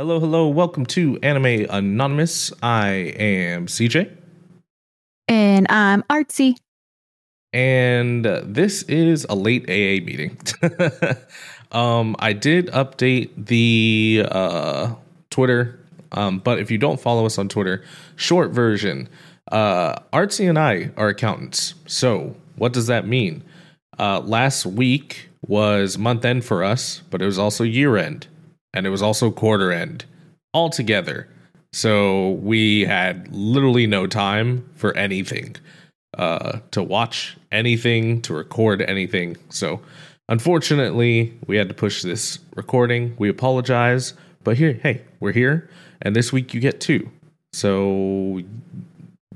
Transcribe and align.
Hello, 0.00 0.18
hello. 0.18 0.48
Welcome 0.48 0.86
to 0.86 1.18
Anime 1.22 1.66
Anonymous. 1.68 2.54
I 2.62 2.86
am 3.18 3.66
CJ. 3.66 4.10
And 5.28 5.66
I'm 5.68 6.04
Artsy. 6.04 6.56
And 7.52 8.26
uh, 8.26 8.40
this 8.42 8.82
is 8.84 9.26
a 9.28 9.34
late 9.34 9.64
AA 9.64 10.02
meeting. 10.02 10.38
um, 11.72 12.16
I 12.18 12.32
did 12.32 12.68
update 12.68 13.28
the 13.36 14.24
uh, 14.30 14.94
Twitter, 15.28 15.78
um, 16.12 16.38
but 16.38 16.60
if 16.60 16.70
you 16.70 16.78
don't 16.78 16.98
follow 16.98 17.26
us 17.26 17.36
on 17.36 17.50
Twitter, 17.50 17.84
short 18.16 18.52
version 18.52 19.06
uh, 19.52 19.96
Artsy 20.14 20.48
and 20.48 20.58
I 20.58 20.92
are 20.96 21.08
accountants. 21.08 21.74
So, 21.86 22.36
what 22.56 22.72
does 22.72 22.86
that 22.86 23.06
mean? 23.06 23.44
Uh, 23.98 24.20
last 24.20 24.64
week 24.64 25.28
was 25.46 25.98
month 25.98 26.24
end 26.24 26.46
for 26.46 26.64
us, 26.64 27.02
but 27.10 27.20
it 27.20 27.26
was 27.26 27.38
also 27.38 27.64
year 27.64 27.98
end 27.98 28.28
and 28.74 28.86
it 28.86 28.90
was 28.90 29.02
also 29.02 29.30
quarter 29.30 29.72
end 29.72 30.04
all 30.52 30.70
together. 30.70 31.28
So 31.72 32.32
we 32.42 32.84
had 32.84 33.32
literally 33.32 33.86
no 33.86 34.06
time 34.06 34.68
for 34.74 34.96
anything 34.96 35.56
uh, 36.18 36.58
to 36.72 36.82
watch 36.82 37.36
anything, 37.52 38.20
to 38.22 38.34
record 38.34 38.82
anything. 38.82 39.36
So 39.50 39.80
unfortunately, 40.28 41.32
we 41.46 41.56
had 41.56 41.68
to 41.68 41.74
push 41.74 42.02
this 42.02 42.40
recording. 42.56 43.14
We 43.18 43.28
apologize, 43.28 44.14
but 44.42 44.56
here, 44.56 44.80
hey, 44.82 45.02
we're 45.20 45.32
here, 45.32 45.70
and 46.02 46.16
this 46.16 46.32
week 46.32 46.52
you 46.52 46.60
get 46.60 46.80
two. 46.80 47.08
So 47.52 48.42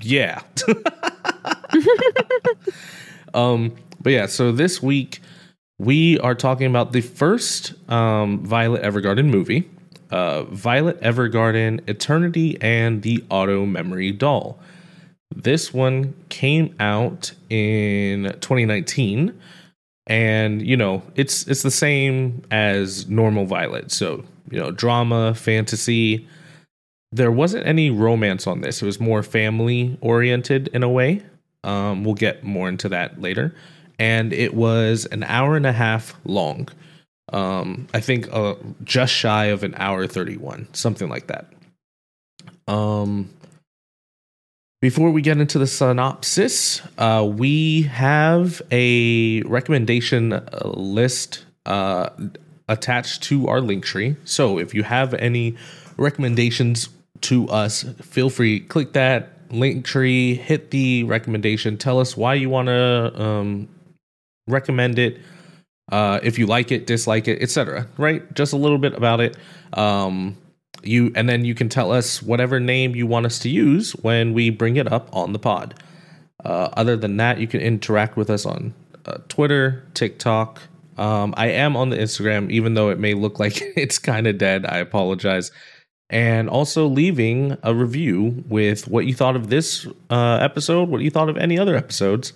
yeah. 0.02 0.42
um, 3.34 3.76
but 4.00 4.12
yeah, 4.12 4.26
so 4.26 4.50
this 4.50 4.82
week 4.82 5.20
we 5.78 6.18
are 6.20 6.34
talking 6.34 6.66
about 6.66 6.92
the 6.92 7.00
first 7.00 7.74
um, 7.90 8.44
Violet 8.44 8.82
Evergarden 8.82 9.26
movie, 9.26 9.68
uh, 10.10 10.44
Violet 10.44 11.00
Evergarden 11.00 11.86
Eternity 11.88 12.56
and 12.60 13.02
the 13.02 13.24
Auto 13.28 13.66
Memory 13.66 14.12
Doll. 14.12 14.58
This 15.34 15.74
one 15.74 16.14
came 16.28 16.74
out 16.78 17.32
in 17.50 18.24
2019 18.40 19.38
and 20.06 20.60
you 20.60 20.76
know 20.76 21.02
it's 21.14 21.46
it's 21.48 21.62
the 21.62 21.70
same 21.70 22.42
as 22.50 23.08
normal 23.08 23.46
violet. 23.46 23.90
So 23.90 24.24
you 24.50 24.60
know 24.60 24.70
drama 24.70 25.34
fantasy. 25.34 26.28
There 27.10 27.32
wasn't 27.32 27.66
any 27.66 27.90
romance 27.90 28.46
on 28.46 28.60
this. 28.60 28.82
It 28.82 28.86
was 28.86 29.00
more 29.00 29.22
family 29.22 29.96
oriented 30.00 30.68
in 30.68 30.82
a 30.82 30.88
way. 30.88 31.22
Um, 31.62 32.04
we'll 32.04 32.14
get 32.14 32.44
more 32.44 32.68
into 32.68 32.88
that 32.90 33.20
later 33.20 33.54
and 33.98 34.32
it 34.32 34.54
was 34.54 35.06
an 35.06 35.22
hour 35.24 35.56
and 35.56 35.66
a 35.66 35.72
half 35.72 36.14
long. 36.24 36.68
Um, 37.32 37.88
I 37.94 38.00
think 38.00 38.28
uh, 38.32 38.54
just 38.82 39.12
shy 39.12 39.46
of 39.46 39.62
an 39.62 39.74
hour 39.76 40.06
31, 40.06 40.68
something 40.72 41.08
like 41.08 41.28
that. 41.28 41.46
Um, 42.68 43.30
before 44.80 45.10
we 45.10 45.22
get 45.22 45.38
into 45.38 45.58
the 45.58 45.66
synopsis, 45.66 46.82
uh, 46.98 47.26
we 47.26 47.82
have 47.82 48.60
a 48.70 49.40
recommendation 49.42 50.34
uh, 50.34 50.44
list 50.64 51.44
uh, 51.64 52.10
attached 52.68 53.22
to 53.24 53.48
our 53.48 53.60
link 53.60 53.84
tree. 53.84 54.16
So 54.24 54.58
if 54.58 54.74
you 54.74 54.82
have 54.82 55.14
any 55.14 55.56
recommendations 55.96 56.90
to 57.22 57.48
us, 57.48 57.84
feel 58.02 58.28
free 58.28 58.60
click 58.60 58.92
that 58.92 59.30
link 59.50 59.84
tree, 59.84 60.34
hit 60.34 60.70
the 60.70 61.04
recommendation, 61.04 61.78
tell 61.78 61.98
us 62.00 62.16
why 62.16 62.34
you 62.34 62.50
want 62.50 62.68
to 62.68 63.22
um, 63.22 63.68
recommend 64.46 64.98
it 64.98 65.20
uh, 65.92 66.20
if 66.22 66.38
you 66.38 66.46
like 66.46 66.72
it, 66.72 66.86
dislike 66.86 67.28
it, 67.28 67.42
etc. 67.42 67.86
Right? 67.98 68.32
Just 68.34 68.52
a 68.52 68.56
little 68.56 68.78
bit 68.78 68.94
about 68.94 69.20
it. 69.20 69.36
Um, 69.72 70.36
you 70.82 71.12
and 71.14 71.28
then 71.28 71.44
you 71.44 71.54
can 71.54 71.68
tell 71.68 71.92
us 71.92 72.22
whatever 72.22 72.60
name 72.60 72.94
you 72.94 73.06
want 73.06 73.26
us 73.26 73.38
to 73.40 73.48
use 73.48 73.92
when 73.92 74.34
we 74.34 74.50
bring 74.50 74.76
it 74.76 74.90
up 74.92 75.08
on 75.12 75.32
the 75.32 75.38
pod. 75.38 75.74
Uh, 76.44 76.68
other 76.74 76.96
than 76.96 77.16
that, 77.16 77.38
you 77.38 77.46
can 77.46 77.60
interact 77.60 78.16
with 78.16 78.28
us 78.28 78.44
on 78.44 78.74
uh, 79.06 79.18
Twitter, 79.28 79.84
TikTok. 79.94 80.60
Um, 80.96 81.34
I 81.36 81.48
am 81.48 81.76
on 81.76 81.90
the 81.90 81.96
Instagram, 81.96 82.50
even 82.50 82.74
though 82.74 82.90
it 82.90 82.98
may 82.98 83.14
look 83.14 83.38
like 83.38 83.60
it's 83.76 83.98
kind 83.98 84.26
of 84.26 84.38
dead. 84.38 84.66
I 84.66 84.78
apologize. 84.78 85.50
And 86.10 86.50
also 86.50 86.86
leaving 86.86 87.56
a 87.62 87.74
review 87.74 88.44
with 88.48 88.86
what 88.86 89.06
you 89.06 89.14
thought 89.14 89.36
of 89.36 89.48
this 89.48 89.86
uh, 90.10 90.38
episode, 90.40 90.88
what 90.88 91.00
you 91.00 91.10
thought 91.10 91.28
of 91.28 91.38
any 91.38 91.58
other 91.58 91.76
episodes. 91.76 92.34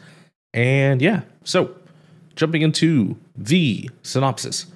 And 0.55 1.03
yeah, 1.03 1.23
so 1.45 1.75
jumping 2.39 2.63
into 2.63 3.17
the 3.37 3.91
synopsis. 4.03 4.67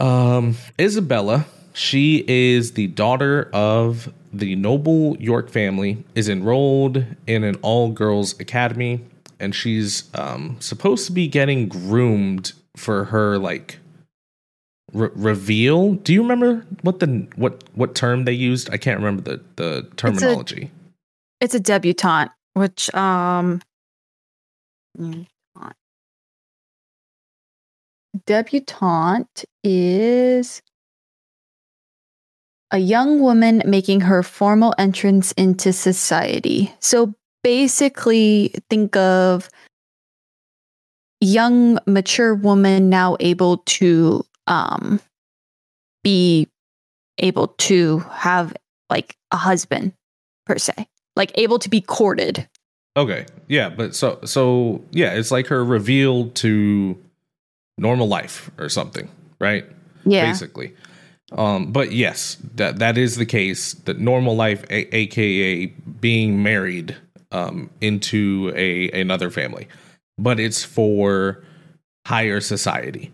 Um, 0.00 0.56
Isabella, 0.80 1.46
she 1.74 2.24
is 2.26 2.72
the 2.72 2.88
daughter 2.88 3.50
of 3.52 4.12
the 4.32 4.56
noble 4.56 5.16
York 5.20 5.50
family, 5.50 6.02
is 6.14 6.28
enrolled 6.28 7.04
in 7.26 7.44
an 7.44 7.56
all 7.56 7.90
girls 7.90 8.38
academy, 8.40 9.04
and 9.38 9.54
she's 9.54 10.10
um, 10.14 10.56
supposed 10.60 11.06
to 11.06 11.12
be 11.12 11.28
getting 11.28 11.68
groomed 11.68 12.54
for 12.76 13.04
her 13.04 13.38
like 13.38 13.78
re- 14.92 15.10
reveal. 15.14 15.94
Do 15.94 16.12
you 16.12 16.22
remember 16.22 16.66
what 16.80 17.00
the 17.00 17.28
what 17.36 17.62
what 17.74 17.94
term 17.94 18.24
they 18.24 18.32
used? 18.32 18.70
I 18.72 18.78
can't 18.78 18.98
remember 18.98 19.22
the 19.22 19.40
the 19.56 19.88
terminology. 19.96 20.70
It's 21.40 21.54
a, 21.54 21.58
it's 21.58 21.68
a 21.68 21.72
debutante, 21.72 22.32
which 22.54 22.92
um 22.94 23.60
debutante 28.26 29.44
is 29.62 30.62
a 32.70 32.78
young 32.78 33.20
woman 33.20 33.62
making 33.64 34.00
her 34.00 34.22
formal 34.22 34.74
entrance 34.78 35.32
into 35.32 35.72
society. 35.72 36.74
So 36.80 37.14
basically, 37.42 38.54
think 38.68 38.96
of 38.96 39.48
young, 41.20 41.78
mature 41.86 42.34
woman 42.34 42.88
now 42.88 43.16
able 43.20 43.58
to 43.58 44.24
um, 44.46 45.00
be 46.02 46.48
able 47.18 47.48
to 47.48 47.98
have 48.10 48.54
like 48.90 49.16
a 49.30 49.36
husband 49.36 49.92
per 50.46 50.58
se, 50.58 50.88
like 51.16 51.32
able 51.36 51.58
to 51.60 51.68
be 51.68 51.80
courted. 51.80 52.48
Okay, 52.96 53.26
yeah, 53.48 53.70
but 53.70 53.94
so 53.94 54.20
so 54.24 54.82
yeah, 54.92 55.14
it's 55.14 55.30
like 55.30 55.48
her 55.48 55.64
reveal 55.64 56.30
to 56.30 56.98
normal 57.78 58.08
life 58.08 58.50
or 58.58 58.68
something, 58.68 59.08
right? 59.40 59.64
Yeah. 60.04 60.26
Basically. 60.26 60.74
Um, 61.32 61.72
but 61.72 61.92
yes, 61.92 62.36
that 62.54 62.78
that 62.78 62.96
is 62.98 63.16
the 63.16 63.26
case. 63.26 63.74
That 63.74 63.98
normal 63.98 64.36
life, 64.36 64.64
a- 64.70 64.94
aka 64.94 65.66
being 65.66 66.42
married 66.42 66.96
um, 67.32 67.70
into 67.80 68.52
a 68.54 68.90
another 68.90 69.30
family, 69.30 69.68
but 70.18 70.38
it's 70.38 70.62
for 70.62 71.42
higher 72.06 72.40
society. 72.40 73.10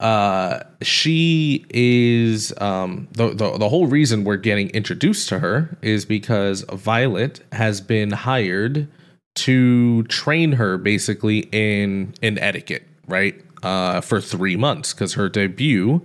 Uh, 0.00 0.60
she 0.80 1.66
is 1.70 2.54
um, 2.60 3.08
the, 3.12 3.30
the 3.30 3.58
the 3.58 3.68
whole 3.68 3.88
reason 3.88 4.22
we're 4.22 4.36
getting 4.36 4.70
introduced 4.70 5.28
to 5.28 5.40
her 5.40 5.76
is 5.82 6.04
because 6.04 6.62
Violet 6.72 7.40
has 7.52 7.80
been 7.80 8.12
hired 8.12 8.88
to 9.34 10.04
train 10.04 10.52
her 10.52 10.78
basically 10.78 11.40
in 11.50 12.14
in 12.22 12.38
etiquette, 12.38 12.84
right? 13.08 13.34
Uh, 13.62 14.00
for 14.00 14.20
three 14.20 14.56
months 14.56 14.92
because 14.92 15.14
her 15.14 15.28
debut 15.28 16.04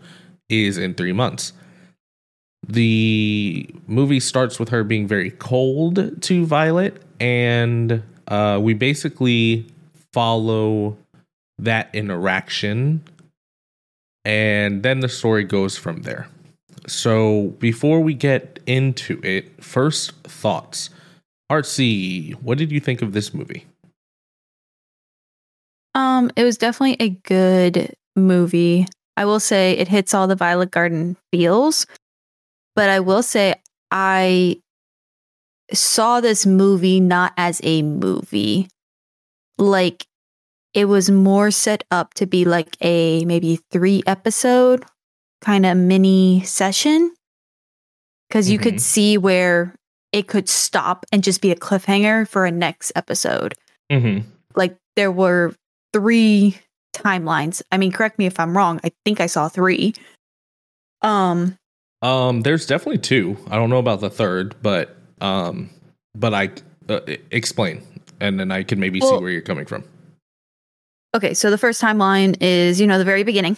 is 0.49 0.77
in 0.77 0.93
three 0.93 1.13
months. 1.13 1.53
The 2.67 3.69
movie 3.87 4.19
starts 4.19 4.59
with 4.59 4.69
her 4.69 4.83
being 4.83 5.07
very 5.07 5.31
cold 5.31 6.21
to 6.21 6.45
Violet, 6.45 7.01
and 7.19 8.01
uh, 8.27 8.59
we 8.61 8.73
basically 8.73 9.67
follow 10.13 10.97
that 11.57 11.89
interaction, 11.93 13.03
and 14.23 14.81
then 14.83 15.01
the 15.01 15.09
story 15.09 15.43
goes 15.43 15.77
from 15.77 16.03
there. 16.03 16.27
So, 16.87 17.55
before 17.59 18.01
we 18.01 18.13
get 18.13 18.59
into 18.65 19.19
it, 19.23 19.63
first 19.63 20.13
thoughts. 20.23 20.89
Artsy, 21.51 22.33
what 22.41 22.57
did 22.57 22.71
you 22.71 22.79
think 22.79 23.01
of 23.01 23.13
this 23.13 23.33
movie? 23.33 23.65
Um, 25.95 26.31
it 26.35 26.43
was 26.43 26.57
definitely 26.57 26.97
a 26.99 27.09
good 27.09 27.93
movie. 28.15 28.87
I 29.15 29.25
will 29.25 29.39
say 29.39 29.73
it 29.73 29.87
hits 29.87 30.13
all 30.13 30.27
the 30.27 30.35
Violet 30.35 30.71
Garden 30.71 31.17
feels, 31.31 31.85
but 32.75 32.89
I 32.89 32.99
will 32.99 33.21
say 33.21 33.55
I 33.91 34.59
saw 35.71 36.19
this 36.19 36.45
movie 36.45 36.99
not 36.99 37.33
as 37.37 37.61
a 37.63 37.83
movie. 37.83 38.67
Like 39.57 40.07
it 40.73 40.85
was 40.85 41.11
more 41.11 41.51
set 41.51 41.83
up 41.91 42.15
to 42.15 42.25
be 42.25 42.45
like 42.45 42.75
a 42.81 43.23
maybe 43.25 43.59
three 43.71 44.01
episode 44.07 44.83
kind 45.41 45.65
of 45.65 45.77
mini 45.77 46.41
session 46.43 47.13
because 48.27 48.49
you 48.49 48.57
mm-hmm. 48.57 48.63
could 48.63 48.81
see 48.81 49.17
where 49.17 49.75
it 50.11 50.27
could 50.27 50.49
stop 50.49 51.05
and 51.11 51.23
just 51.23 51.41
be 51.41 51.51
a 51.51 51.55
cliffhanger 51.55 52.27
for 52.27 52.45
a 52.45 52.51
next 52.51 52.91
episode. 52.95 53.53
Mm-hmm. 53.91 54.27
Like 54.55 54.75
there 54.95 55.11
were 55.11 55.53
three 55.93 56.57
timelines. 56.93 57.61
I 57.71 57.77
mean, 57.77 57.91
correct 57.91 58.19
me 58.19 58.25
if 58.25 58.39
I'm 58.39 58.55
wrong. 58.55 58.79
I 58.83 58.91
think 59.05 59.21
I 59.21 59.27
saw 59.27 59.47
three. 59.47 59.93
Um, 61.01 61.57
Um, 62.01 62.41
there's 62.41 62.65
definitely 62.65 62.99
two. 62.99 63.37
I 63.49 63.55
don't 63.55 63.69
know 63.69 63.77
about 63.77 64.01
the 64.01 64.09
third, 64.09 64.55
but 64.61 64.97
um, 65.21 65.69
but 66.15 66.33
I 66.33 66.51
uh, 66.89 66.99
explain, 67.31 67.81
and 68.19 68.39
then 68.39 68.51
I 68.51 68.63
can 68.63 68.79
maybe 68.79 68.99
Well- 68.99 69.17
see 69.17 69.23
where 69.23 69.31
you're 69.31 69.41
coming 69.41 69.65
from. 69.65 69.83
Okay, 71.15 71.35
so 71.35 71.51
the 71.51 71.59
first 71.59 71.79
timeline 71.79 72.35
is, 72.41 72.81
you 72.81 72.87
know, 72.87 72.97
the 72.97 73.05
very 73.05 73.21
beginning 73.21 73.55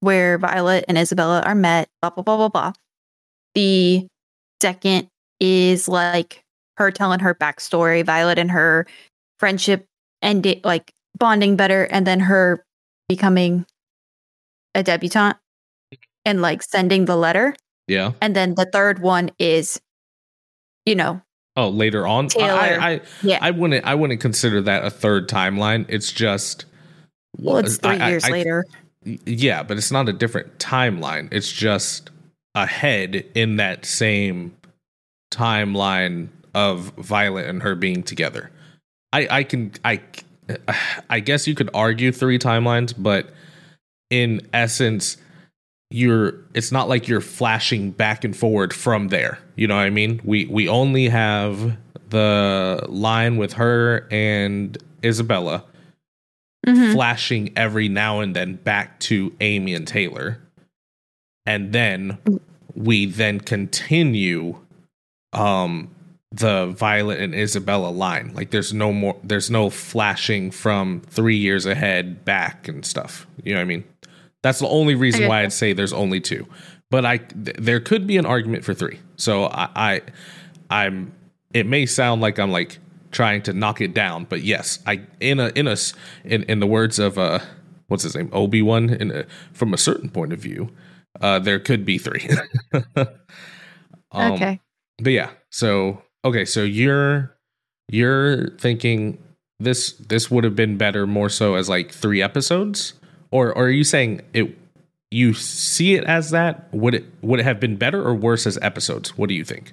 where 0.00 0.36
Violet 0.36 0.84
and 0.88 0.98
Isabella 0.98 1.42
are 1.42 1.54
met, 1.54 1.88
blah, 2.02 2.10
blah, 2.10 2.24
blah, 2.24 2.36
blah, 2.36 2.48
blah. 2.48 2.72
The 3.54 4.06
second 4.60 5.06
is 5.38 5.88
like 5.88 6.42
her 6.76 6.90
telling 6.90 7.20
her 7.20 7.36
backstory, 7.36 8.04
Violet 8.04 8.38
and 8.38 8.50
her 8.50 8.84
friendship 9.38 9.86
ended, 10.22 10.60
like 10.64 10.92
bonding 11.18 11.56
better, 11.56 11.84
and 11.84 12.06
then 12.06 12.20
her 12.20 12.64
becoming 13.08 13.66
a 14.74 14.82
debutante 14.82 15.38
and 16.24 16.40
like 16.42 16.62
sending 16.62 17.06
the 17.06 17.16
letter. 17.16 17.54
Yeah. 17.86 18.12
And 18.20 18.36
then 18.36 18.54
the 18.54 18.66
third 18.70 19.00
one 19.00 19.30
is, 19.38 19.80
you 20.86 20.94
know, 20.94 21.22
Oh, 21.56 21.70
later 21.70 22.06
on. 22.06 22.26
I, 22.26 22.28
Taylor. 22.28 22.50
I, 22.52 22.90
I 22.92 23.00
yeah. 23.22 23.38
I 23.42 23.50
wouldn't 23.50 23.84
I 23.84 23.94
wouldn't 23.96 24.20
consider 24.20 24.60
that 24.62 24.84
a 24.84 24.90
third 24.90 25.28
timeline. 25.28 25.86
It's 25.88 26.12
just 26.12 26.66
well, 27.36 27.56
it's 27.58 27.78
three 27.78 27.96
I- 27.96 28.10
years 28.10 28.24
I- 28.24 28.30
later. 28.30 28.64
Yeah, 29.04 29.62
but 29.62 29.76
it's 29.78 29.90
not 29.90 30.08
a 30.08 30.12
different 30.12 30.58
timeline. 30.58 31.28
It's 31.32 31.50
just 31.50 32.10
ahead 32.54 33.24
in 33.34 33.56
that 33.56 33.84
same 33.86 34.54
timeline 35.32 36.28
of 36.54 36.92
Violet 36.96 37.46
and 37.46 37.62
her 37.62 37.74
being 37.74 38.02
together. 38.02 38.50
I 39.12 39.26
I 39.30 39.42
can 39.44 39.72
I 39.84 40.00
I 41.10 41.20
guess 41.20 41.46
you 41.46 41.54
could 41.54 41.70
argue 41.74 42.12
three 42.12 42.38
timelines, 42.38 42.94
but 42.96 43.30
in 44.10 44.40
essence 44.52 45.16
you're 45.90 46.34
it's 46.54 46.70
not 46.70 46.88
like 46.88 47.08
you're 47.08 47.20
flashing 47.20 47.90
back 47.90 48.22
and 48.24 48.36
forward 48.36 48.74
from 48.74 49.08
there. 49.08 49.38
You 49.56 49.66
know 49.66 49.76
what 49.76 49.82
I 49.84 49.90
mean? 49.90 50.20
We 50.24 50.46
we 50.46 50.68
only 50.68 51.08
have 51.08 51.76
the 52.10 52.84
line 52.88 53.36
with 53.36 53.54
her 53.54 54.06
and 54.10 54.76
Isabella 55.04 55.64
Mhm. 56.66 56.92
flashing 56.92 57.52
every 57.56 57.88
now 57.88 58.20
and 58.20 58.34
then 58.36 58.54
back 58.56 58.98
to 59.00 59.32
Amy 59.40 59.74
and 59.74 59.86
Taylor. 59.86 60.40
And 61.46 61.72
then 61.72 62.18
we 62.74 63.06
then 63.06 63.40
continue 63.40 64.58
um 65.32 65.88
the 66.30 66.66
Violet 66.66 67.20
and 67.20 67.34
Isabella 67.34 67.88
line. 67.88 68.32
Like 68.34 68.50
there's 68.50 68.72
no 68.74 68.92
more 68.92 69.16
there's 69.22 69.50
no 69.50 69.70
flashing 69.70 70.50
from 70.50 71.00
3 71.06 71.36
years 71.36 71.64
ahead 71.66 72.24
back 72.24 72.68
and 72.68 72.84
stuff. 72.84 73.26
You 73.42 73.54
know 73.54 73.60
what 73.60 73.62
I 73.62 73.66
mean? 73.66 73.84
That's 74.42 74.58
the 74.60 74.68
only 74.68 74.94
reason 74.94 75.26
why 75.28 75.42
I'd 75.42 75.52
say 75.52 75.72
there's 75.72 75.92
only 75.92 76.20
two. 76.20 76.46
But 76.90 77.04
I 77.04 77.16
th- 77.18 77.56
there 77.58 77.80
could 77.80 78.06
be 78.06 78.16
an 78.18 78.26
argument 78.26 78.64
for 78.64 78.72
3. 78.74 78.98
So 79.16 79.44
I, 79.46 79.68
I 79.74 80.02
I'm 80.70 81.12
it 81.54 81.66
may 81.66 81.86
sound 81.86 82.20
like 82.20 82.38
I'm 82.38 82.50
like 82.52 82.78
trying 83.10 83.40
to 83.42 83.54
knock 83.54 83.80
it 83.80 83.94
down, 83.94 84.24
but 84.24 84.42
yes, 84.42 84.80
I 84.86 85.00
in 85.20 85.40
a 85.40 85.48
in 85.54 85.66
a 85.66 85.72
s- 85.72 85.94
in, 86.24 86.42
in 86.44 86.60
the 86.60 86.66
words 86.66 86.98
of 86.98 87.18
uh 87.18 87.38
what's 87.88 88.02
his 88.02 88.14
name 88.14 88.28
Obi 88.32 88.60
Wan 88.60 88.90
in 88.90 89.10
a, 89.10 89.24
from 89.54 89.72
a 89.72 89.78
certain 89.78 90.10
point 90.10 90.34
of 90.34 90.38
view, 90.40 90.68
uh 91.22 91.38
there 91.38 91.58
could 91.58 91.84
be 91.86 91.96
three. 91.98 92.28
Um, 94.10 94.32
okay. 94.32 94.60
but 95.02 95.12
yeah, 95.12 95.30
so 95.50 96.02
okay, 96.24 96.44
so 96.44 96.62
you're 96.62 97.34
you're 97.90 98.50
thinking 98.58 99.18
this 99.60 99.92
this 99.94 100.30
would 100.30 100.44
have 100.44 100.54
been 100.56 100.76
better 100.76 101.06
more 101.06 101.28
so 101.28 101.54
as 101.54 101.68
like 101.68 101.90
three 101.92 102.22
episodes, 102.22 102.94
or, 103.30 103.48
or 103.52 103.64
are 103.66 103.70
you 103.70 103.84
saying 103.84 104.20
it? 104.32 104.56
You 105.10 105.32
see 105.32 105.94
it 105.94 106.04
as 106.04 106.30
that? 106.30 106.68
Would 106.72 106.94
it 106.94 107.04
would 107.22 107.40
it 107.40 107.44
have 107.44 107.58
been 107.58 107.76
better 107.76 108.02
or 108.02 108.14
worse 108.14 108.46
as 108.46 108.58
episodes? 108.60 109.16
What 109.16 109.28
do 109.28 109.34
you 109.34 109.44
think? 109.44 109.72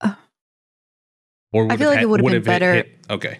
Uh, 0.00 0.14
Or 1.52 1.64
would 1.64 1.72
I 1.72 1.76
feel 1.76 1.90
like 1.90 2.00
it 2.00 2.08
would 2.08 2.20
have 2.24 2.30
been 2.32 2.42
better- 2.44 2.74
hit- 2.74 2.98
okay, 3.10 3.38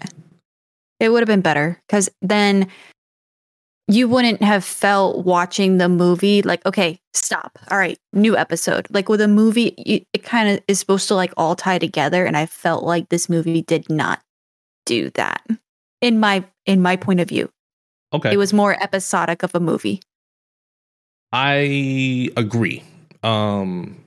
It 1.01 1.09
would 1.09 1.21
have 1.21 1.27
been 1.29 1.41
better 1.41 1.81
because 1.89 2.11
then 2.21 2.69
you 3.89 4.09
wouldn't 4.09 4.43
have 4.43 4.65
felt 4.65 5.25
watching 5.25 5.79
the 5.79 5.89
movie 5.89 6.43
like, 6.43 6.65
okay, 6.65 7.01
stop. 7.13 7.59
All 7.71 7.79
right, 7.79 7.99
new 8.13 8.37
episode. 8.37 8.87
Like 8.91 9.09
with 9.09 9.21
a 9.21 9.29
movie, 9.29 9.75
you, 9.77 10.05
it 10.13 10.23
kind 10.23 10.49
of 10.49 10.63
is 10.69 10.79
supposed 10.79 11.09
to 11.09 11.15
like 11.15 11.33
all 11.37 11.55
tie 11.57 11.79
together, 11.79 12.25
and 12.25 12.37
I 12.37 12.47
felt 12.47 12.85
like 12.85 13.09
this 13.09 13.29
movie 13.29 13.63
did 13.63 13.91
not 13.91 14.21
do 14.87 15.11
that. 15.11 15.47
In 16.01 16.21
my 16.21 16.45
in 16.67 16.83
my 16.83 16.97
point 16.97 17.21
of 17.21 17.29
view, 17.29 17.51
okay. 18.13 18.33
it 18.33 18.37
was 18.37 18.53
more 18.53 18.81
episodic 18.83 19.43
of 19.43 19.55
a 19.55 19.61
movie. 19.61 20.01
I 21.33 22.29
agree. 22.37 22.83
Um, 23.23 24.05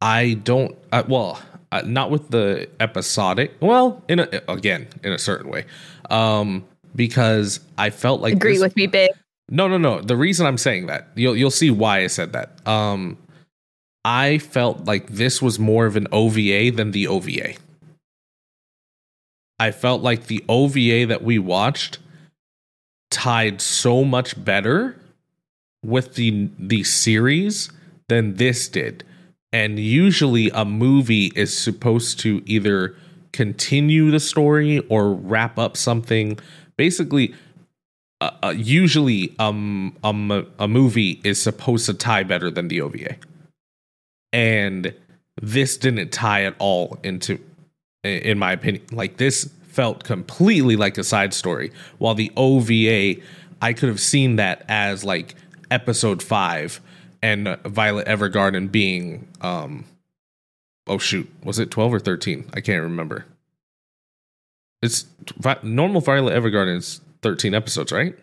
I 0.00 0.34
don't. 0.44 0.76
Uh, 0.92 1.04
well, 1.08 1.40
uh, 1.72 1.82
not 1.84 2.10
with 2.10 2.30
the 2.30 2.68
episodic. 2.80 3.54
Well, 3.60 4.02
in 4.08 4.20
a, 4.20 4.28
again, 4.48 4.88
in 5.02 5.12
a 5.12 5.18
certain 5.18 5.50
way, 5.50 5.64
um, 6.10 6.64
because 6.96 7.60
I 7.78 7.90
felt 7.90 8.20
like 8.20 8.34
Agree 8.34 8.54
this- 8.54 8.62
with 8.62 8.76
me, 8.76 8.86
babe. 8.86 9.10
No, 9.48 9.68
no, 9.68 9.78
no. 9.78 10.00
The 10.00 10.16
reason 10.16 10.44
I'm 10.46 10.58
saying 10.58 10.86
that 10.86 11.08
you'll 11.14 11.36
you'll 11.36 11.52
see 11.52 11.70
why 11.70 12.02
I 12.02 12.08
said 12.08 12.32
that. 12.32 12.66
Um, 12.66 13.16
I 14.04 14.38
felt 14.38 14.84
like 14.86 15.06
this 15.08 15.40
was 15.40 15.58
more 15.58 15.86
of 15.86 15.94
an 15.94 16.08
OVA 16.10 16.70
than 16.72 16.90
the 16.90 17.06
OVA. 17.06 17.54
I 19.58 19.70
felt 19.70 20.02
like 20.02 20.26
the 20.26 20.44
OVA 20.48 21.06
that 21.06 21.22
we 21.22 21.38
watched 21.38 21.98
tied 23.10 23.60
so 23.60 24.04
much 24.04 24.42
better 24.44 24.96
with 25.84 26.14
the 26.16 26.48
the 26.58 26.82
series 26.84 27.70
than 28.08 28.34
this 28.34 28.68
did. 28.68 29.04
And 29.52 29.78
usually 29.78 30.50
a 30.50 30.64
movie 30.64 31.32
is 31.36 31.56
supposed 31.56 32.18
to 32.20 32.42
either 32.46 32.96
continue 33.32 34.10
the 34.10 34.20
story 34.20 34.80
or 34.88 35.12
wrap 35.12 35.58
up 35.58 35.76
something. 35.76 36.38
Basically, 36.76 37.34
uh, 38.20 38.30
uh, 38.42 38.54
usually 38.56 39.34
um, 39.38 39.96
um 40.02 40.30
a, 40.58 40.68
movie 40.68 41.20
is 41.24 41.40
supposed 41.40 41.86
to 41.86 41.94
tie 41.94 42.22
better 42.22 42.50
than 42.50 42.68
the 42.68 42.80
OVA. 42.80 43.16
And 44.32 44.94
this 45.40 45.76
didn't 45.76 46.12
tie 46.12 46.44
at 46.44 46.54
all 46.58 46.98
into 47.02 47.38
in 48.02 48.38
my 48.38 48.52
opinion. 48.52 48.84
Like 48.90 49.18
this 49.18 49.50
felt 49.68 50.04
completely 50.04 50.76
like 50.76 50.96
a 50.96 51.04
side 51.04 51.34
story 51.34 51.72
while 51.98 52.14
the 52.14 52.32
OVA 52.36 53.20
I 53.60 53.72
could 53.72 53.88
have 53.88 54.00
seen 54.00 54.36
that 54.36 54.64
as 54.68 55.04
like 55.04 55.34
episode 55.70 56.22
5 56.22 56.80
and 57.22 57.58
Violet 57.64 58.06
Evergarden 58.06 58.70
being 58.70 59.28
um 59.40 59.84
oh 60.86 60.98
shoot, 60.98 61.30
was 61.42 61.58
it 61.58 61.70
12 61.70 61.94
or 61.94 62.00
13? 62.00 62.50
I 62.54 62.60
can't 62.60 62.82
remember. 62.82 63.26
It's 64.86 65.06
normal 65.62 66.00
Violet 66.00 66.34
Evergarden 66.34 66.76
is 66.76 67.00
13 67.22 67.54
episodes, 67.54 67.92
right? 67.92 68.16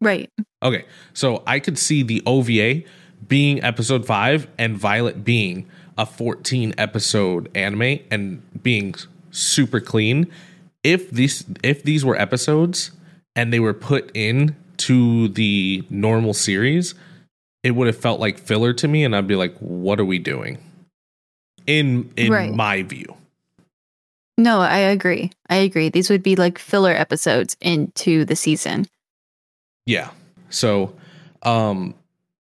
Right. 0.00 0.30
Okay, 0.62 0.84
so 1.12 1.42
I 1.46 1.60
could 1.60 1.78
see 1.78 2.02
the 2.02 2.22
OVA 2.26 2.82
being 3.26 3.62
episode 3.62 4.06
five 4.06 4.48
and 4.58 4.76
Violet 4.76 5.24
being 5.24 5.66
a 5.96 6.04
14 6.04 6.74
episode 6.76 7.48
anime 7.54 8.00
and 8.10 8.42
being 8.62 8.94
super 9.30 9.80
clean. 9.80 10.26
If 10.82 11.10
these 11.10 11.44
if 11.62 11.82
these 11.82 12.04
were 12.04 12.16
episodes 12.16 12.90
and 13.36 13.52
they 13.52 13.60
were 13.60 13.72
put 13.74 14.10
in 14.14 14.56
to 14.78 15.28
the 15.28 15.84
normal 15.88 16.34
series, 16.34 16.94
it 17.62 17.70
would 17.70 17.86
have 17.86 17.96
felt 17.96 18.20
like 18.20 18.38
filler 18.38 18.72
to 18.74 18.88
me, 18.88 19.04
and 19.04 19.16
I'd 19.16 19.26
be 19.28 19.36
like, 19.36 19.56
"What 19.58 19.98
are 20.00 20.04
we 20.04 20.18
doing?" 20.18 20.58
In 21.66 22.10
in 22.16 22.30
Right. 22.32 22.52
my 22.52 22.82
view, 22.82 23.16
No, 24.36 24.60
I 24.60 24.78
agree. 24.78 25.30
I 25.48 25.56
agree. 25.56 25.88
These 25.88 26.10
would 26.10 26.22
be 26.22 26.36
like 26.36 26.58
filler 26.58 26.92
episodes 26.92 27.56
into 27.60 28.24
the 28.24 28.36
season. 28.36 28.86
Yeah. 29.86 30.10
So, 30.50 30.94
um, 31.42 31.94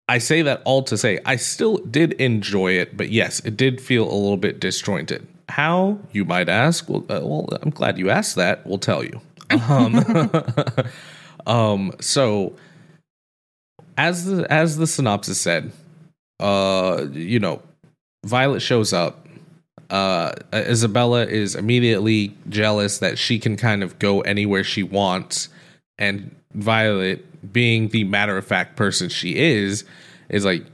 I 0.07 0.17
say 0.17 0.41
that 0.41 0.61
all 0.65 0.83
to 0.83 0.97
say 0.97 1.19
I 1.25 1.35
still 1.35 1.77
did 1.77 2.13
enjoy 2.13 2.73
it, 2.73 2.97
but 2.97 3.09
yes, 3.09 3.39
it 3.41 3.55
did 3.55 3.79
feel 3.79 4.03
a 4.03 4.13
little 4.13 4.37
bit 4.37 4.59
disjointed. 4.59 5.25
How 5.49 5.99
you 6.11 6.25
might 6.25 6.49
ask? 6.49 6.89
Well, 6.89 7.05
uh, 7.09 7.21
well, 7.23 7.47
I'm 7.61 7.69
glad 7.69 7.97
you 7.97 8.09
asked 8.09 8.35
that. 8.35 8.65
We'll 8.65 8.79
tell 8.79 9.03
you. 9.03 9.21
Um, 9.67 10.05
um, 11.47 11.91
so 11.99 12.53
as 13.97 14.25
the 14.25 14.51
as 14.51 14.77
the 14.77 14.85
synopsis 14.85 15.41
said, 15.41 15.71
uh, 16.39 17.07
you 17.11 17.39
know, 17.39 17.61
Violet 18.25 18.61
shows 18.61 18.93
up. 18.93 19.27
Uh, 19.89 20.33
Isabella 20.53 21.25
is 21.25 21.55
immediately 21.55 22.35
jealous 22.47 22.99
that 22.99 23.17
she 23.17 23.39
can 23.39 23.57
kind 23.57 23.83
of 23.83 23.97
go 23.97 24.21
anywhere 24.21 24.63
she 24.63 24.83
wants, 24.83 25.49
and 25.97 26.35
Violet, 26.53 27.53
being 27.53 27.89
the 27.89 28.03
matter 28.03 28.37
of 28.37 28.45
fact 28.45 28.75
person 28.75 29.09
she 29.09 29.35
is, 29.35 29.83
is 30.29 30.45
like 30.45 30.65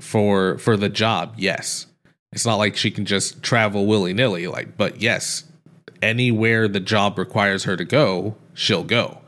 for 0.00 0.58
for 0.58 0.76
the 0.76 0.88
job. 0.88 1.34
Yes, 1.38 1.86
it's 2.32 2.46
not 2.46 2.56
like 2.56 2.76
she 2.76 2.90
can 2.90 3.06
just 3.06 3.42
travel 3.42 3.86
willy 3.86 4.12
nilly. 4.12 4.46
Like, 4.46 4.76
but 4.76 5.00
yes, 5.00 5.44
anywhere 6.02 6.68
the 6.68 6.80
job 6.80 7.18
requires 7.18 7.64
her 7.64 7.76
to 7.76 7.84
go, 7.84 8.36
she'll 8.54 8.84
go. 8.84 9.18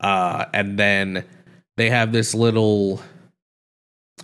Uh, 0.00 0.46
and 0.52 0.78
then 0.78 1.24
they 1.76 1.90
have 1.90 2.12
this 2.12 2.34
little 2.34 3.00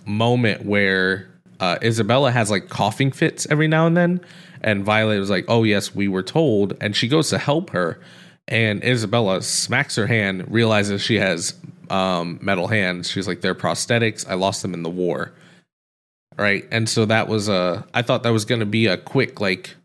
moment 0.05 0.65
where 0.65 1.30
uh, 1.61 1.77
Isabella 1.83 2.31
has 2.31 2.49
like 2.49 2.69
coughing 2.69 3.11
fits 3.11 3.45
every 3.49 3.67
now 3.67 3.85
and 3.85 3.95
then, 3.95 4.19
and 4.61 4.83
Violet 4.83 5.19
was 5.19 5.29
like, 5.29 5.45
"Oh 5.47 5.63
yes, 5.63 5.93
we 5.93 6.07
were 6.07 6.23
told," 6.23 6.73
and 6.81 6.95
she 6.95 7.07
goes 7.07 7.29
to 7.29 7.37
help 7.37 7.69
her, 7.69 8.01
and 8.47 8.83
Isabella 8.83 9.43
smacks 9.43 9.95
her 9.95 10.07
hand, 10.07 10.51
realizes 10.51 11.03
she 11.03 11.19
has 11.19 11.53
um, 11.91 12.39
metal 12.41 12.67
hands. 12.67 13.11
She's 13.11 13.27
like, 13.27 13.41
"They're 13.41 13.53
prosthetics. 13.53 14.27
I 14.27 14.33
lost 14.33 14.63
them 14.63 14.73
in 14.73 14.81
the 14.81 14.89
war." 14.89 15.33
Right, 16.35 16.67
and 16.71 16.89
so 16.89 17.05
that 17.05 17.27
was 17.27 17.47
a. 17.47 17.85
I 17.93 18.01
thought 18.01 18.23
that 18.23 18.33
was 18.33 18.45
going 18.45 18.61
to 18.61 18.65
be 18.65 18.87
a 18.87 18.97
quick 18.97 19.39
like 19.39 19.75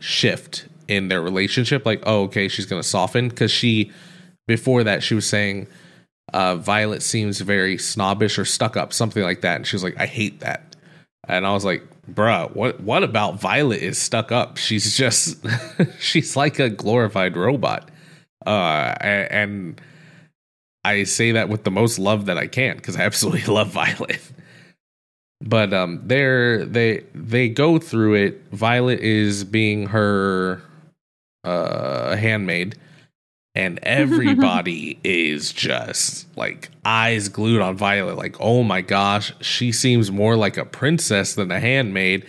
shift 0.00 0.66
in 0.88 1.08
their 1.08 1.20
relationship. 1.20 1.84
Like, 1.84 2.02
oh, 2.06 2.22
okay, 2.22 2.48
she's 2.48 2.64
going 2.64 2.80
to 2.80 2.88
soften 2.88 3.28
because 3.28 3.50
she 3.50 3.92
before 4.46 4.82
that 4.84 5.02
she 5.02 5.14
was 5.14 5.26
saying 5.26 5.66
uh, 6.32 6.56
Violet 6.56 7.02
seems 7.02 7.38
very 7.42 7.76
snobbish 7.76 8.38
or 8.38 8.46
stuck 8.46 8.78
up, 8.78 8.94
something 8.94 9.22
like 9.22 9.42
that, 9.42 9.56
and 9.56 9.66
she 9.66 9.76
was 9.76 9.82
like, 9.82 9.98
I 9.98 10.06
hate 10.06 10.40
that 10.40 10.67
and 11.28 11.46
I 11.46 11.52
was 11.52 11.64
like, 11.64 11.82
bruh, 12.10 12.54
what 12.56 12.80
what 12.80 13.04
about 13.04 13.40
Violet 13.40 13.82
is 13.82 13.98
stuck 13.98 14.32
up? 14.32 14.56
She's 14.56 14.96
just 14.96 15.44
she's 16.00 16.36
like 16.36 16.58
a 16.58 16.70
glorified 16.70 17.36
robot. 17.36 17.90
Uh 18.46 18.94
and 19.00 19.80
I 20.84 21.04
say 21.04 21.32
that 21.32 21.48
with 21.48 21.64
the 21.64 21.70
most 21.70 21.98
love 21.98 22.26
that 22.26 22.38
I 22.38 22.46
can 22.46 22.76
because 22.76 22.96
I 22.96 23.02
absolutely 23.02 23.44
love 23.54 23.68
Violet. 23.68 24.20
But 25.40 25.72
um 25.74 26.00
they're 26.04 26.64
they 26.64 27.04
they 27.14 27.48
go 27.48 27.78
through 27.78 28.14
it. 28.14 28.42
Violet 28.52 29.00
is 29.00 29.44
being 29.44 29.86
her 29.88 30.62
uh 31.44 32.16
handmaid 32.16 32.76
and 33.58 33.80
everybody 33.82 35.00
is 35.02 35.52
just 35.52 36.28
like 36.36 36.70
eyes 36.84 37.28
glued 37.28 37.60
on 37.60 37.76
Violet. 37.76 38.16
Like, 38.16 38.36
oh 38.38 38.62
my 38.62 38.82
gosh, 38.82 39.32
she 39.40 39.72
seems 39.72 40.12
more 40.12 40.36
like 40.36 40.56
a 40.56 40.64
princess 40.64 41.34
than 41.34 41.50
a 41.50 41.58
handmaid. 41.58 42.24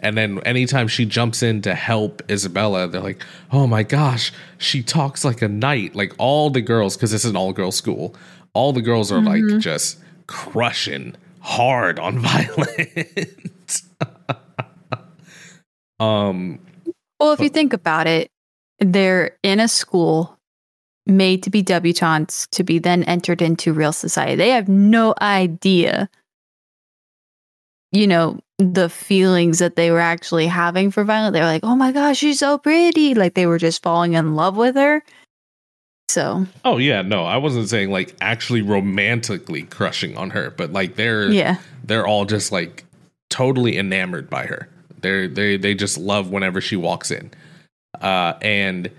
And 0.00 0.18
then 0.18 0.40
anytime 0.40 0.88
she 0.88 1.06
jumps 1.06 1.40
in 1.40 1.62
to 1.62 1.76
help 1.76 2.20
Isabella, 2.28 2.88
they're 2.88 3.00
like, 3.00 3.22
oh 3.52 3.68
my 3.68 3.84
gosh, 3.84 4.32
she 4.58 4.82
talks 4.82 5.24
like 5.24 5.40
a 5.40 5.46
knight. 5.46 5.94
Like 5.94 6.14
all 6.18 6.50
the 6.50 6.60
girls, 6.60 6.96
because 6.96 7.12
this 7.12 7.24
is 7.24 7.30
an 7.30 7.36
all 7.36 7.52
girl 7.52 7.70
school, 7.70 8.16
all 8.52 8.72
the 8.72 8.82
girls 8.82 9.12
are 9.12 9.20
mm-hmm. 9.20 9.50
like 9.50 9.60
just 9.60 10.00
crushing 10.26 11.14
hard 11.38 12.00
on 12.00 12.18
Violet. 12.18 13.40
um, 16.00 16.58
well, 17.20 17.34
if 17.34 17.38
you 17.38 17.50
think 17.50 17.72
about 17.72 18.08
it, 18.08 18.32
they're 18.80 19.36
in 19.44 19.60
a 19.60 19.68
school 19.68 20.40
made 21.12 21.42
to 21.44 21.50
be 21.50 21.62
debutantes 21.62 22.48
to 22.50 22.64
be 22.64 22.78
then 22.78 23.04
entered 23.04 23.42
into 23.42 23.72
real 23.72 23.92
society. 23.92 24.34
They 24.36 24.50
have 24.50 24.68
no 24.68 25.14
idea, 25.20 26.08
you 27.92 28.06
know, 28.06 28.40
the 28.58 28.88
feelings 28.88 29.58
that 29.58 29.76
they 29.76 29.90
were 29.90 30.00
actually 30.00 30.46
having 30.46 30.90
for 30.90 31.04
Violet. 31.04 31.32
They 31.32 31.40
were 31.40 31.46
like, 31.46 31.64
oh 31.64 31.76
my 31.76 31.92
gosh, 31.92 32.18
she's 32.18 32.38
so 32.38 32.58
pretty. 32.58 33.14
Like 33.14 33.34
they 33.34 33.46
were 33.46 33.58
just 33.58 33.82
falling 33.82 34.14
in 34.14 34.34
love 34.34 34.56
with 34.56 34.76
her. 34.76 35.02
So. 36.08 36.46
Oh 36.64 36.76
yeah, 36.76 37.02
no, 37.02 37.24
I 37.24 37.38
wasn't 37.38 37.68
saying 37.68 37.90
like 37.90 38.14
actually 38.20 38.62
romantically 38.62 39.62
crushing 39.62 40.16
on 40.16 40.30
her, 40.30 40.50
but 40.50 40.72
like 40.72 40.96
they're 40.96 41.30
yeah 41.30 41.56
they're 41.84 42.06
all 42.06 42.24
just 42.24 42.52
like 42.52 42.84
totally 43.30 43.78
enamored 43.78 44.28
by 44.28 44.44
her. 44.46 44.68
They're 45.00 45.26
they 45.26 45.56
they 45.56 45.74
just 45.74 45.96
love 45.96 46.30
whenever 46.30 46.60
she 46.60 46.76
walks 46.76 47.10
in, 47.10 47.30
uh, 48.00 48.34
and 48.42 48.90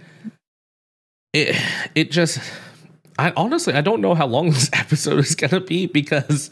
it 1.33 1.55
it 1.95 2.11
just 2.11 2.39
I 3.17 3.33
honestly 3.35 3.73
I 3.73 3.81
don't 3.81 4.01
know 4.01 4.15
how 4.15 4.27
long 4.27 4.49
this 4.51 4.69
episode 4.73 5.19
is 5.19 5.35
gonna 5.35 5.59
be 5.59 5.87
because 5.87 6.49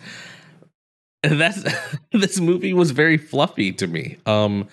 that's 1.24 1.64
this 2.12 2.40
movie 2.40 2.74
was 2.74 2.92
very 2.92 3.18
fluffy 3.18 3.72
to 3.74 3.88
me. 3.88 4.18
Um 4.26 4.68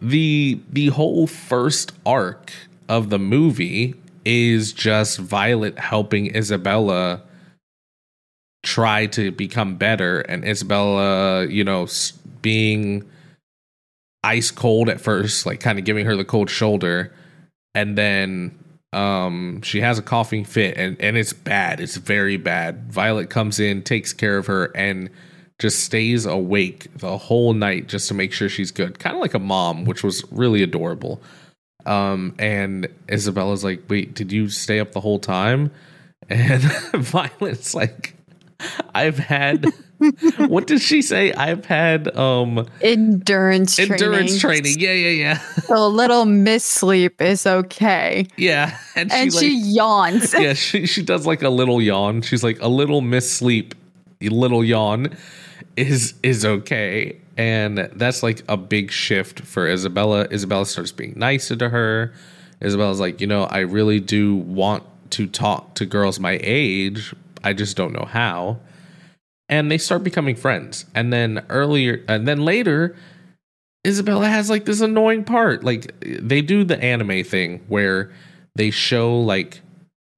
the 0.00 0.60
the 0.70 0.88
whole 0.88 1.26
first 1.26 1.92
arc 2.04 2.52
of 2.88 3.10
the 3.10 3.18
movie 3.18 3.94
is 4.24 4.72
just 4.72 5.18
Violet 5.18 5.78
helping 5.78 6.34
Isabella 6.34 7.22
try 8.62 9.06
to 9.06 9.30
become 9.30 9.76
better 9.76 10.20
and 10.22 10.44
Isabella, 10.44 11.46
you 11.46 11.62
know, 11.62 11.86
being 12.42 13.08
ice 14.24 14.50
cold 14.50 14.88
at 14.88 15.00
first, 15.00 15.46
like 15.46 15.60
kind 15.60 15.78
of 15.78 15.84
giving 15.84 16.04
her 16.04 16.16
the 16.16 16.24
cold 16.24 16.50
shoulder 16.50 17.12
and 17.74 17.96
then 17.96 18.58
um, 18.92 19.60
she 19.62 19.80
has 19.80 19.98
a 19.98 20.02
coughing 20.02 20.44
fit 20.44 20.76
and, 20.76 21.00
and 21.00 21.16
it's 21.16 21.32
bad. 21.32 21.80
It's 21.80 21.96
very 21.96 22.36
bad. 22.36 22.92
Violet 22.92 23.30
comes 23.30 23.60
in, 23.60 23.82
takes 23.82 24.12
care 24.12 24.38
of 24.38 24.46
her, 24.46 24.70
and 24.76 25.10
just 25.58 25.84
stays 25.84 26.26
awake 26.26 26.88
the 26.98 27.16
whole 27.16 27.52
night 27.54 27.88
just 27.88 28.08
to 28.08 28.14
make 28.14 28.32
sure 28.32 28.48
she's 28.48 28.70
good. 28.70 28.98
Kind 28.98 29.16
of 29.16 29.22
like 29.22 29.34
a 29.34 29.38
mom, 29.38 29.84
which 29.84 30.02
was 30.02 30.24
really 30.30 30.62
adorable. 30.62 31.20
Um, 31.86 32.34
and 32.38 32.88
Isabella's 33.08 33.64
like, 33.64 33.82
wait, 33.88 34.14
did 34.14 34.32
you 34.32 34.48
stay 34.48 34.80
up 34.80 34.92
the 34.92 35.00
whole 35.00 35.18
time? 35.18 35.70
And 36.28 36.62
Violet's 36.94 37.72
like, 37.72 38.16
I've 38.92 39.18
had 39.18 39.66
what 40.46 40.66
did 40.66 40.80
she 40.80 41.02
say? 41.02 41.32
I've 41.32 41.64
had 41.64 42.14
um 42.16 42.66
endurance 42.80 43.78
endurance 43.78 44.38
training. 44.40 44.78
training. 44.78 44.80
Yeah, 44.80 44.92
yeah, 44.92 45.34
yeah. 45.34 45.38
So 45.62 45.76
a 45.76 45.88
little 45.88 46.24
sleep 46.58 47.20
is 47.20 47.46
okay. 47.46 48.26
Yeah, 48.36 48.78
and 48.94 49.10
she, 49.10 49.18
and 49.18 49.34
like, 49.34 49.40
she 49.40 49.58
yawns. 49.74 50.34
Yeah, 50.38 50.54
she 50.54 50.86
she 50.86 51.02
does 51.02 51.26
like 51.26 51.42
a 51.42 51.48
little 51.48 51.80
yawn. 51.80 52.22
She's 52.22 52.44
like 52.44 52.60
a 52.60 52.68
little 52.68 53.00
miss 53.00 53.30
sleep, 53.30 53.74
little 54.20 54.64
yawn 54.64 55.16
is 55.76 56.14
is 56.22 56.44
okay. 56.44 57.18
And 57.36 57.90
that's 57.94 58.22
like 58.22 58.42
a 58.48 58.56
big 58.56 58.90
shift 58.90 59.40
for 59.40 59.68
Isabella. 59.68 60.26
Isabella 60.32 60.64
starts 60.66 60.92
being 60.92 61.14
nicer 61.16 61.54
to 61.56 61.68
her. 61.68 62.14
Isabella's 62.62 63.00
like, 63.00 63.20
you 63.20 63.26
know, 63.26 63.44
I 63.44 63.58
really 63.60 64.00
do 64.00 64.36
want 64.36 64.82
to 65.10 65.26
talk 65.26 65.74
to 65.74 65.84
girls 65.84 66.18
my 66.18 66.40
age. 66.42 67.14
I 67.44 67.52
just 67.52 67.76
don't 67.76 67.92
know 67.92 68.06
how 68.06 68.58
and 69.48 69.70
they 69.70 69.78
start 69.78 70.02
becoming 70.02 70.36
friends. 70.36 70.86
And 70.94 71.12
then 71.12 71.44
earlier, 71.48 72.04
and 72.08 72.26
then 72.26 72.44
later, 72.44 72.96
Isabella 73.86 74.28
has 74.28 74.50
like 74.50 74.64
this 74.64 74.80
annoying 74.80 75.24
part. 75.24 75.62
Like 75.62 75.94
they 76.00 76.42
do 76.42 76.64
the 76.64 76.82
anime 76.82 77.22
thing 77.24 77.64
where 77.68 78.12
they 78.56 78.70
show 78.70 79.18
like 79.20 79.60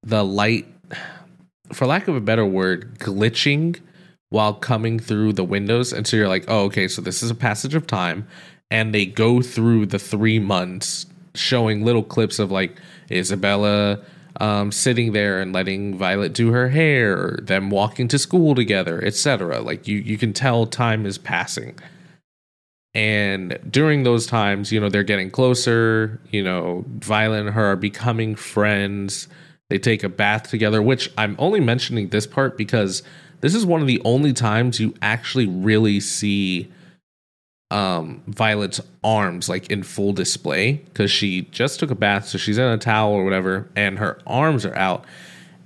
the 0.02 0.24
light, 0.24 0.66
for 1.72 1.86
lack 1.86 2.08
of 2.08 2.16
a 2.16 2.20
better 2.20 2.46
word, 2.46 2.98
glitching 2.98 3.78
while 4.30 4.54
coming 4.54 4.98
through 4.98 5.34
the 5.34 5.44
windows. 5.44 5.92
And 5.92 6.06
so 6.06 6.16
you're 6.16 6.28
like, 6.28 6.44
oh, 6.48 6.64
okay, 6.64 6.88
so 6.88 7.02
this 7.02 7.22
is 7.22 7.30
a 7.30 7.34
passage 7.34 7.74
of 7.74 7.86
time. 7.86 8.26
And 8.70 8.94
they 8.94 9.06
go 9.06 9.42
through 9.42 9.86
the 9.86 9.98
three 9.98 10.38
months 10.38 11.06
showing 11.34 11.84
little 11.84 12.02
clips 12.02 12.38
of 12.38 12.50
like 12.50 12.76
Isabella 13.10 14.00
um, 14.38 14.72
sitting 14.72 15.12
there 15.12 15.40
and 15.40 15.52
letting 15.52 15.96
Violet 15.96 16.32
do 16.32 16.52
her 16.52 16.68
hair, 16.68 17.38
them 17.42 17.70
walking 17.70 18.08
to 18.08 18.18
school 18.18 18.54
together, 18.54 19.04
etc. 19.04 19.60
Like 19.60 19.86
you, 19.86 19.98
you 19.98 20.16
can 20.16 20.32
tell 20.32 20.66
time 20.66 21.04
is 21.06 21.18
passing. 21.18 21.78
And 22.94 23.58
during 23.68 24.02
those 24.04 24.26
times, 24.26 24.72
you 24.72 24.80
know, 24.80 24.88
they're 24.88 25.02
getting 25.02 25.30
closer. 25.30 26.20
You 26.30 26.42
know, 26.42 26.84
Violet 26.86 27.40
and 27.40 27.50
her 27.50 27.72
are 27.72 27.76
becoming 27.76 28.34
friends. 28.34 29.28
They 29.70 29.78
take 29.78 30.02
a 30.02 30.08
bath 30.08 30.48
together, 30.48 30.80
which 30.80 31.10
I'm 31.18 31.36
only 31.38 31.60
mentioning 31.60 32.08
this 32.08 32.26
part 32.26 32.56
because 32.56 33.02
this 33.40 33.54
is 33.54 33.66
one 33.66 33.80
of 33.80 33.86
the 33.86 34.00
only 34.04 34.32
times 34.32 34.80
you 34.80 34.94
actually 35.02 35.46
really 35.46 36.00
see 36.00 36.72
um 37.70 38.22
Violet's 38.26 38.80
arms 39.04 39.48
like 39.48 39.70
in 39.70 39.82
full 39.82 40.12
display 40.12 40.72
because 40.72 41.10
she 41.10 41.42
just 41.50 41.78
took 41.80 41.90
a 41.90 41.94
bath, 41.94 42.26
so 42.26 42.38
she's 42.38 42.58
in 42.58 42.64
a 42.64 42.78
towel 42.78 43.12
or 43.12 43.24
whatever, 43.24 43.68
and 43.76 43.98
her 43.98 44.18
arms 44.26 44.64
are 44.64 44.76
out. 44.76 45.04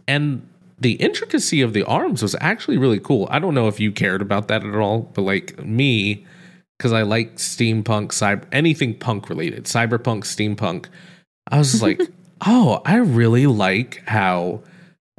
And 0.08 0.46
the 0.82 0.94
intricacy 0.94 1.62
of 1.62 1.74
the 1.74 1.84
arms 1.84 2.22
was 2.22 2.34
actually 2.40 2.76
really 2.76 2.98
cool. 2.98 3.28
I 3.30 3.38
don't 3.38 3.54
know 3.54 3.68
if 3.68 3.78
you 3.78 3.92
cared 3.92 4.20
about 4.20 4.48
that 4.48 4.64
at 4.64 4.74
all, 4.74 5.10
but 5.14 5.22
like 5.22 5.64
me, 5.64 6.26
because 6.76 6.92
I 6.92 7.02
like 7.02 7.36
steampunk, 7.36 8.08
cyber 8.08 8.44
anything 8.50 8.98
punk 8.98 9.28
related, 9.28 9.64
cyberpunk, 9.64 10.24
steampunk. 10.24 10.86
I 11.48 11.58
was 11.58 11.80
like, 11.80 12.00
oh, 12.46 12.82
I 12.84 12.96
really 12.96 13.46
like 13.46 14.02
how 14.06 14.62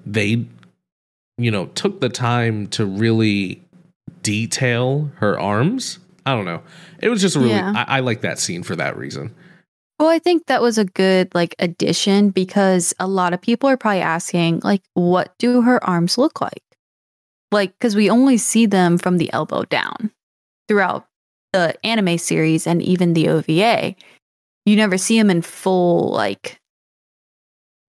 they, 0.05 0.45
you 1.37 1.49
know, 1.49 1.67
took 1.67 2.01
the 2.01 2.09
time 2.09 2.67
to 2.67 2.85
really 2.85 3.63
detail 4.21 5.11
her 5.15 5.39
arms 5.39 5.99
I 6.25 6.35
don't 6.35 6.45
know. 6.45 6.61
It 7.01 7.09
was 7.09 7.21
just 7.21 7.35
a 7.35 7.39
really 7.39 7.51
yeah. 7.51 7.73
I, 7.75 7.97
I 7.97 7.99
like 7.99 8.21
that 8.21 8.39
scene 8.39 8.63
for 8.63 8.75
that 8.75 8.97
reason. 8.97 9.33
Well, 9.99 10.09
I 10.09 10.19
think 10.19 10.47
that 10.47 10.61
was 10.61 10.77
a 10.77 10.85
good 10.85 11.33
like 11.33 11.55
addition 11.59 12.29
because 12.29 12.93
a 12.99 13.07
lot 13.07 13.33
of 13.33 13.41
people 13.41 13.69
are 13.69 13.77
probably 13.77 14.01
asking 14.01 14.61
like 14.63 14.81
what 14.93 15.33
do 15.37 15.61
her 15.61 15.83
arms 15.83 16.17
look 16.17 16.41
like? 16.41 16.63
Like 17.51 17.77
cuz 17.79 17.95
we 17.95 18.09
only 18.09 18.37
see 18.37 18.65
them 18.65 18.97
from 18.97 19.17
the 19.17 19.31
elbow 19.31 19.63
down 19.63 20.11
throughout 20.67 21.07
the 21.51 21.75
anime 21.85 22.17
series 22.17 22.65
and 22.65 22.81
even 22.81 23.13
the 23.13 23.29
OVA. 23.29 23.95
You 24.65 24.75
never 24.75 24.97
see 24.97 25.17
them 25.17 25.29
in 25.29 25.41
full 25.41 26.11
like 26.11 26.59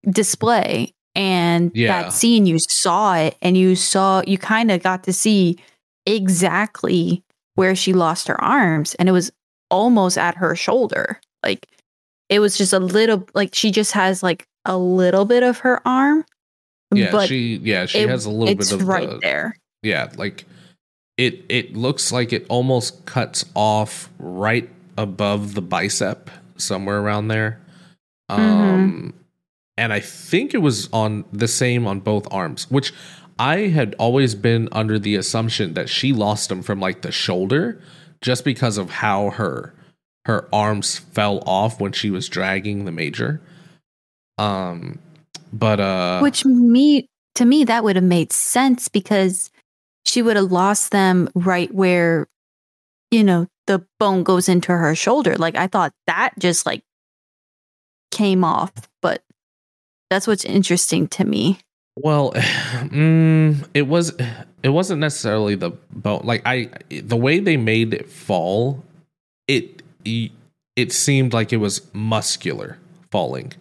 display 0.09 0.93
and 1.15 1.71
yeah. 1.73 2.03
that 2.03 2.13
scene 2.13 2.45
you 2.45 2.59
saw 2.59 3.15
it 3.15 3.35
and 3.41 3.57
you 3.57 3.75
saw 3.75 4.21
you 4.27 4.37
kind 4.37 4.69
of 4.69 4.83
got 4.83 5.03
to 5.03 5.13
see 5.13 5.57
exactly 6.05 7.24
where 7.55 7.75
she 7.75 7.93
lost 7.93 8.27
her 8.27 8.41
arms 8.41 8.93
and 8.95 9.09
it 9.09 9.13
was 9.13 9.31
almost 9.71 10.17
at 10.17 10.35
her 10.35 10.55
shoulder. 10.55 11.19
Like 11.43 11.67
it 12.29 12.39
was 12.39 12.57
just 12.57 12.73
a 12.73 12.79
little 12.79 13.27
like 13.33 13.53
she 13.55 13.71
just 13.71 13.91
has 13.93 14.21
like 14.21 14.45
a 14.65 14.77
little 14.77 15.25
bit 15.25 15.43
of 15.43 15.59
her 15.59 15.85
arm. 15.87 16.25
Yeah, 16.93 17.11
but 17.11 17.27
she 17.27 17.57
yeah, 17.57 17.85
she 17.85 17.99
it- 17.99 18.09
has 18.09 18.25
a 18.25 18.29
little 18.29 18.55
bit 18.55 18.71
of 18.71 18.87
right 18.87 19.09
the, 19.09 19.19
there. 19.19 19.57
yeah, 19.81 20.11
like 20.17 20.45
it 21.17 21.43
it 21.49 21.75
looks 21.75 22.11
like 22.11 22.31
it 22.31 22.45
almost 22.49 23.05
cuts 23.05 23.45
off 23.55 24.09
right 24.19 24.69
above 24.97 25.55
the 25.55 25.61
bicep, 25.61 26.29
somewhere 26.57 26.99
around 26.99 27.27
there. 27.29 27.59
Mm-hmm. 28.29 28.41
Um 28.41 29.13
and 29.77 29.91
I 29.91 29.99
think 29.99 30.53
it 30.53 30.59
was 30.59 30.87
on 30.93 31.25
the 31.33 31.47
same 31.47 31.85
on 31.85 31.99
both 31.99 32.27
arms, 32.31 32.69
which 32.71 32.93
I 33.37 33.67
had 33.67 33.95
always 33.99 34.35
been 34.35 34.69
under 34.71 34.97
the 34.97 35.15
assumption 35.15 35.73
that 35.73 35.89
she 35.89 36.13
lost 36.13 36.49
them 36.49 36.61
from 36.61 36.79
like 36.79 37.01
the 37.01 37.11
shoulder 37.11 37.81
just 38.21 38.45
because 38.45 38.77
of 38.77 38.89
how 38.89 39.31
her 39.31 39.73
her 40.25 40.47
arms 40.53 40.97
fell 40.97 41.43
off 41.45 41.79
when 41.79 41.91
she 41.91 42.09
was 42.09 42.29
dragging 42.29 42.85
the 42.85 42.91
major. 42.91 43.41
Um 44.37 44.99
but 45.51 45.79
uh 45.79 46.19
Which 46.21 46.45
me 46.45 47.07
to 47.35 47.45
me 47.45 47.63
that 47.65 47.83
would 47.83 47.95
have 47.95 48.05
made 48.05 48.31
sense 48.31 48.87
because 48.87 49.51
she 50.05 50.21
would 50.21 50.37
have 50.37 50.51
lost 50.51 50.91
them 50.91 51.29
right 51.35 51.73
where 51.73 52.27
you 53.11 53.23
know 53.23 53.47
the 53.67 53.85
bone 53.99 54.23
goes 54.23 54.47
into 54.47 54.71
her 54.71 54.95
shoulder. 54.95 55.35
Like 55.35 55.55
I 55.55 55.67
thought 55.67 55.91
that 56.07 56.33
just 56.39 56.65
like 56.65 56.83
came 58.11 58.43
off, 58.43 58.71
but 59.01 59.23
that's 60.09 60.27
what's 60.27 60.45
interesting 60.45 61.07
to 61.09 61.25
me. 61.25 61.59
Well, 61.97 62.31
mm, 62.33 63.67
it 63.73 63.83
was 63.83 64.13
it 64.63 64.69
wasn't 64.69 64.99
necessarily 64.99 65.55
the 65.55 65.71
bone. 65.91 66.21
Like 66.23 66.41
I, 66.45 66.69
the 66.89 67.17
way 67.17 67.39
they 67.39 67.57
made 67.57 67.93
it 67.93 68.09
fall, 68.09 68.83
it 69.47 69.81
it 70.05 70.91
seemed 70.91 71.33
like 71.33 71.53
it 71.53 71.57
was 71.57 71.81
muscular 71.93 72.77
falling, 73.11 73.53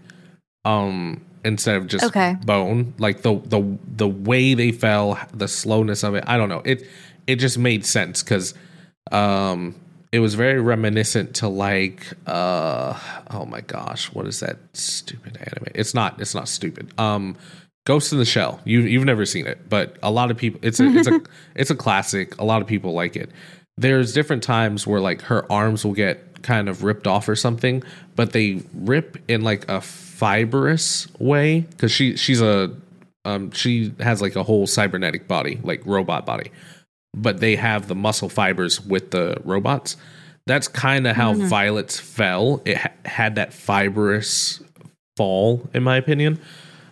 um, 0.64 1.20
instead 1.44 1.76
of 1.76 1.86
just 1.86 2.04
Okay. 2.06 2.36
bone. 2.44 2.94
Like 2.98 3.22
the 3.22 3.36
the 3.38 3.78
the 3.96 4.08
way 4.08 4.54
they 4.54 4.72
fell, 4.72 5.18
the 5.32 5.48
slowness 5.48 6.02
of 6.02 6.14
it. 6.14 6.24
I 6.26 6.36
don't 6.36 6.48
know. 6.48 6.62
It 6.64 6.86
it 7.26 7.36
just 7.36 7.56
made 7.56 7.86
sense 7.86 8.22
because, 8.22 8.54
um, 9.12 9.74
it 10.12 10.18
was 10.20 10.34
very 10.34 10.60
reminiscent 10.60 11.34
to 11.36 11.48
like 11.48 12.06
uh 12.26 12.98
oh 13.30 13.44
my 13.46 13.60
gosh 13.60 14.12
what 14.12 14.26
is 14.26 14.38
that 14.40 14.58
stupid 14.72 15.36
anime 15.38 15.66
it's 15.74 15.92
not 15.92 16.20
it's 16.20 16.34
not 16.36 16.46
stupid 16.48 16.92
um 17.00 17.36
ghost 17.84 18.12
in 18.12 18.18
the 18.18 18.24
shell 18.24 18.60
you 18.64 18.80
you've 18.80 19.04
never 19.04 19.26
seen 19.26 19.46
it 19.46 19.68
but 19.68 19.96
a 20.02 20.10
lot 20.10 20.30
of 20.30 20.36
people 20.36 20.58
it's 20.62 20.80
a 20.80 20.86
it's 20.96 21.06
a 21.08 21.20
it's 21.54 21.70
a 21.70 21.74
classic 21.74 22.36
a 22.38 22.44
lot 22.44 22.62
of 22.62 22.68
people 22.68 22.92
like 22.92 23.14
it 23.16 23.30
there's 23.76 24.12
different 24.12 24.42
times 24.42 24.86
where 24.86 25.00
like 25.00 25.20
her 25.22 25.50
arms 25.52 25.84
will 25.84 25.92
get 25.94 26.42
kind 26.42 26.68
of 26.68 26.82
ripped 26.84 27.06
off 27.06 27.28
or 27.28 27.36
something 27.36 27.82
but 28.16 28.32
they 28.32 28.62
rip 28.74 29.18
in 29.28 29.42
like 29.42 29.68
a 29.68 29.80
fibrous 29.80 31.08
way 31.18 31.60
because 31.60 31.90
she 31.92 32.16
she's 32.16 32.40
a 32.40 32.74
um 33.24 33.50
she 33.50 33.92
has 34.00 34.22
like 34.22 34.36
a 34.36 34.42
whole 34.42 34.66
cybernetic 34.66 35.26
body 35.28 35.58
like 35.62 35.84
robot 35.84 36.24
body 36.24 36.50
but 37.14 37.40
they 37.40 37.56
have 37.56 37.88
the 37.88 37.94
muscle 37.94 38.28
fibers 38.28 38.80
with 38.80 39.12
the 39.12 39.36
robots. 39.44 39.96
That's 40.48 40.66
kind 40.66 41.06
of 41.06 41.14
how 41.14 41.32
Mhm. 41.34 41.46
Violet's 41.46 42.00
fell. 42.00 42.60
It 42.64 42.76
ha- 42.76 42.90
had 43.04 43.36
that 43.36 43.52
fibrous 43.54 44.60
fall, 45.16 45.68
in 45.72 45.84
my 45.84 45.96
opinion. 45.96 46.40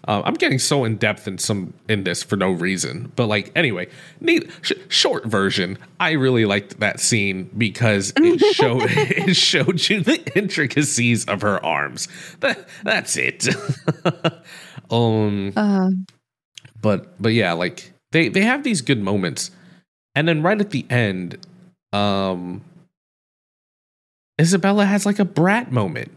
Uh, 0.09 0.21
I'm 0.25 0.35
getting 0.35 0.59
so 0.59 0.85
in 0.85 0.97
depth 0.97 1.29
in 1.29 1.39
some 1.39 1.75
in 1.89 2.03
this 2.05 2.23
for 2.23 2.37
no 2.37 2.51
reason, 2.51 3.13
but 3.15 3.27
like 3.27 3.53
anyway, 3.55 3.89
neat 4.21 4.51
sh- 4.63 4.73
short 4.89 5.25
version. 5.27 5.79
I 6.01 6.13
really 6.13 6.45
liked 6.45 6.81
that 6.81 6.99
scene 6.99 7.49
because 7.57 8.13
it 8.17 8.41
showed 8.55 8.83
it 8.87 9.35
showed 9.37 9.89
you 9.89 10.01
the 10.01 10.21
intricacies 10.37 11.25
of 11.27 11.43
her 11.43 11.65
arms. 11.65 12.09
That 12.41 12.69
that's 12.83 13.17
it. 13.17 13.49
um, 14.91 15.53
Uh, 15.57 15.91
but 16.83 17.21
but 17.23 17.33
yeah 17.33 17.53
like 17.53 17.93
they 18.11 18.29
they 18.29 18.43
have 18.43 18.65
these 18.65 18.83
good 18.83 19.01
moments 19.01 19.51
and 20.15 20.29
then 20.29 20.43
right 20.43 20.61
at 20.61 20.71
the 20.71 20.85
end 20.91 21.39
um 21.93 22.61
isabella 24.41 24.85
has 24.85 25.07
like 25.07 25.19
a 25.19 25.25
brat 25.25 25.71
moment 25.73 26.11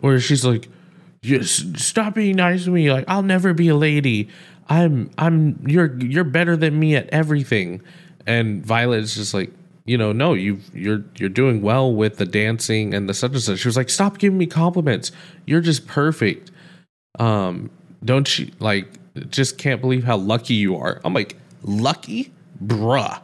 where 0.00 0.20
she's 0.20 0.44
like 0.44 0.68
yes 1.22 1.64
stop 1.76 2.14
being 2.14 2.36
nice 2.36 2.64
to 2.64 2.70
me. 2.70 2.92
Like 2.92 3.04
i'll 3.08 3.22
never 3.22 3.52
be 3.54 3.68
a 3.68 3.76
lady. 3.76 4.28
I'm 4.68 5.10
i'm 5.18 5.58
you're 5.66 5.96
you're 6.00 6.24
better 6.24 6.56
than 6.56 6.78
me 6.78 6.96
at 6.96 7.08
everything. 7.10 7.82
And 8.26 8.64
Violet's 8.64 9.14
just 9.14 9.34
like 9.34 9.50
you 9.84 9.96
know 9.96 10.12
no 10.12 10.34
you 10.34 10.60
you're 10.74 11.04
you're 11.16 11.30
doing 11.30 11.62
well 11.62 11.92
with 11.94 12.18
the 12.18 12.26
dancing 12.26 12.94
and 12.94 13.08
the 13.08 13.14
such 13.14 13.32
and 13.32 13.42
such. 13.42 13.58
She 13.60 13.68
was 13.68 13.76
like 13.76 13.90
stop 13.90 14.18
giving 14.18 14.38
me 14.38 14.46
compliments. 14.46 15.12
You're 15.46 15.60
just 15.60 15.86
perfect. 15.86 16.50
Um 17.18 17.70
don't 18.04 18.38
you 18.38 18.50
like 18.58 18.86
just 19.30 19.58
can't 19.58 19.80
believe 19.80 20.04
how 20.04 20.16
lucky 20.16 20.54
you 20.54 20.76
are. 20.76 21.00
I'm 21.04 21.14
like 21.14 21.36
lucky? 21.62 22.32
Bruh. 22.64 23.20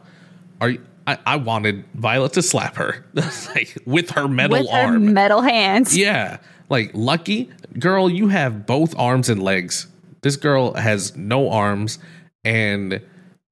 Are 0.61 0.69
you 0.69 0.81
I, 1.07 1.17
I 1.25 1.35
wanted 1.35 1.85
Violet 1.93 2.33
to 2.33 2.41
slap 2.41 2.75
her. 2.75 3.05
Like 3.55 3.77
with 3.85 4.09
her 4.11 4.27
metal 4.27 4.57
with 4.59 4.69
her 4.69 4.77
arm. 4.77 5.13
metal 5.13 5.41
hands. 5.41 5.95
yeah. 5.95 6.37
Like 6.69 6.91
lucky 6.93 7.49
girl, 7.79 8.09
you 8.09 8.27
have 8.29 8.65
both 8.65 8.97
arms 8.97 9.29
and 9.29 9.41
legs. 9.41 9.87
This 10.21 10.35
girl 10.35 10.73
has 10.73 11.15
no 11.15 11.49
arms 11.51 11.99
and 12.43 13.01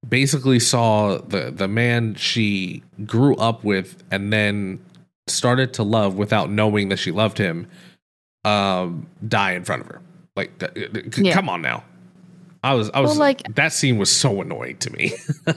basically 0.08 0.60
saw 0.60 1.18
the 1.20 1.52
the 1.52 1.68
man 1.68 2.16
she 2.16 2.84
grew 3.06 3.36
up 3.36 3.64
with 3.64 4.04
and 4.12 4.34
then 4.34 4.84
started 5.28 5.74
to 5.76 5.84
love 5.84 6.16
without 6.16 6.50
knowing 6.50 6.90
that 6.90 6.98
she 6.98 7.12
loved 7.12 7.38
him 7.38 7.68
um 8.44 9.08
die 9.28 9.52
in 9.54 9.64
front 9.64 9.82
of 9.82 9.88
her. 9.88 10.02
Like 10.36 10.58
th- 10.60 11.18
Yeah. 11.18 11.34
come 11.34 11.48
on 11.50 11.62
now. 11.62 11.84
I 12.64 12.74
was 12.74 12.90
I 12.94 13.00
was 13.02 13.12
Well, 13.12 13.20
like- 13.20 13.44
that 13.56 13.72
scene 13.74 13.98
was 13.98 14.10
so 14.10 14.42
annoying 14.42 14.78
to 14.78 14.90
me. 14.92 15.14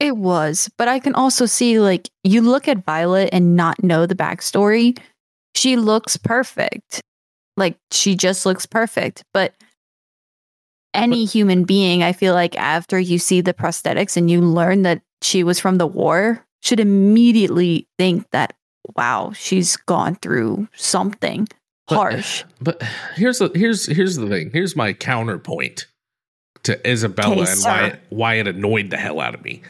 It 0.00 0.16
was, 0.16 0.68
but 0.76 0.88
I 0.88 0.98
can 0.98 1.14
also 1.14 1.46
see 1.46 1.78
like 1.78 2.10
you 2.24 2.42
look 2.42 2.66
at 2.66 2.84
Violet 2.84 3.30
and 3.32 3.54
not 3.56 3.82
know 3.82 4.06
the 4.06 4.16
backstory. 4.16 4.98
She 5.54 5.76
looks 5.76 6.16
perfect. 6.16 7.00
Like 7.56 7.76
she 7.92 8.16
just 8.16 8.44
looks 8.46 8.66
perfect. 8.66 9.22
But 9.32 9.54
any 10.92 11.24
human 11.24 11.64
being, 11.64 12.02
I 12.02 12.12
feel 12.12 12.34
like 12.34 12.56
after 12.56 12.98
you 12.98 13.18
see 13.18 13.40
the 13.40 13.54
prosthetics 13.54 14.16
and 14.16 14.30
you 14.30 14.40
learn 14.40 14.82
that 14.82 15.02
she 15.22 15.42
was 15.44 15.58
from 15.60 15.78
the 15.78 15.86
war, 15.86 16.44
should 16.62 16.80
immediately 16.80 17.86
think 17.98 18.26
that, 18.30 18.54
wow, 18.96 19.32
she's 19.34 19.76
gone 19.76 20.16
through 20.16 20.68
something 20.74 21.46
But- 21.88 21.94
harsh. 21.96 22.44
But 22.60 22.82
here's 23.16 23.38
the 23.38 23.50
here's 23.54 23.86
here's 23.86 24.16
the 24.16 24.28
thing. 24.28 24.50
Here's 24.52 24.74
my 24.76 24.92
counterpoint 24.92 25.86
to 26.64 26.90
Isabella 26.90 27.44
and 27.48 27.60
why 27.62 27.98
why 28.10 28.34
it 28.34 28.48
annoyed 28.48 28.90
the 28.90 28.96
hell 28.96 29.20
out 29.20 29.34
of 29.34 29.44
me. 29.44 29.62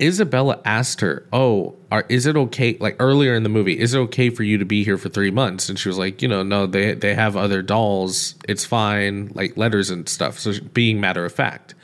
Isabella 0.00 0.60
asked 0.64 1.00
her, 1.00 1.26
"Oh, 1.32 1.76
are, 1.90 2.04
is 2.08 2.26
it 2.26 2.36
okay? 2.36 2.76
Like 2.80 2.96
earlier 2.98 3.34
in 3.34 3.42
the 3.42 3.48
movie, 3.48 3.78
is 3.78 3.94
it 3.94 3.98
okay 3.98 4.30
for 4.30 4.42
you 4.42 4.58
to 4.58 4.64
be 4.64 4.84
here 4.84 4.96
for 4.96 5.08
three 5.08 5.30
months?" 5.30 5.68
And 5.68 5.78
she 5.78 5.88
was 5.88 5.98
like, 5.98 6.22
"You 6.22 6.28
know, 6.28 6.42
no, 6.42 6.66
they 6.66 6.94
they 6.94 7.14
have 7.14 7.36
other 7.36 7.62
dolls. 7.62 8.34
It's 8.48 8.64
fine, 8.64 9.30
like 9.34 9.56
letters 9.56 9.90
and 9.90 10.08
stuff." 10.08 10.38
So 10.38 10.54
being 10.72 11.00
matter 11.00 11.24
of 11.24 11.32
fact, 11.32 11.74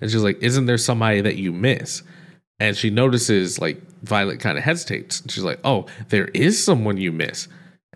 and 0.00 0.10
she's 0.10 0.22
like, 0.22 0.42
"Isn't 0.42 0.66
there 0.66 0.78
somebody 0.78 1.20
that 1.20 1.36
you 1.36 1.52
miss?" 1.52 2.02
And 2.58 2.76
she 2.76 2.90
notices 2.90 3.58
like 3.58 3.80
Violet 4.02 4.40
kind 4.40 4.58
of 4.58 4.64
hesitates. 4.64 5.22
She's 5.28 5.44
like, 5.44 5.60
"Oh, 5.64 5.86
there 6.08 6.28
is 6.34 6.62
someone 6.62 6.96
you 6.96 7.12
miss." 7.12 7.48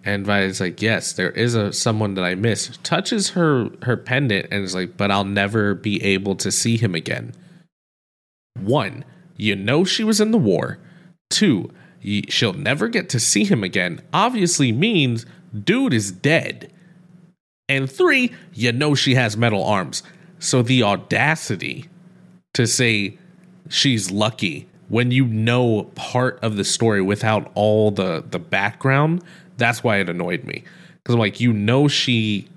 And 0.05 0.27
Violet's 0.27 0.61
like, 0.61 0.83
"Yes, 0.83 1.13
there 1.13 1.31
is 1.31 1.55
a 1.55 1.73
someone 1.73 2.15
that 2.15 2.25
I 2.25 2.35
miss." 2.35 2.79
Touches 2.83 3.31
her 3.31 3.71
her 3.83 3.97
pendant 3.97 4.49
and 4.51 4.63
is 4.63 4.75
like, 4.75 4.97
"But 4.97 5.11
I'll 5.11 5.25
never 5.25 5.75
be 5.75 6.03
able 6.05 6.37
to 6.37 6.53
see 6.53 6.77
him 6.77 6.95
again." 6.95 7.33
One, 8.61 9.05
you 9.37 9.57
know 9.57 9.85
she 9.85 10.05
was 10.05 10.21
in 10.21 10.31
the 10.31 10.39
war. 10.39 10.79
Two, 11.31 11.71
she'll 12.29 12.53
never 12.53 12.89
get 12.89 13.09
to 13.11 13.21
see 13.21 13.45
him 13.45 13.65
again. 13.65 14.01
Obviously 14.13 14.73
means 14.73 15.27
dude 15.65 15.95
is 15.95 16.13
dead. 16.13 16.73
And 17.69 17.91
three, 17.91 18.33
you 18.53 18.73
know 18.73 18.95
she 18.95 19.15
has 19.15 19.37
metal 19.37 19.65
arms. 19.65 20.03
So 20.39 20.63
the 20.63 20.83
audacity 20.83 21.89
to 22.53 22.67
say 22.67 23.19
she's 23.69 24.11
lucky 24.11 24.69
when 24.89 25.11
you 25.11 25.25
know 25.27 25.85
part 25.95 26.39
of 26.43 26.57
the 26.57 26.65
story 26.65 27.01
without 27.01 27.51
all 27.55 27.91
the 27.91 28.23
the 28.29 28.39
background, 28.39 29.23
that's 29.57 29.83
why 29.83 29.99
it 29.99 30.09
annoyed 30.09 30.45
me. 30.45 30.63
Cuz 31.05 31.15
I'm 31.15 31.21
like 31.21 31.41
you 31.41 31.53
know 31.53 31.89
she 31.89 32.49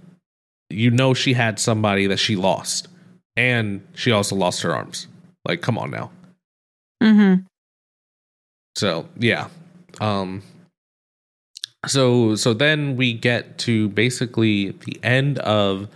you 0.70 0.92
know 0.92 1.13
she 1.13 1.34
had 1.34 1.60
somebody 1.60 2.08
that 2.08 2.18
she 2.18 2.36
lost 2.36 2.90
and 3.38 3.82
she 3.94 4.12
also 4.12 4.36
lost 4.36 4.62
her 4.63 4.76
arms. 4.76 5.08
Like 5.46 5.62
come 5.62 5.78
on 5.78 5.92
now. 5.92 6.12
Mm-hmm. 7.01 7.43
So 8.75 9.07
yeah. 9.17 9.47
Um 9.99 10.43
so 11.86 12.36
so 12.36 12.53
then 12.53 12.95
we 12.95 13.13
get 13.13 13.57
to 13.60 13.89
basically 13.89 14.71
the 14.71 14.99
end 15.03 15.39
of 15.39 15.88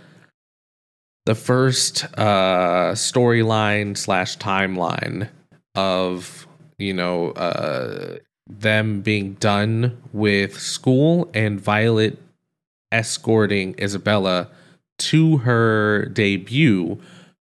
the 1.26 1.34
first 1.34 2.04
uh 2.16 2.92
storyline 2.92 3.96
slash 3.96 4.36
timeline 4.38 5.28
of 5.74 6.46
you 6.78 6.92
know 6.92 7.30
uh, 7.32 8.16
them 8.48 9.00
being 9.00 9.34
done 9.34 9.96
with 10.12 10.58
school 10.58 11.30
and 11.32 11.60
Violet 11.60 12.18
escorting 12.90 13.74
Isabella 13.80 14.48
to 14.98 15.38
her 15.38 16.06
debut 16.06 17.00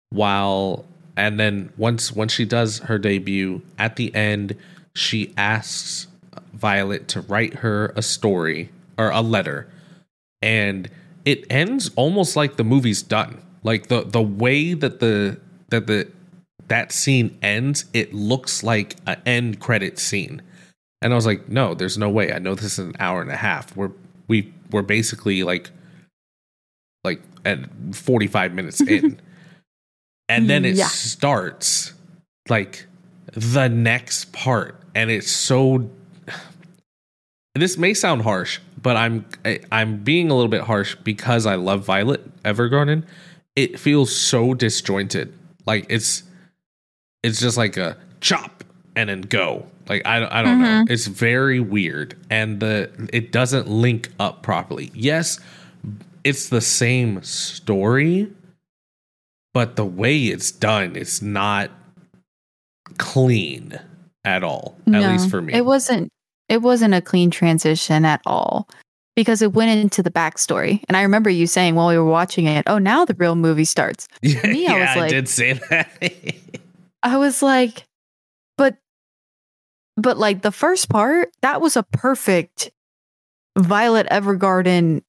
while 0.10 0.86
and 1.17 1.39
then 1.39 1.71
once 1.78 2.12
once 2.12 2.34
she 2.34 2.45
does 2.45 2.80
her 2.80 2.97
debut 2.97 3.62
at 3.78 3.95
the 3.95 4.13
end 4.15 4.56
she 4.95 5.34
asks 5.38 6.08
Violet 6.54 7.08
to 7.10 7.21
write 7.21 7.56
her 7.56 7.93
a 7.95 8.02
story 8.02 8.69
or 8.97 9.10
a 9.10 9.21
letter. 9.21 9.67
And 10.41 10.89
it 11.26 11.45
ends 11.50 11.91
almost 11.95 12.36
like 12.36 12.56
the 12.56 12.63
movie's 12.63 13.02
done. 13.02 13.41
Like 13.63 13.88
the 13.88 14.04
the 14.04 14.21
way 14.21 14.74
that 14.74 15.00
the 15.00 15.39
that 15.69 15.88
the 15.88 16.08
that 16.67 16.91
scene 16.91 17.38
ends 17.41 17.86
it 17.93 18.13
looks 18.13 18.63
like 18.63 18.95
an 19.06 19.21
end 19.26 19.60
credit 19.60 20.00
scene. 20.00 20.41
And 21.02 21.13
I 21.13 21.15
was 21.15 21.26
like 21.26 21.47
no 21.50 21.74
there's 21.74 21.97
no 21.97 22.10
way. 22.10 22.34
I 22.34 22.39
know 22.39 22.56
this 22.56 22.74
is 22.74 22.80
an 22.80 22.95
hour 23.00 23.21
and 23.21 23.32
a 23.32 23.38
half. 23.38 23.76
We're 23.76 23.91
we 24.28 24.54
we're 24.71 24.82
basically 24.82 25.43
like 25.43 25.71
like 27.04 27.21
at 27.45 27.60
45 27.93 28.54
minutes 28.54 28.82
in 28.82 29.19
and 30.32 30.50
then 30.50 30.65
it 30.65 30.76
Yeah. 30.76 30.88
starts 30.88 31.94
like 32.50 32.88
the 33.34 33.67
next 33.67 34.32
part. 34.34 34.80
And 34.96 35.10
it's 35.12 35.32
so 35.32 35.89
this 37.56 37.78
may 37.78 37.94
sound 37.94 38.22
harsh 38.22 38.60
but 38.82 38.96
i'm 38.96 39.26
I, 39.46 39.60
i'm 39.72 39.98
being 40.04 40.30
a 40.32 40.36
little 40.36 40.50
bit 40.50 40.62
harsh 40.62 40.96
because 41.04 41.46
i 41.46 41.56
love 41.56 41.84
violet 41.86 42.22
evergarden. 42.44 43.04
It 43.56 43.78
feels 43.78 44.15
so 44.15 44.54
disjointed. 44.54 45.34
Like 45.65 45.86
it's 45.89 46.24
it's 47.24 47.39
just 47.41 47.58
like 47.58 47.76
a 47.76 47.98
chop 48.22 48.63
and 48.96 49.10
then 49.10 49.22
go. 49.22 49.67
Like 49.89 50.02
i, 50.06 50.26
I 50.39 50.41
don't 50.41 50.60
know. 50.62 50.65
Mm-hmm. 50.67 50.91
It's 50.94 51.08
very 51.08 51.60
weird. 51.60 52.15
And 52.30 52.60
the 52.62 52.89
it 53.12 53.32
doesn't 53.34 53.67
link 53.67 54.10
up 54.20 54.41
properly. 54.44 54.89
Yes 54.94 55.39
it's 56.24 56.50
the 56.50 56.62
same 56.62 57.22
story 57.24 58.32
but 59.54 59.76
the 59.76 59.86
way 59.86 60.18
it's 60.18 60.52
done 60.52 60.96
it's 60.96 61.22
not 61.22 61.70
clean 62.98 63.80
at 64.24 64.44
all 64.44 64.78
at 64.88 65.02
least 65.12 65.30
for 65.30 65.42
me 65.42 65.54
It 65.54 65.66
wasn't 65.66 66.10
it 66.50 66.62
wasn't 66.62 66.94
a 66.94 67.02
clean 67.02 67.32
transition 67.32 68.04
at 68.04 68.22
all 68.26 68.68
because 69.16 69.42
it 69.42 69.54
went 69.54 69.72
into 69.72 70.04
the 70.04 70.12
backstory. 70.12 70.84
And 70.88 70.98
I 70.98 71.02
remember 71.04 71.30
you 71.30 71.48
saying 71.48 71.76
while 71.76 71.88
we 71.88 71.98
were 71.98 72.04
watching 72.04 72.46
it, 72.46 72.64
"Oh, 72.68 72.78
now 72.78 73.06
the 73.06 73.14
real 73.14 73.36
movie 73.36 73.66
starts." 73.66 74.08
yeah, 74.22 74.42
me, 74.44 74.68
I 74.68 74.80
was 74.80 74.96
like, 74.98 75.06
I 75.06 75.08
did 75.10 75.30
say 75.30 75.54
that 75.54 76.14
I 77.04 77.18
was 77.18 77.42
like, 77.42 77.86
"But 78.58 78.78
but 79.96 80.18
like 80.18 80.42
the 80.42 80.52
first 80.52 80.90
part, 80.90 81.30
that 81.42 81.62
was 81.62 81.78
a 81.78 81.84
perfect 81.84 82.70
Violet 83.58 84.08
Evergarden 84.10 85.04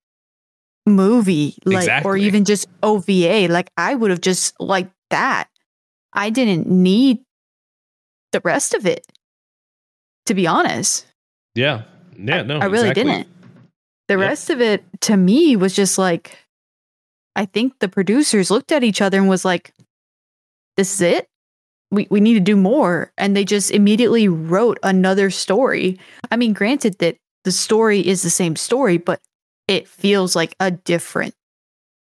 movie, 0.87 1.57
like 1.65 2.05
or 2.05 2.17
even 2.17 2.45
just 2.45 2.69
OVA. 2.83 3.49
Like 3.49 3.71
I 3.77 3.95
would 3.95 4.11
have 4.11 4.21
just 4.21 4.59
liked 4.61 4.93
that. 5.11 5.49
I 6.13 6.31
didn't 6.31 6.67
need 6.69 7.21
the 8.33 8.41
rest 8.45 8.75
of 8.75 8.87
it. 8.87 9.07
To 10.27 10.35
be 10.35 10.47
honest. 10.47 11.07
yeah 11.55 11.83
yeah 12.17 12.43
no 12.43 12.59
I 12.59 12.67
really 12.67 12.91
exactly. 12.91 13.05
didn't. 13.13 13.29
The 14.09 14.15
Yep. 14.19 14.21
rest 14.29 14.51
of 14.51 14.61
it 14.61 14.85
to 15.03 15.17
me 15.17 15.57
was 15.57 15.75
just 15.75 15.99
like 15.99 16.39
I 17.35 17.47
think 17.47 17.79
the 17.79 17.89
producers 17.89 18.51
looked 18.51 18.73
at 18.73 18.85
each 18.85 19.01
other 19.01 19.19
and 19.19 19.29
was 19.29 19.45
like, 19.45 19.73
This 20.77 20.95
is 20.95 21.01
it? 21.01 21.29
We 21.91 22.07
we 22.11 22.21
need 22.21 22.35
to 22.35 22.41
do 22.41 22.57
more. 22.57 23.13
And 23.19 23.35
they 23.37 23.45
just 23.45 23.71
immediately 23.71 24.29
wrote 24.29 24.79
another 24.83 25.31
story. 25.31 25.99
I 26.31 26.37
mean, 26.37 26.53
granted 26.53 26.99
that 26.99 27.17
the 27.45 27.53
story 27.53 28.07
is 28.07 28.23
the 28.23 28.31
same 28.31 28.55
story, 28.57 28.99
but 28.99 29.21
it 29.69 29.89
feels 29.89 30.35
like 30.37 30.55
a 30.61 30.71
different 30.71 31.35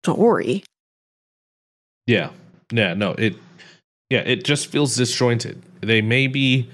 story. 0.05 0.65
Yeah. 2.07 2.31
Yeah, 2.73 2.95
no, 2.95 3.13
it 3.13 3.35
yeah, 4.11 4.21
it 4.21 4.45
just 4.45 4.67
feels 4.69 4.97
disjointed. 4.97 5.63
They 5.81 6.01
may 6.03 6.27
be 6.27 6.69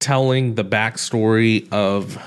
telling 0.00 0.54
the 0.54 0.64
backstory 0.64 1.70
of 1.72 2.18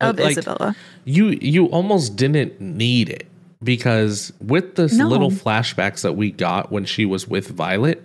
Of 0.00 0.18
like, 0.18 0.32
Isabella. 0.38 0.74
You 1.04 1.28
you 1.40 1.66
almost 1.66 2.16
didn't 2.16 2.60
need 2.60 3.10
it 3.10 3.26
because 3.62 4.32
with 4.40 4.76
the 4.76 4.88
No. 4.94 5.08
little 5.08 5.30
flashbacks 5.30 6.00
that 6.02 6.14
we 6.14 6.30
got 6.30 6.72
when 6.72 6.84
she 6.86 7.04
was 7.04 7.28
with 7.28 7.48
Violet, 7.48 8.02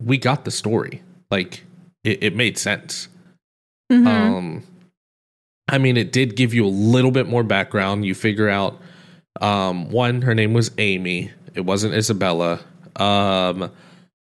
we 0.00 0.16
got 0.18 0.44
the 0.44 0.50
story. 0.52 1.02
Like 1.30 1.64
it, 2.04 2.22
it 2.22 2.36
made 2.36 2.56
sense. 2.58 3.08
Mhm. 3.92 4.06
Um, 4.06 4.62
I 5.68 5.78
mean, 5.78 5.96
it 5.96 6.12
did 6.12 6.34
give 6.36 6.54
you 6.54 6.64
a 6.64 6.68
little 6.68 7.10
bit 7.10 7.28
more 7.28 7.42
background. 7.42 8.04
You 8.06 8.14
figure 8.14 8.48
out, 8.48 8.80
um, 9.40 9.90
one, 9.90 10.22
her 10.22 10.34
name 10.34 10.54
was 10.54 10.70
Amy. 10.78 11.30
It 11.54 11.62
wasn't 11.62 11.94
Isabella. 11.94 12.60
Um, 12.96 13.70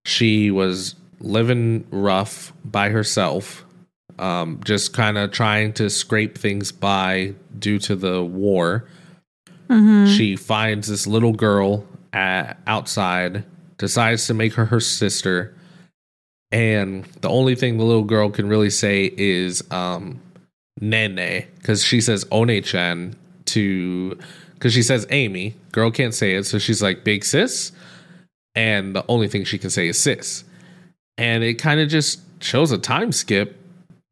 she 0.04 0.50
was 0.50 0.94
living 1.20 1.86
rough 1.90 2.52
by 2.64 2.88
herself, 2.88 3.64
um, 4.18 4.60
just 4.64 4.92
kind 4.92 5.18
of 5.18 5.30
trying 5.30 5.72
to 5.74 5.88
scrape 5.88 6.36
things 6.36 6.72
by 6.72 7.34
due 7.58 7.78
to 7.80 7.94
the 7.94 8.22
war. 8.22 8.86
Mhm. 9.68 10.16
She 10.16 10.34
finds 10.36 10.88
this 10.88 11.06
little 11.06 11.32
girl 11.32 11.86
at, 12.12 12.58
outside, 12.66 13.44
decides 13.78 14.26
to 14.26 14.34
make 14.34 14.54
her 14.54 14.64
her 14.66 14.80
sister, 14.80 15.54
and 16.50 17.04
the 17.20 17.28
only 17.28 17.54
thing 17.54 17.78
the 17.78 17.84
little 17.84 18.04
girl 18.04 18.30
can 18.30 18.48
really 18.48 18.70
say 18.70 19.12
is 19.16 19.62
um, 19.70 20.18
"nene" 20.80 21.46
because 21.58 21.84
she 21.84 22.00
says 22.00 22.24
"onee-chan" 22.26 23.14
to 23.46 24.18
because 24.54 24.72
she 24.72 24.82
says 24.82 25.06
Amy. 25.10 25.54
Girl 25.72 25.90
can't 25.90 26.14
say 26.14 26.34
it, 26.34 26.44
so 26.44 26.58
she's 26.58 26.82
like 26.82 27.04
"big 27.04 27.24
sis," 27.24 27.72
and 28.54 28.94
the 28.94 29.04
only 29.08 29.28
thing 29.28 29.44
she 29.44 29.58
can 29.58 29.70
say 29.70 29.88
is 29.88 29.98
"sis," 29.98 30.44
and 31.18 31.44
it 31.44 31.54
kind 31.54 31.80
of 31.80 31.88
just 31.88 32.20
shows 32.42 32.72
a 32.72 32.78
time 32.78 33.12
skip 33.12 33.56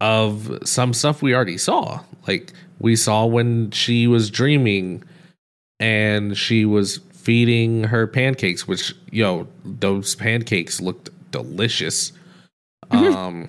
of 0.01 0.59
some 0.65 0.93
stuff 0.95 1.23
we 1.23 1.35
already 1.35 1.59
saw. 1.59 2.01
Like 2.27 2.53
we 2.79 2.97
saw 2.97 3.27
when 3.27 3.71
she 3.71 4.07
was 4.07 4.31
dreaming 4.31 5.03
and 5.81 6.37
she 6.37 6.65
was 6.65 6.99
feeding 7.13 7.85
her 7.85 8.07
pancakes, 8.07 8.67
which 8.67 8.95
yo, 9.11 9.49
those 9.65 10.15
pancakes 10.15 10.81
looked 10.81 11.11
delicious. 11.31 12.13
Um, 12.91 13.49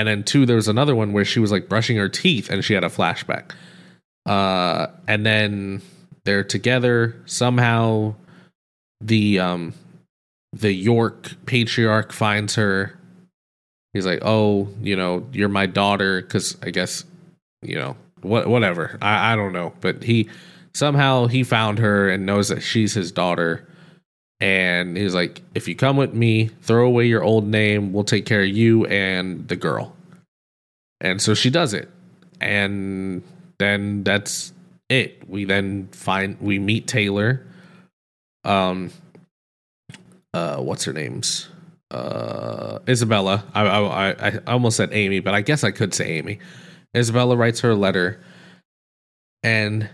and 0.00 0.08
then 0.08 0.24
two, 0.24 0.46
there 0.46 0.56
was 0.56 0.66
another 0.66 0.96
one 0.96 1.12
where 1.12 1.26
she 1.26 1.40
was 1.40 1.52
like 1.52 1.68
brushing 1.68 1.98
her 1.98 2.08
teeth 2.08 2.48
and 2.48 2.64
she 2.64 2.72
had 2.72 2.84
a 2.84 2.88
flashback. 2.88 3.52
Uh, 4.24 4.86
and 5.06 5.26
then 5.26 5.82
they're 6.24 6.42
together 6.42 7.20
somehow. 7.26 8.14
The 9.02 9.38
um, 9.40 9.74
the 10.54 10.72
York 10.72 11.32
patriarch 11.44 12.12
finds 12.12 12.54
her. 12.54 12.98
He's 13.92 14.06
like, 14.06 14.20
"Oh, 14.22 14.68
you 14.80 14.96
know, 14.96 15.26
you're 15.34 15.50
my 15.50 15.66
daughter," 15.66 16.22
because 16.22 16.56
I 16.62 16.70
guess, 16.70 17.04
you 17.60 17.76
know, 17.76 17.94
what, 18.22 18.46
whatever. 18.46 18.98
I, 19.02 19.34
I 19.34 19.36
don't 19.36 19.52
know, 19.52 19.74
but 19.82 20.02
he 20.02 20.30
somehow 20.72 21.26
he 21.26 21.42
found 21.42 21.78
her 21.78 22.08
and 22.08 22.24
knows 22.24 22.48
that 22.48 22.62
she's 22.62 22.94
his 22.94 23.12
daughter 23.12 23.66
and 24.40 24.96
he's 24.96 25.14
like 25.14 25.42
if 25.54 25.68
you 25.68 25.76
come 25.76 25.96
with 25.96 26.14
me 26.14 26.46
throw 26.62 26.86
away 26.86 27.06
your 27.06 27.22
old 27.22 27.46
name. 27.46 27.92
We'll 27.92 28.04
take 28.04 28.26
care 28.26 28.42
of 28.42 28.48
you 28.48 28.86
and 28.86 29.46
the 29.48 29.56
girl. 29.56 29.94
And 31.00 31.20
so 31.20 31.34
she 31.34 31.50
does 31.50 31.74
it. 31.74 31.90
And 32.40 33.22
then 33.58 34.02
that's 34.02 34.52
it. 34.88 35.28
We 35.28 35.44
then 35.44 35.88
find 35.92 36.38
we 36.40 36.58
meet 36.58 36.86
taylor. 36.86 37.46
Um 38.44 38.90
uh 40.32 40.56
what's 40.56 40.84
her 40.84 40.92
name's? 40.92 41.48
Uh 41.90 42.78
isabella. 42.88 43.44
I 43.54 43.66
i 43.66 44.28
i 44.28 44.38
almost 44.46 44.76
said 44.76 44.90
amy 44.92 45.20
but 45.20 45.34
i 45.34 45.42
guess 45.42 45.64
i 45.64 45.70
could 45.70 45.92
say 45.92 46.12
amy. 46.12 46.38
Isabella 46.96 47.36
writes 47.36 47.60
her 47.60 47.70
a 47.70 47.76
letter 47.76 48.20
and 49.42 49.88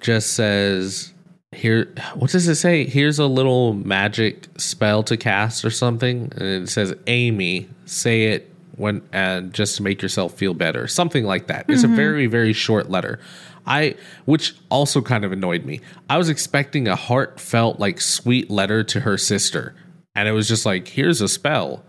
just 0.00 0.32
says 0.32 1.12
here 1.52 1.92
what 2.14 2.30
does 2.30 2.46
it 2.46 2.54
say? 2.54 2.84
Here's 2.84 3.18
a 3.18 3.26
little 3.26 3.74
magic 3.74 4.46
spell 4.56 5.02
to 5.04 5.16
cast 5.16 5.64
or 5.64 5.70
something 5.70 6.32
and 6.36 6.64
it 6.64 6.68
says 6.68 6.94
amy 7.06 7.68
say 7.86 8.26
it 8.26 8.52
when 8.76 9.02
and 9.12 9.52
just 9.52 9.76
to 9.76 9.82
make 9.82 10.00
yourself 10.00 10.34
feel 10.34 10.54
better 10.54 10.86
something 10.86 11.24
like 11.24 11.48
that. 11.48 11.66
It's 11.68 11.82
a 11.82 11.86
mm-hmm. 11.86 11.96
very 11.96 12.26
very 12.26 12.52
short 12.52 12.88
letter. 12.88 13.18
I 13.66 13.96
which 14.26 14.54
also 14.70 15.02
kind 15.02 15.24
of 15.24 15.32
annoyed 15.32 15.64
me. 15.64 15.80
I 16.08 16.18
was 16.18 16.28
expecting 16.28 16.86
a 16.86 16.96
heartfelt 16.96 17.80
like 17.80 18.00
sweet 18.00 18.48
letter 18.48 18.84
to 18.84 19.00
her 19.00 19.18
sister 19.18 19.74
and 20.14 20.28
it 20.28 20.32
was 20.32 20.46
just 20.46 20.64
like 20.64 20.86
here's 20.86 21.20
a 21.20 21.28
spell. 21.28 21.84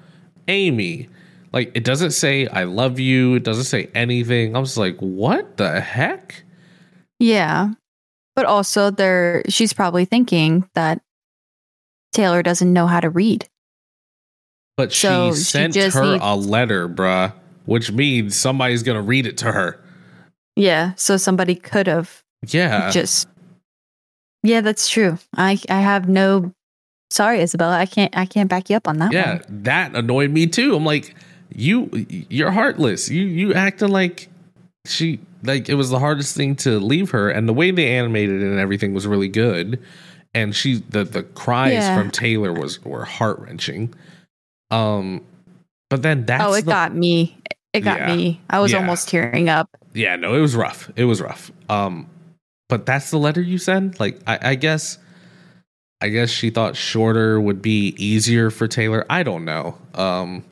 Amy. 0.48 1.08
Like 1.54 1.72
it 1.76 1.84
doesn't 1.84 2.12
say 2.12 2.48
i 2.48 2.64
love 2.64 3.00
you. 3.00 3.36
It 3.36 3.44
doesn't 3.44 3.66
say 3.66 3.92
anything. 3.94 4.56
I 4.56 4.60
was 4.60 4.76
like 4.76 4.98
what 4.98 5.58
the 5.58 5.80
heck? 5.82 6.44
Yeah. 7.20 7.74
But 8.36 8.46
also 8.46 8.90
there 8.92 9.44
she's 9.50 9.74
probably 9.74 10.06
thinking 10.06 10.68
that 10.74 11.02
Taylor 12.14 12.42
doesn't 12.44 12.72
know 12.72 12.88
how 12.88 13.00
to 13.00 13.10
read. 13.10 13.48
But 14.78 14.92
So 14.94 15.32
she 15.32 15.38
she 15.38 15.44
sent 15.44 15.74
just 15.74 15.96
her 15.96 16.14
needs- 16.14 16.24
a 16.26 16.36
letter, 16.36 16.88
bruh, 16.90 17.34
which 17.66 17.92
means 17.92 18.36
somebody's 18.38 18.84
gonna 18.84 19.02
read 19.02 19.26
it 19.26 19.38
to 19.40 19.52
her. 19.52 19.80
Yeah, 20.56 20.94
so 20.96 21.18
somebody 21.18 21.56
could 21.56 21.88
have 21.88 22.24
Yeah. 22.48 22.90
just 22.90 23.28
Yeah, 24.44 24.62
that's 24.62 24.90
true. 24.90 25.20
I 25.36 25.60
I 25.70 25.82
have 25.82 26.10
no 26.10 26.52
sorry, 27.12 27.42
Isabella. 27.42 27.78
I 27.78 27.86
can't 27.86 28.16
I 28.18 28.26
can't 28.26 28.50
back 28.50 28.70
you 28.70 28.76
up 28.78 28.88
on 28.88 28.98
that 29.00 29.12
yeah, 29.12 29.34
one. 29.36 29.64
that 29.64 29.96
annoyed 29.96 30.32
me 30.32 30.48
too. 30.48 30.76
I'm 30.76 30.86
like, 30.86 31.14
you 31.54 31.90
you're 32.30 32.52
heartless. 32.52 33.10
You 33.10 33.24
you 33.26 33.54
acting 33.54 33.90
like 33.90 34.30
she 34.86 35.20
like 35.44 35.70
it 35.70 35.76
was 35.76 35.90
the 35.90 36.00
hardest 36.00 36.36
thing 36.36 36.56
to 36.58 36.80
leave 36.80 37.12
her 37.12 37.30
and 37.30 37.48
the 37.48 37.54
way 37.54 37.72
they 37.72 37.88
animated 37.96 38.42
it 38.42 38.46
and 38.48 38.60
everything 38.60 38.94
was 38.94 39.06
really 39.08 39.28
good. 39.28 39.82
And 40.34 40.56
she 40.56 40.76
the 40.90 41.04
the 41.04 41.24
cries 41.24 41.74
Yeah. 41.74 41.98
from 41.98 42.10
Taylor 42.12 42.54
was 42.54 42.84
were 42.84 43.06
heart 43.06 43.40
wrenching. 43.40 43.94
Um 44.72 45.24
but 45.90 46.02
then 46.04 46.26
that's 46.26 46.44
oh, 46.44 46.54
it 46.54 46.66
the- 46.66 46.72
got 46.72 46.96
me. 46.96 47.38
It 47.74 47.82
got 47.82 48.00
Yeah. 48.00 48.16
me. 48.16 48.42
I 48.50 48.60
was 48.60 48.72
Yeah. 48.72 48.80
almost 48.80 49.08
tearing 49.10 49.50
up. 49.50 49.70
yeah, 49.94 50.16
no, 50.16 50.34
it 50.36 50.40
was 50.42 50.56
rough. 50.56 50.90
It 50.96 51.06
was 51.06 51.22
rough. 51.22 51.52
Um, 51.70 52.08
but 52.70 52.86
that's 52.86 53.12
the 53.12 53.18
letter 53.18 53.42
you 53.42 53.58
send. 53.58 54.00
Like, 54.00 54.20
I, 54.26 54.40
I 54.52 54.56
guess, 54.56 54.98
I 56.02 56.08
guess 56.10 56.30
she 56.30 56.50
thought 56.50 56.76
shorter 56.78 57.40
would 57.40 57.62
be 57.62 57.94
easier 57.98 58.50
for 58.50 58.68
Taylor. 58.68 59.06
I 59.10 59.24
don't 59.24 59.44
know. 59.46 59.78
Um, 59.94 60.44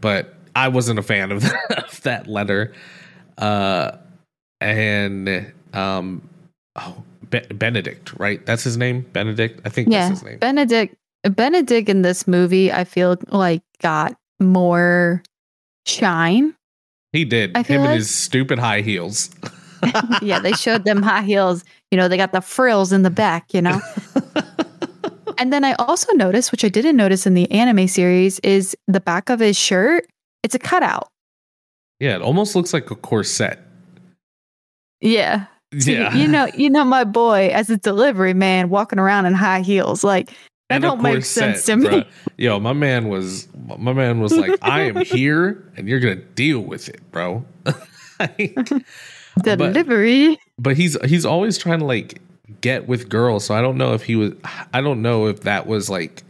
but 0.00 0.34
I 0.56 0.68
wasn't 0.68 0.98
a 0.98 1.02
fan 1.02 1.30
of 1.32 1.42
that, 1.42 1.84
of 1.92 2.00
that 2.02 2.26
letter. 2.26 2.72
Uh, 3.38 3.92
and 4.60 5.52
um, 5.72 6.28
oh, 6.76 7.02
Be- 7.30 7.40
Benedict, 7.40 8.12
right? 8.18 8.44
That's 8.46 8.62
his 8.64 8.76
name, 8.76 9.02
Benedict. 9.12 9.60
I 9.64 9.68
think 9.68 9.88
Yeah. 9.90 10.08
that's 10.08 10.20
his 10.20 10.28
name. 10.28 10.38
Benedict 10.38 10.94
Benedict 11.24 11.88
in 11.88 12.02
this 12.02 12.28
movie, 12.28 12.70
I 12.70 12.84
feel 12.84 13.16
like 13.28 13.62
got 13.80 14.14
more 14.40 15.22
shine. 15.86 16.54
he 17.12 17.24
did. 17.24 17.52
I 17.56 17.60
Him 17.60 17.64
feel 17.64 17.76
and 17.80 17.84
like- 17.86 17.94
his 17.96 18.14
stupid 18.14 18.58
high 18.58 18.80
heels. 18.82 19.30
yeah, 20.22 20.38
they 20.38 20.52
showed 20.52 20.84
them 20.84 21.02
high 21.02 21.22
heels. 21.22 21.62
You 21.90 21.98
know, 21.98 22.08
they 22.08 22.16
got 22.16 22.32
the 22.32 22.40
frills 22.40 22.92
in 22.92 23.02
the 23.02 23.10
back, 23.10 23.52
you 23.52 23.60
know. 23.62 23.80
and 25.38 25.52
then 25.52 25.64
I 25.64 25.72
also 25.74 26.12
noticed, 26.14 26.52
which 26.52 26.64
I 26.64 26.68
didn't 26.68 26.96
notice 26.96 27.26
in 27.26 27.34
the 27.34 27.50
anime 27.50 27.86
series, 27.88 28.38
is 28.40 28.76
the 28.88 29.00
back 29.00 29.28
of 29.30 29.40
his 29.40 29.58
shirt. 29.58 30.06
It's 30.42 30.54
a 30.54 30.58
cutout. 30.58 31.08
Yeah, 32.00 32.16
it 32.16 32.22
almost 32.22 32.54
looks 32.56 32.72
like 32.72 32.90
a 32.90 32.96
corset. 32.96 33.58
Yeah. 35.00 35.46
So 35.78 35.90
you- 35.90 35.96
Yeah, 35.98 36.26
know, 36.26 36.48
you 36.54 36.70
know 36.70 36.84
my 36.84 37.04
boy 37.04 37.48
as 37.48 37.70
a 37.70 37.76
delivery 37.76 38.34
man 38.34 38.68
walking 38.70 38.98
around 38.98 39.26
in 39.26 39.34
high 39.34 39.60
heels. 39.60 40.04
Like 40.04 40.28
that 40.70 40.76
and 40.76 40.82
don't 40.82 41.02
make 41.02 41.14
corset, 41.16 41.56
sense 41.58 41.66
to 41.66 41.76
me. 41.76 41.88
bruh. 41.88 42.06
Yo, 42.38 42.58
my 42.60 42.72
man 42.72 43.08
was 43.08 43.48
my 43.78 43.92
man 43.92 44.20
was 44.20 44.32
like, 44.36 44.56
I 44.62 44.82
am 44.82 44.96
here 45.04 45.70
and 45.76 45.88
you're 45.88 46.00
gonna 46.00 46.16
deal 46.16 46.60
with 46.60 46.88
it, 46.88 47.00
bro. 47.12 47.44
but, 48.18 48.84
Delivery. 49.42 50.38
but 50.58 50.76
he's 50.76 50.96
he's 51.04 51.24
always 51.26 51.58
trying 51.58 51.80
to 51.80 51.84
like 51.84 52.20
get 52.60 52.86
with 52.88 53.08
girls. 53.08 53.44
So 53.44 53.54
I 53.54 53.60
don't 53.60 53.76
know 53.76 53.94
if 53.94 54.02
he 54.02 54.16
was 54.16 54.32
I 54.72 54.80
don't 54.80 55.02
know 55.02 55.26
if 55.26 55.40
that 55.40 55.66
was 55.66 55.90
like 55.90 56.22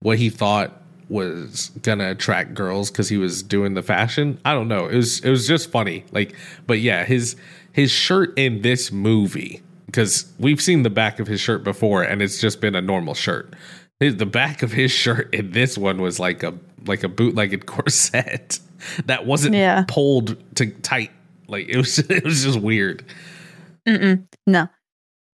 what 0.00 0.18
he 0.18 0.30
thought 0.30 0.82
was 1.08 1.70
gonna 1.82 2.10
attract 2.10 2.54
girls 2.54 2.90
because 2.90 3.08
he 3.08 3.16
was 3.16 3.42
doing 3.42 3.74
the 3.74 3.82
fashion. 3.82 4.38
I 4.44 4.52
don't 4.54 4.68
know. 4.68 4.86
It 4.86 4.96
was 4.96 5.20
it 5.20 5.30
was 5.30 5.46
just 5.46 5.70
funny. 5.70 6.04
Like, 6.12 6.34
but 6.66 6.80
yeah, 6.80 7.04
his 7.04 7.36
his 7.72 7.90
shirt 7.90 8.36
in 8.38 8.62
this 8.62 8.90
movie 8.90 9.62
because 9.86 10.30
we've 10.38 10.60
seen 10.60 10.82
the 10.82 10.90
back 10.90 11.20
of 11.20 11.26
his 11.26 11.40
shirt 11.40 11.62
before 11.62 12.02
and 12.02 12.20
it's 12.22 12.40
just 12.40 12.60
been 12.60 12.74
a 12.74 12.80
normal 12.80 13.14
shirt. 13.14 13.54
His, 14.00 14.16
the 14.16 14.26
back 14.26 14.62
of 14.62 14.72
his 14.72 14.90
shirt 14.90 15.32
in 15.34 15.52
this 15.52 15.78
one 15.78 16.00
was 16.02 16.18
like 16.18 16.42
a 16.42 16.54
like 16.86 17.02
a 17.04 17.08
bootlegged 17.08 17.66
corset 17.66 18.58
that 19.06 19.26
wasn't 19.26 19.54
Yeah. 19.54 19.84
pulled 19.88 20.36
to 20.56 20.66
tight. 20.70 21.10
Like 21.48 21.68
it 21.68 21.76
was 21.76 21.98
it 22.10 22.24
was 22.24 22.44
just 22.44 22.60
weird. 22.60 23.04
Mm-mm. 23.88 24.26
No, 24.46 24.68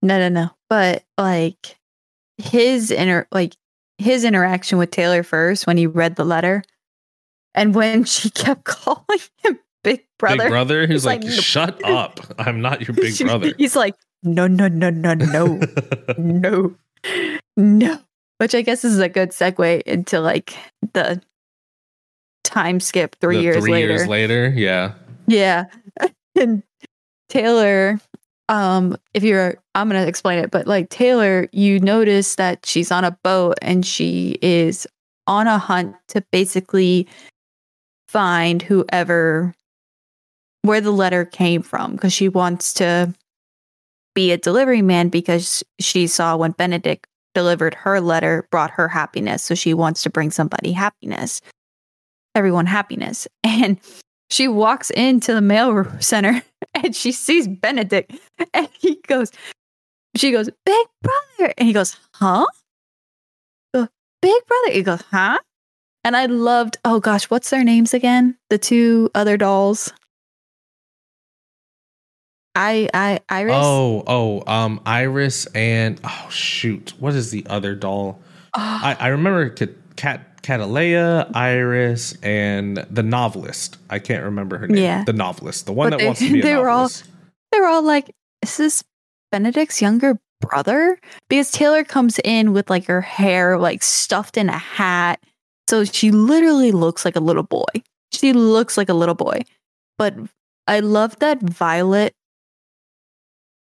no, 0.03 0.19
no, 0.19 0.29
no. 0.29 0.51
But 0.69 1.05
like 1.17 1.77
his 2.39 2.91
inner 2.91 3.27
like 3.33 3.55
his 4.03 4.25
interaction 4.25 4.79
with 4.79 4.91
Taylor 4.91 5.23
first 5.23 5.67
when 5.67 5.77
he 5.77 5.87
read 5.87 6.17
the 6.17 6.25
letter, 6.25 6.63
and 7.55 7.75
when 7.75 8.05
she 8.05 8.31
kept 8.31 8.65
calling 8.65 9.21
him 9.43 9.59
Big 9.85 10.05
Brother. 10.19 10.39
Big 10.45 10.49
brother, 10.51 10.81
he's 10.83 10.91
He's 10.91 11.07
like, 11.07 11.23
like, 11.23 11.31
"No." 11.31 11.37
"Shut 11.37 11.85
up! 11.85 12.21
I'm 12.39 12.61
not 12.61 12.87
your 12.87 12.95
big 12.95 13.19
brother." 13.21 13.53
He's 13.59 13.75
like, 13.77 13.95
no, 14.23 14.47
no, 14.47 14.69
no, 14.69 14.91
no, 14.91 15.15
no, 15.15 15.61
no, 16.17 16.75
no. 17.57 17.99
Which 18.39 18.55
I 18.55 18.63
guess 18.63 18.85
is 18.85 18.99
a 19.01 19.09
good 19.09 19.31
segue 19.31 19.83
into 19.83 20.21
like 20.21 20.57
the 20.93 21.21
time 22.45 22.79
skip 22.81 23.17
three 23.21 23.37
The 23.39 23.43
years 23.43 23.63
three 23.63 23.73
later. 23.73 23.89
years 23.89 24.07
later, 24.07 24.49
yeah, 24.57 24.93
Yeah. 25.27 25.65
and 26.37 26.63
Taylor, 27.29 27.99
um, 28.53 28.99
if 29.15 29.25
you're 29.25 29.57
I'm 29.75 29.89
gonna 29.89 30.05
explain 30.05 30.39
it, 30.39 30.51
but 30.51 30.67
like 30.67 30.91
Taylor, 30.91 31.49
you 31.53 31.81
notice 31.81 32.37
that 32.37 32.67
she's 32.67 32.93
on 32.93 33.03
a 33.03 33.17
boat 33.25 33.55
and 33.63 33.85
she 33.85 34.39
is 34.43 34.87
on 35.27 35.47
a 35.47 35.57
hunt 35.57 35.97
to 36.09 36.23
basically 36.31 37.09
find 38.09 38.61
whoever 38.61 39.55
where 40.61 40.83
the 40.83 40.91
letter 40.91 41.25
came 41.25 41.63
from 41.63 41.93
because 41.93 42.13
she 42.13 42.29
wants 42.29 42.75
to 42.75 43.15
be 44.15 44.33
a 44.33 44.37
delivery 44.37 44.83
man 44.83 45.09
because 45.09 45.65
she 45.81 46.07
saw 46.07 46.37
when 46.37 46.51
Benedict 46.51 47.07
delivered 47.35 47.73
her 47.73 48.03
letter 48.03 48.47
brought 48.51 48.71
her 48.73 48.87
happiness. 48.87 49.43
So 49.43 49.55
she 49.55 49.73
wants 49.73 50.03
to 50.03 50.11
bring 50.11 50.31
somebody 50.31 50.73
happiness, 50.73 51.41
everyone 52.35 52.67
happiness. 52.67 53.27
And 53.45 53.81
she 54.31 54.49
walks 54.49 54.91
into 54.91 55.35
the 55.35 55.41
mail 55.41 55.87
center 56.01 56.43
and 56.83 56.95
she 56.95 57.13
sees 57.13 57.49
Benedict 57.49 58.13
and 58.55 58.69
he 58.73 58.97
goes, 59.07 59.31
she 60.17 60.31
goes, 60.31 60.51
Big 60.65 60.87
brother. 61.03 61.55
And 61.57 61.67
he 61.67 61.73
goes, 61.73 61.97
Huh? 62.15 62.47
Go, 63.75 63.89
Big 64.21 64.47
brother. 64.47 64.73
He 64.73 64.83
goes, 64.83 65.03
Huh? 65.11 65.39
And 66.05 66.17
I 66.17 66.27
loved, 66.27 66.79
oh 66.85 66.99
gosh, 66.99 67.31
what's 67.31 67.51
their 67.51 67.63
names 67.63 67.95
again? 67.95 68.37
The 68.51 68.59
two 68.59 69.11
other 69.15 69.37
dolls. 69.37 69.93
I, 72.55 72.89
I, 72.93 73.21
Iris. 73.29 73.55
Oh, 73.57 74.03
oh, 74.07 74.43
um, 74.53 74.81
Iris 74.85 75.47
and 75.47 76.01
oh 76.05 76.27
shoot, 76.29 76.93
what 76.99 77.15
is 77.15 77.31
the 77.31 77.47
other 77.49 77.75
doll? 77.75 78.21
I, 78.55 78.97
I 78.99 79.09
remember 79.09 79.49
Cat 79.97 80.32
Cattleya, 80.43 81.31
Iris, 81.35 82.17
and 82.23 82.79
the 82.91 83.03
novelist. 83.03 83.79
I 83.91 83.99
can't 83.99 84.25
remember 84.25 84.59
her 84.59 84.69
name. 84.69 84.83
Yeah. 84.83 85.05
the 85.05 85.13
novelist, 85.13 85.67
the 85.67 85.73
one 85.73 85.87
But 85.87 85.91
that 85.91 85.99
they- 85.99 86.07
wants 86.07 86.21
to 86.21 86.33
be 86.33 86.41
a 86.41 86.43
they 86.43 86.57
were 86.57 86.69
all- 86.69 86.83
novelist. 86.85 87.05
they 87.53 87.61
were 87.61 87.67
all 87.67 87.83
like, 87.83 88.11
"Is 88.43 88.57
this 88.57 88.83
Benedict's 89.31 89.81
younger 89.81 90.19
brother?" 90.41 90.99
Because 91.29 91.51
Taylor 91.51 91.85
comes 91.85 92.19
in 92.25 92.53
with 92.53 92.69
like 92.71 92.87
her 92.87 93.01
hair 93.01 93.59
like 93.59 93.83
stuffed 93.83 94.37
in 94.37 94.49
a 94.49 94.59
hat, 94.59 95.23
so 95.69 95.85
she 95.85 96.11
literally 96.11 96.73
looks 96.73 97.05
like 97.05 97.17
a 97.17 97.21
little 97.21 97.45
boy. 97.45 97.71
She 98.13 98.33
looks 98.33 98.77
like 98.77 98.89
a 98.89 98.95
little 98.95 99.15
boy. 99.15 99.43
But 99.99 100.15
I 100.67 100.81
love 100.81 101.19
that 101.21 101.41
Violet 101.43 102.15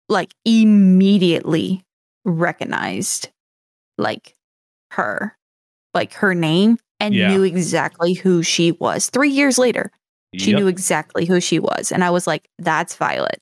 like 0.09 0.33
immediately 0.45 1.81
recognized 2.25 3.29
like 3.97 4.33
her, 4.91 5.35
like 5.93 6.13
her 6.13 6.33
name, 6.35 6.77
and 6.99 7.13
Yeah. 7.15 7.27
knew 7.29 7.43
exactly 7.43 8.13
who 8.13 8.43
she 8.43 8.71
was. 8.73 9.09
Three 9.09 9.29
years 9.29 9.57
later, 9.57 9.91
she 10.37 10.51
Yep. 10.51 10.59
knew 10.59 10.67
exactly 10.67 11.25
who 11.25 11.39
she 11.39 11.59
was. 11.59 11.91
And 11.91 12.03
I 12.03 12.09
was 12.09 12.25
like, 12.27 12.49
that's 12.59 12.95
Violet. 12.95 13.41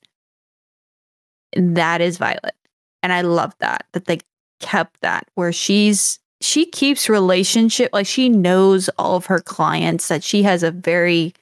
That 1.54 2.00
is 2.00 2.18
Violet. 2.18 2.54
And 3.02 3.12
I 3.12 3.22
love 3.22 3.54
that, 3.58 3.86
that 3.92 4.06
they 4.06 4.18
kept 4.60 5.00
that 5.00 5.26
where 5.34 5.52
she's, 5.52 6.18
she 6.40 6.66
keeps 6.66 7.08
relationship, 7.08 7.90
like 7.92 8.06
she 8.06 8.28
knows 8.28 8.88
all 8.98 9.16
of 9.16 9.26
her 9.26 9.40
clients 9.40 10.08
that 10.08 10.22
she 10.24 10.42
has 10.44 10.62
a 10.62 10.70
very 10.70 11.34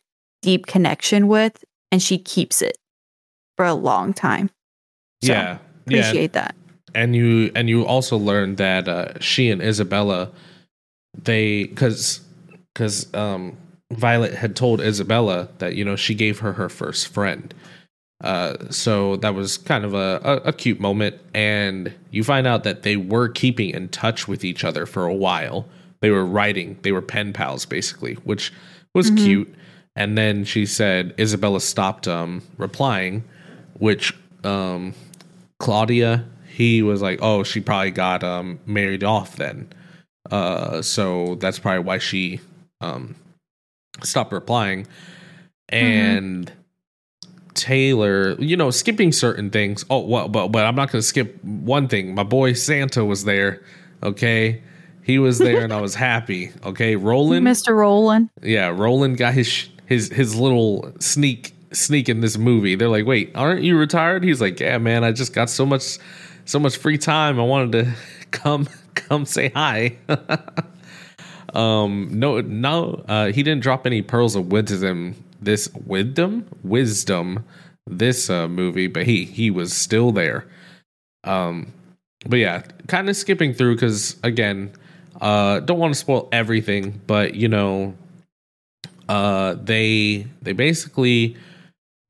deep 0.43 0.67
connection 0.67 1.29
with, 1.29 1.63
and 1.93 2.03
she 2.03 2.19
keeps 2.19 2.63
it 2.63 2.79
for 3.57 3.67
a 3.67 3.75
long 3.75 4.13
time. 4.13 4.51
So, 5.23 5.33
yeah, 5.33 5.59
yeah, 5.87 5.99
Appreciate 6.01 6.33
that. 6.33 6.55
and 6.95 7.15
you 7.15 7.51
and 7.55 7.69
you 7.69 7.85
also 7.85 8.17
learned 8.17 8.57
that 8.57 8.89
uh, 8.89 9.19
she 9.21 9.51
and 9.51 9.61
Isabella, 9.61 10.31
they 11.15 11.65
because 11.65 12.21
because 12.73 13.13
um, 13.15 13.57
Violet 13.93 14.35
had 14.35 14.57
told 14.57 14.81
Isabella 14.81 15.49
that 15.59 15.75
you 15.75 15.85
know 15.85 15.97
she 15.97 16.15
gave 16.15 16.41
her 16.41 16.53
her 16.55 16.69
first 16.69 17.09
friend. 17.09 17.53
Uh, 18.23 18.69
so 18.69 19.17
that 19.17 19.35
was 19.35 19.57
kind 19.57 19.83
of 19.83 19.95
a, 19.95 20.21
a, 20.23 20.37
a 20.49 20.53
cute 20.53 20.79
moment, 20.79 21.17
and 21.33 21.93
you 22.11 22.23
find 22.23 22.47
out 22.47 22.65
that 22.65 22.83
they 22.83 22.95
were 22.97 23.29
keeping 23.29 23.71
in 23.71 23.89
touch 23.89 24.29
with 24.29 24.45
each 24.45 24.63
other 24.63 24.85
for 24.85 25.07
a 25.07 25.15
while. 25.15 25.67
They 26.01 26.11
were 26.11 26.25
writing, 26.27 26.79
they 26.83 26.93
were 26.93 27.01
pen 27.03 27.33
pals 27.33 27.65
basically, 27.65 28.15
which 28.25 28.53
was 28.95 29.11
Mhm. 29.11 29.17
cute. 29.17 29.55
And 29.97 30.17
then 30.19 30.45
she 30.45 30.67
said 30.67 31.15
Isabella 31.19 31.61
stopped 31.61 32.07
um, 32.07 32.43
replying, 32.59 33.25
which 33.79 34.15
um, 34.45 34.95
Claudia, 35.59 36.25
he 36.49 36.83
was 36.83 37.01
like, 37.03 37.19
oh, 37.23 37.43
she 37.43 37.61
probably 37.61 37.91
got 37.91 38.23
um, 38.23 38.61
married 38.67 39.03
off 39.05 39.37
then. 39.37 39.69
Uh, 40.31 40.83
so 40.83 41.35
that's 41.37 41.59
probably 41.59 41.83
why 41.83 41.99
she 41.99 42.41
um, 42.81 43.17
stop 44.03 44.33
replying. 44.33 44.87
And 45.69 46.53
Taylor, 47.55 48.33
you 48.41 48.57
know, 48.57 48.71
skipping 48.71 49.13
certain 49.13 49.51
things. 49.51 49.85
Oh, 49.91 50.01
well, 50.01 50.29
but 50.29 50.49
but 50.49 50.65
I'm 50.67 50.75
not 50.75 50.91
going 50.91 51.01
to 51.01 51.07
skip 51.07 51.43
one 51.45 51.89
thing. 51.89 52.15
My 52.15 52.23
boy 52.23 52.55
Santa 52.55 53.05
was 53.05 53.25
there. 53.25 53.63
Okay, 54.03 54.63
he 55.03 55.19
was 55.19 55.39
there, 55.39 55.63
and 55.63 55.73
I 55.73 55.81
was 55.81 55.95
happy. 55.95 56.53
Okay, 56.65 56.97
Roland, 56.97 57.47
Mr. 57.47 57.77
Roland. 57.77 58.31
yeah, 58.43 58.69
Roland 58.69 59.17
got 59.19 59.35
his 59.35 59.47
sh- 59.47 59.69
his 59.87 60.09
his 60.09 60.35
little 60.35 60.93
sneak 61.01 61.55
sneak 61.73 62.09
in 62.09 62.21
this 62.21 62.39
movie. 62.39 62.75
They're 62.77 62.89
like, 62.89 63.07
"Wait, 63.07 63.31
aren't 63.35 63.63
you 63.63 63.77
retired?" 63.77 64.25
He's 64.25 64.41
like, 64.41 64.59
"Yeah, 64.59 64.79
man, 64.79 65.05
I 65.05 65.13
just 65.13 65.33
got 65.35 65.51
so 65.51 65.67
much 65.67 65.99
so 66.47 66.59
much 66.59 66.77
free 66.77 66.99
time. 66.99 67.39
I 67.39 67.43
wanted 67.45 67.73
to 67.73 67.93
come 68.31 68.69
come 68.95 69.25
say 69.25 69.51
hi." 69.51 69.97
um, 71.55 72.09
no, 72.11 72.41
no, 72.41 73.05
uh, 73.09 73.27
he 73.27 73.43
didn't 73.43 73.63
drop 73.63 73.87
any 73.87 74.03
pearls 74.03 74.35
of 74.37 74.53
wisdom. 74.53 75.17
This 75.43 75.69
wisdom, 75.87 76.47
wisdom, 76.63 77.45
this 77.87 78.29
uh, 78.29 78.49
movie, 78.49 78.87
but 78.87 79.07
he 79.07 79.25
he 79.25 79.51
was 79.51 79.73
still 79.73 80.13
there. 80.13 80.47
Um, 81.25 81.73
but 82.27 82.39
yeah, 82.39 82.63
kind 82.87 83.09
of 83.09 83.17
skipping 83.17 83.55
through 83.55 83.75
because 83.77 84.19
again, 84.23 84.73
uh, 85.21 85.61
don't 85.61 85.79
want 85.79 85.95
to 85.95 85.99
spoil 85.99 86.29
everything, 86.33 87.01
but 87.07 87.35
you 87.35 87.49
know, 87.49 87.95
uh, 89.09 89.55
they 89.55 90.27
they 90.43 90.53
basically 90.53 91.37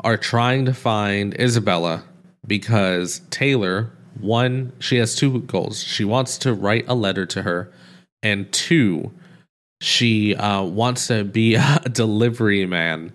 are 0.03 0.17
trying 0.17 0.65
to 0.65 0.75
find 0.75 1.39
Isabella 1.39 2.05
because 2.47 3.21
Taylor 3.31 3.91
one 4.21 4.73
she 4.79 4.97
has 4.97 5.15
two 5.15 5.41
goals. 5.41 5.83
She 5.83 6.05
wants 6.05 6.39
to 6.39 6.55
write 6.55 6.85
a 6.89 6.95
letter 6.95 7.27
to 7.27 7.43
her, 7.43 7.73
and 8.23 8.51
two, 8.53 9.13
she 9.81 10.35
uh, 10.37 10.63
wants 10.63 11.07
to 11.09 11.25
be 11.25 11.55
a 11.57 11.81
delivery 11.91 12.67
man 12.67 13.13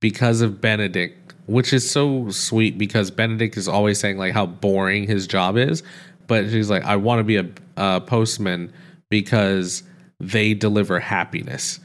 because 0.00 0.40
of 0.40 0.60
Benedict, 0.60 1.34
which 1.46 1.72
is 1.72 1.88
so 1.88 2.30
sweet 2.30 2.78
because 2.78 3.10
Benedict 3.10 3.56
is 3.56 3.68
always 3.68 3.98
saying 3.98 4.18
like 4.18 4.32
how 4.32 4.46
boring 4.46 5.06
his 5.06 5.26
job 5.26 5.56
is, 5.56 5.82
but 6.26 6.50
she's 6.50 6.70
like, 6.70 6.84
I 6.84 6.96
want 6.96 7.20
to 7.20 7.24
be 7.24 7.36
a, 7.36 7.48
a 7.76 8.00
postman 8.00 8.72
because 9.10 9.82
they 10.20 10.54
deliver 10.54 10.98
happiness. 11.00 11.80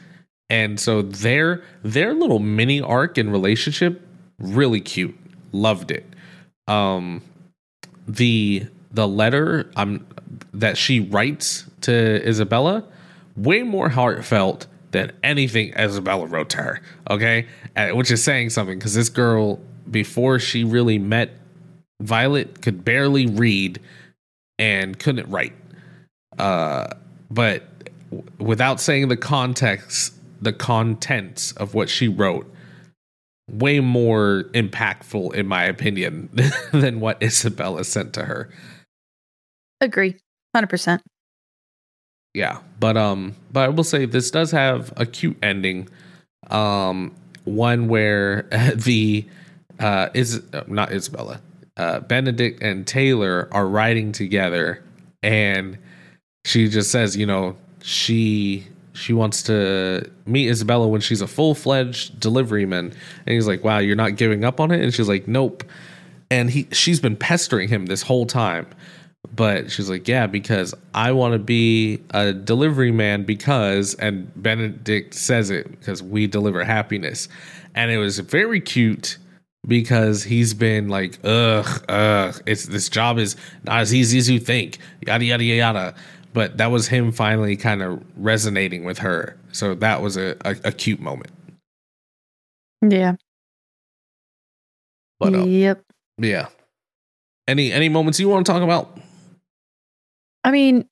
And 0.49 0.79
so 0.79 1.01
their 1.01 1.63
their 1.83 2.13
little 2.13 2.39
mini 2.39 2.81
arc 2.81 3.17
and 3.17 3.31
relationship 3.31 4.05
really 4.39 4.81
cute. 4.81 5.17
Loved 5.53 5.91
it. 5.91 6.05
Um 6.67 7.21
the 8.15 8.65
the 8.91 9.07
letter 9.07 9.69
um 9.75 10.05
that 10.53 10.77
she 10.77 10.99
writes 10.99 11.65
to 11.81 12.27
Isabella 12.27 12.83
way 13.35 13.63
more 13.63 13.89
heartfelt 13.89 14.67
than 14.91 15.11
anything 15.23 15.73
Isabella 15.77 16.25
wrote 16.25 16.49
to 16.49 16.57
her. 16.57 16.81
Okay, 17.09 17.47
Uh, 17.75 17.89
which 17.89 18.11
is 18.11 18.21
saying 18.23 18.49
something 18.49 18.77
because 18.77 18.93
this 18.93 19.09
girl 19.09 19.59
before 19.89 20.39
she 20.39 20.63
really 20.63 20.99
met 20.99 21.31
Violet 22.01 22.61
could 22.61 22.83
barely 22.83 23.25
read 23.27 23.79
and 24.59 24.97
couldn't 24.99 25.29
write. 25.29 25.53
Uh, 26.37 26.87
but 27.29 27.63
w- 28.09 28.29
without 28.39 28.81
saying 28.81 29.07
the 29.07 29.17
context, 29.17 30.13
the 30.41 30.51
contents 30.53 31.51
of 31.53 31.73
what 31.73 31.89
she 31.89 32.07
wrote, 32.07 32.50
way 33.51 33.79
more 33.81 34.45
impactful 34.53 35.33
in 35.35 35.45
my 35.45 35.65
opinion 35.65 36.29
than 36.71 36.99
what 36.99 37.21
Isabella 37.21 37.83
sent 37.83 38.13
to 38.13 38.23
her. 38.23 38.49
Agree. 39.81 40.15
100%. 40.55 40.99
yeah 42.33 42.59
but 42.79 42.97
um 42.97 43.33
but 43.53 43.61
i 43.61 43.69
will 43.69 43.85
say 43.85 44.05
this 44.05 44.29
does 44.31 44.51
have 44.51 44.91
a 44.97 45.05
cute 45.05 45.37
ending 45.41 45.87
um 46.49 47.13
one 47.45 47.87
where 47.87 48.41
the 48.75 49.25
uh 49.79 50.09
is 50.13 50.41
not 50.67 50.91
isabella 50.91 51.39
uh 51.77 52.01
benedict 52.01 52.61
and 52.61 52.85
taylor 52.85 53.47
are 53.53 53.65
riding 53.67 54.11
together 54.11 54.83
and 55.23 55.77
she 56.43 56.67
just 56.67 56.91
says 56.91 57.15
you 57.15 57.25
know 57.25 57.55
she 57.81 58.67
she 58.93 59.13
wants 59.13 59.43
to 59.43 60.09
meet 60.25 60.49
isabella 60.49 60.87
when 60.87 61.01
she's 61.01 61.21
a 61.21 61.27
full-fledged 61.27 62.19
deliveryman 62.19 62.93
and 63.25 63.27
he's 63.27 63.47
like 63.47 63.63
wow 63.63 63.77
you're 63.77 63.95
not 63.95 64.15
giving 64.15 64.43
up 64.43 64.59
on 64.59 64.71
it? 64.71 64.81
And 64.81 64.93
she's 64.93 65.07
like 65.07 65.27
nope. 65.27 65.63
And 66.29 66.49
he 66.49 66.67
she's 66.71 66.99
been 66.99 67.15
pestering 67.15 67.67
him 67.67 67.87
this 67.87 68.01
whole 68.01 68.25
time. 68.25 68.67
But 69.33 69.71
she's 69.71 69.89
like 69.89 70.07
yeah 70.07 70.27
because 70.27 70.73
i 70.93 71.11
want 71.11 71.33
to 71.33 71.39
be 71.39 72.01
a 72.11 72.33
delivery 72.33 72.91
man 72.91 73.23
because 73.23 73.93
and 73.95 74.31
benedict 74.41 75.13
says 75.13 75.49
it 75.49 75.69
because 75.71 76.01
we 76.03 76.27
deliver 76.27 76.63
happiness. 76.63 77.27
And 77.75 77.91
it 77.91 77.97
was 77.97 78.19
very 78.19 78.59
cute 78.59 79.17
because 79.67 80.23
he's 80.23 80.53
been 80.53 80.89
like 80.89 81.19
ugh 81.23 81.85
ugh 81.87 82.41
it's 82.45 82.65
this 82.65 82.89
job 82.89 83.19
is 83.19 83.35
not 83.63 83.79
as 83.81 83.93
easy 83.93 84.17
as 84.17 84.29
you 84.29 84.39
think. 84.39 84.79
Yada 85.05 85.23
yada 85.23 85.43
yada 85.43 85.95
but 86.33 86.57
that 86.57 86.71
was 86.71 86.87
him 86.87 87.11
finally 87.11 87.55
kind 87.55 87.81
of 87.81 88.01
resonating 88.15 88.83
with 88.83 88.99
her 88.99 89.37
so 89.51 89.73
that 89.75 90.01
was 90.01 90.17
a, 90.17 90.35
a, 90.45 90.55
a 90.65 90.71
cute 90.71 90.99
moment 90.99 91.31
Yeah. 92.81 93.15
but 95.19 95.33
uh, 95.35 95.43
yep. 95.43 95.83
yeah 96.17 96.47
any 97.47 97.71
any 97.71 97.89
moments 97.89 98.19
you 98.19 98.29
want 98.29 98.45
to 98.45 98.51
talk 98.51 98.61
about 98.63 98.97
I 100.43 100.49
mean, 100.49 100.85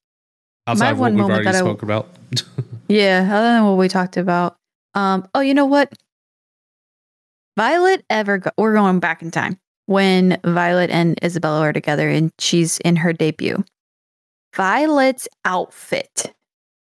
outside 0.67 0.91
of 0.91 0.99
what 0.99 1.05
one 1.05 1.13
we've 1.13 1.21
moment 1.21 1.33
already 1.37 1.45
that 1.45 1.55
I- 1.55 1.59
spoke 1.59 1.81
about 1.81 2.07
yeah, 2.87 3.21
other 3.31 3.47
than 3.47 3.65
what 3.65 3.77
we 3.77 3.87
talked 3.87 4.15
about. 4.17 4.55
Um, 4.93 5.27
oh, 5.33 5.39
you 5.39 5.55
know 5.55 5.65
what? 5.65 5.91
Violet 7.57 8.05
ever 8.11 8.37
go- 8.37 8.51
we're 8.59 8.73
going 8.75 8.99
back 8.99 9.23
in 9.23 9.31
time 9.31 9.57
when 9.87 10.39
Violet 10.45 10.91
and 10.91 11.17
Isabella 11.23 11.61
are 11.61 11.73
together 11.73 12.07
and 12.09 12.31
she's 12.37 12.77
in 12.79 12.95
her 12.97 13.11
debut. 13.11 13.63
Violet's 14.55 15.27
outfit. 15.45 16.33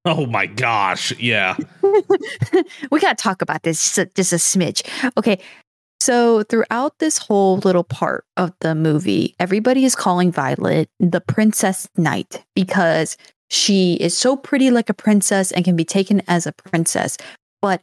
oh 0.04 0.26
my 0.26 0.46
gosh 0.46 1.16
yeah 1.18 1.56
we 2.90 2.98
got 3.00 3.16
to 3.16 3.22
talk 3.22 3.40
about 3.40 3.62
this 3.62 3.80
just 3.82 3.98
a, 3.98 4.06
just 4.14 4.32
a 4.32 4.36
smidge. 4.36 4.82
Okay. 5.16 5.38
So, 6.00 6.42
throughout 6.42 6.98
this 6.98 7.16
whole 7.16 7.58
little 7.58 7.84
part 7.84 8.24
of 8.36 8.52
the 8.58 8.74
movie, 8.74 9.36
everybody 9.38 9.84
is 9.84 9.94
calling 9.94 10.32
Violet 10.32 10.88
the 10.98 11.20
Princess 11.20 11.88
Knight 11.96 12.44
because 12.56 13.16
she 13.50 13.94
is 14.00 14.18
so 14.18 14.36
pretty 14.36 14.72
like 14.72 14.88
a 14.90 14.94
princess 14.94 15.52
and 15.52 15.64
can 15.64 15.76
be 15.76 15.84
taken 15.84 16.20
as 16.26 16.44
a 16.44 16.52
princess. 16.52 17.18
But 17.60 17.82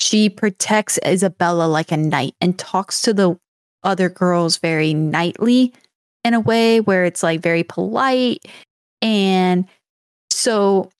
she 0.00 0.28
protects 0.28 0.98
Isabella 1.06 1.66
like 1.66 1.92
a 1.92 1.96
knight 1.96 2.34
and 2.40 2.58
talks 2.58 3.02
to 3.02 3.14
the 3.14 3.38
other 3.84 4.08
girls 4.08 4.56
very 4.56 4.92
knightly 4.92 5.72
in 6.24 6.34
a 6.34 6.40
way 6.40 6.80
where 6.80 7.04
it's 7.04 7.22
like 7.22 7.40
very 7.40 7.62
polite. 7.62 8.44
And 9.02 9.66
so 10.30 10.90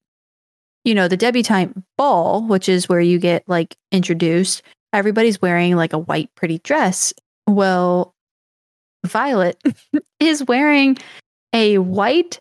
you 0.84 0.94
know, 0.94 1.08
the 1.08 1.16
debutante 1.16 1.74
ball, 1.98 2.46
which 2.46 2.68
is 2.68 2.88
where 2.88 3.00
you 3.00 3.18
get 3.18 3.44
like 3.46 3.76
introduced, 3.92 4.62
everybody's 4.92 5.40
wearing 5.40 5.76
like 5.76 5.92
a 5.92 5.98
white, 5.98 6.30
pretty 6.34 6.58
dress. 6.58 7.12
Well, 7.46 8.14
Violet 9.04 9.62
is 10.20 10.44
wearing 10.44 10.96
a 11.52 11.78
white 11.78 12.40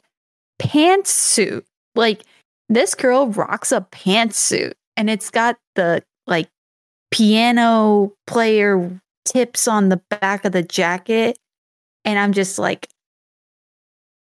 pantsuit. 0.62 1.64
Like 1.96 2.24
this 2.70 2.96
girl 2.96 3.28
rocks 3.28 3.72
a 3.72 3.82
pantsuit 3.92 4.74
and 4.96 5.10
it's 5.10 5.30
got 5.30 5.58
the 5.76 6.04
like 6.28 6.50
piano 7.12 8.14
player 8.28 9.02
tips 9.26 9.68
on 9.68 9.90
the 9.90 10.02
back 10.10 10.46
of 10.46 10.52
the 10.52 10.64
jacket. 10.64 11.38
And 12.06 12.18
I'm 12.18 12.34
just 12.34 12.58
like, 12.58 12.88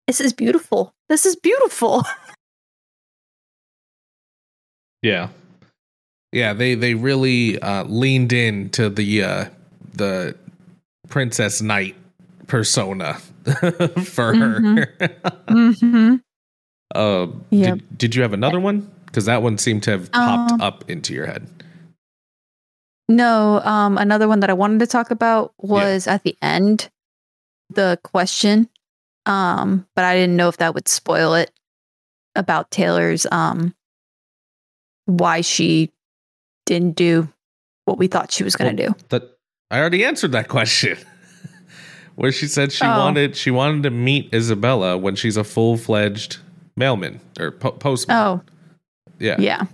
this 0.07 0.19
is 0.19 0.33
beautiful. 0.33 0.93
This 1.11 1.25
is 1.25 1.35
beautiful. 1.35 2.03
Yeah. 5.03 5.29
Yeah, 6.31 6.53
they 6.53 6.75
they 6.75 6.93
really 6.93 7.59
uh 7.59 7.85
leaned 7.85 8.31
into 8.33 8.87
the 8.87 9.23
uh 9.23 9.45
the 9.95 10.35
Princess 11.09 11.59
Knight 11.59 11.95
persona 12.45 13.15
for 14.05 14.35
her. 14.35 14.59
mm-hmm. 15.49 16.15
uh 16.95 17.27
Yep. 17.49 17.77
did, 17.79 17.97
did 17.97 18.15
you 18.15 18.21
have 18.21 18.33
another 18.33 18.59
one? 18.59 18.91
Because 19.07 19.25
that 19.25 19.41
one 19.41 19.57
seemed 19.57 19.81
to 19.83 19.91
have 19.91 20.11
popped 20.11 20.51
Um, 20.51 20.61
up 20.61 20.87
into 20.87 21.15
your 21.15 21.25
head. 21.25 21.47
No, 23.09 23.59
um, 23.61 23.97
another 23.97 24.27
one 24.27 24.39
that 24.41 24.51
I 24.51 24.53
wanted 24.53 24.79
to 24.81 24.87
talk 24.87 25.09
about 25.09 25.51
was 25.57 26.05
at 26.05 26.21
the 26.21 26.37
end, 26.43 26.89
the 27.71 27.99
question. 28.03 28.69
Um, 29.25 29.85
but 29.95 30.03
I 30.05 30.15
didn't 30.15 30.35
know 30.35 30.47
if 30.49 30.57
that 30.57 30.73
would 30.73 30.87
spoil 30.87 31.33
it 31.35 31.51
about 32.35 32.71
Taylor's 32.71 33.27
um 33.31 33.75
why 35.05 35.41
she 35.41 35.91
didn't 36.65 36.95
do 36.95 37.27
what 37.85 37.97
we 37.97 38.07
thought 38.07 38.31
she 38.31 38.43
was 38.43 38.55
gonna 38.55 38.73
do. 38.73 38.95
That 39.09 39.23
I 39.69 39.79
already 39.79 40.03
answered 40.05 40.31
that 40.31 40.47
question. 40.47 40.97
Where 42.15 42.31
she 42.31 42.47
said 42.47 42.71
she 42.71 42.83
Oh. 42.85 42.99
wanted 42.99 43.35
she 43.35 43.51
wanted 43.51 43.83
to 43.83 43.89
meet 43.89 44.33
Isabella 44.33 44.97
when 44.97 45.15
she's 45.15 45.37
a 45.37 45.43
full 45.43 45.77
fledged 45.77 46.37
mailman 46.75 47.19
or 47.39 47.51
po- 47.51 47.71
postman. 47.71 48.17
Oh, 48.17 48.41
yeah. 49.19 49.35
yeah. 49.39 49.65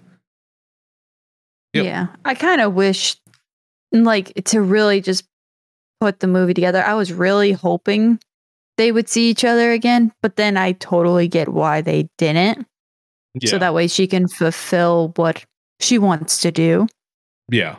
Yep. 1.74 1.86
Yeah. 1.86 2.08
I 2.26 2.36
kind 2.36 2.62
of 2.62 2.74
wish 2.74 3.18
like 3.92 4.34
to 4.46 4.62
really 4.62 5.02
just 5.02 5.26
put 6.00 6.20
the 6.20 6.28
movie 6.28 6.54
together. 6.54 6.84
I 6.84 6.94
was 6.94 7.12
really 7.12 7.52
hoping 7.52 8.20
they 8.78 8.92
would 8.92 9.10
see 9.10 9.30
each 9.30 9.44
other 9.44 9.72
again, 9.72 10.12
but 10.22 10.36
then 10.36 10.56
I 10.58 10.74
totally 10.74 11.28
get 11.28 11.50
why 11.50 11.82
they 11.82 12.10
didn't. 12.18 12.68
Yeah. 13.34 13.50
So 13.50 13.58
that 13.60 13.74
way 13.74 13.88
she 13.88 14.08
can 14.08 14.28
fulfill 14.28 15.14
what 15.16 15.44
she 15.80 15.98
wants 15.98 16.42
to 16.42 16.52
do. 16.52 16.88
yeah. 17.50 17.78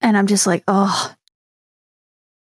And 0.00 0.16
I'm 0.16 0.28
just 0.28 0.46
like, 0.46 0.62
oh, 0.68 1.12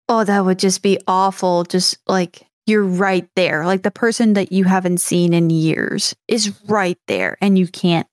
oh, 0.08 0.24
that 0.24 0.44
would 0.44 0.58
just 0.58 0.82
be 0.82 0.98
awful. 1.06 1.64
Just 1.64 1.96
like 2.06 2.46
you're 2.66 2.84
right 2.84 3.26
there. 3.34 3.64
Like 3.64 3.82
the 3.82 3.90
person 3.90 4.34
that 4.34 4.52
you 4.52 4.64
haven't 4.64 4.98
seen 4.98 5.32
in 5.32 5.48
years 5.48 6.14
is 6.28 6.52
right 6.68 6.98
there, 7.06 7.38
and 7.40 7.58
you 7.58 7.66
can't 7.66 8.06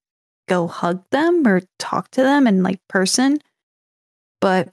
go 0.48 0.68
hug 0.68 1.04
them 1.12 1.46
or 1.46 1.62
talk 1.78 2.10
to 2.12 2.24
them 2.24 2.48
in 2.48 2.64
like 2.64 2.80
person. 2.88 3.40
But, 4.40 4.70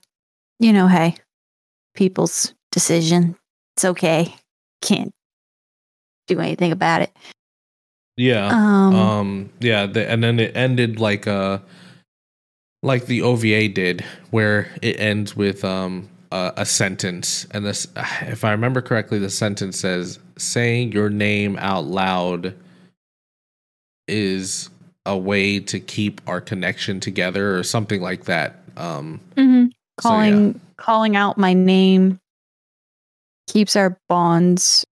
you 0.60 0.72
know, 0.72 0.86
hey, 0.86 1.16
people's 1.94 2.54
decision. 2.70 3.36
It's 3.76 3.84
okay. 3.84 4.34
Can't 4.80 5.12
do 6.26 6.40
anything 6.40 6.72
about 6.72 7.02
it. 7.02 7.12
Yeah. 8.16 8.46
Um, 8.46 8.94
Um, 8.94 9.50
yeah, 9.60 9.86
the, 9.86 10.08
and 10.08 10.22
then 10.22 10.38
it 10.38 10.56
ended 10.56 11.00
like 11.00 11.26
uh 11.26 11.58
like 12.82 13.06
the 13.06 13.22
OVA 13.22 13.68
did, 13.68 14.04
where 14.30 14.70
it 14.82 15.00
ends 15.00 15.34
with 15.34 15.64
um 15.64 16.08
a, 16.30 16.52
a 16.58 16.66
sentence, 16.66 17.46
and 17.50 17.64
this, 17.64 17.86
if 18.22 18.44
I 18.44 18.52
remember 18.52 18.82
correctly, 18.82 19.18
the 19.18 19.30
sentence 19.30 19.78
says, 19.78 20.18
"Saying 20.36 20.92
your 20.92 21.10
name 21.10 21.56
out 21.58 21.84
loud 21.84 22.54
is 24.06 24.70
a 25.06 25.16
way 25.16 25.60
to 25.60 25.80
keep 25.80 26.20
our 26.28 26.40
connection 26.40 27.00
together," 27.00 27.56
or 27.58 27.62
something 27.62 28.00
like 28.02 28.24
that. 28.24 28.60
Um, 28.76 29.20
mhm. 29.36 29.70
so, 30.00 30.08
yeah. 30.08 30.30
calling 30.30 30.60
calling 30.76 31.16
out 31.16 31.38
my 31.38 31.52
name 31.52 32.20
keeps 33.46 33.76
our 33.76 33.98
bonds 34.08 34.84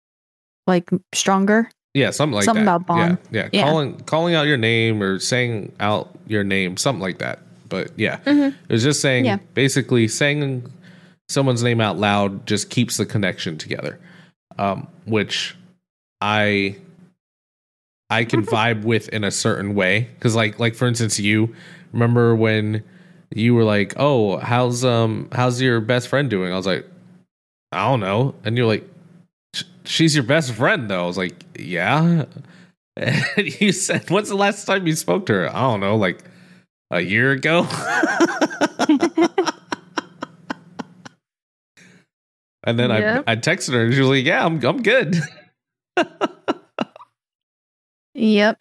like 0.66 0.88
stronger. 1.14 1.70
Yeah, 1.94 2.10
something 2.10 2.34
like 2.36 2.44
Something 2.44 2.64
that. 2.64 2.76
about 2.76 2.86
bond. 2.86 3.18
Yeah, 3.32 3.42
yeah, 3.42 3.48
Yeah. 3.52 3.62
calling 3.64 3.98
calling 4.00 4.34
out 4.34 4.46
your 4.46 4.56
name 4.56 5.02
or 5.02 5.18
saying 5.18 5.72
out 5.80 6.16
your 6.26 6.44
name, 6.44 6.76
something 6.76 7.00
like 7.02 7.18
that. 7.18 7.40
But 7.68 7.90
yeah, 7.96 8.18
Mhm. 8.26 8.48
it 8.68 8.72
was 8.72 8.82
just 8.82 9.00
saying 9.00 9.24
Yeah. 9.24 9.38
basically 9.54 10.06
saying 10.08 10.64
someone's 11.28 11.62
name 11.62 11.80
out 11.80 11.98
loud 11.98 12.46
just 12.46 12.70
keeps 12.70 12.96
the 12.96 13.06
connection 13.06 13.56
together, 13.58 13.98
um, 14.58 14.86
which 15.04 15.56
I 16.20 16.76
I 18.08 18.24
can 18.24 18.44
vibe 18.44 18.82
with 18.82 19.08
in 19.10 19.22
a 19.24 19.30
certain 19.30 19.74
way 19.74 20.08
because 20.14 20.34
like 20.34 20.58
like 20.58 20.74
for 20.74 20.86
instance, 20.86 21.18
you 21.18 21.54
remember 21.92 22.34
when 22.34 22.82
you 23.34 23.54
were 23.54 23.62
like, 23.64 23.94
"Oh, 23.96 24.38
how's 24.38 24.84
um 24.84 25.28
how's 25.32 25.60
your 25.60 25.80
best 25.80 26.08
friend 26.08 26.28
doing?" 26.28 26.52
I 26.52 26.56
was 26.56 26.66
like, 26.66 26.84
"I 27.72 27.88
don't 27.88 28.00
know," 28.00 28.34
and 28.44 28.56
you're 28.56 28.66
like, 28.66 28.88
"She's 29.84 30.14
your 30.14 30.24
best 30.24 30.52
friend, 30.52 30.90
though." 30.90 31.04
I 31.04 31.06
was 31.06 31.18
like, 31.18 31.44
"Yeah." 31.58 32.24
And 32.96 33.60
you 33.60 33.72
said, 33.72 34.08
"When's 34.10 34.28
the 34.28 34.36
last 34.36 34.64
time 34.64 34.86
you 34.86 34.94
spoke 34.94 35.26
to 35.26 35.32
her?" 35.32 35.48
I 35.54 35.60
don't 35.60 35.80
know, 35.80 35.96
like 35.96 36.24
a 36.90 37.00
year 37.00 37.32
ago. 37.32 37.66
and 42.64 42.78
then 42.78 42.90
Yep. 42.90 43.24
I 43.26 43.32
I 43.32 43.36
texted 43.36 43.72
her 43.74 43.84
and 43.84 43.94
she 43.94 44.00
was 44.00 44.08
like, 44.08 44.24
"Yeah, 44.24 44.44
I'm 44.44 44.62
I'm 44.64 44.82
good." 44.82 45.16
Yep. 48.14 48.58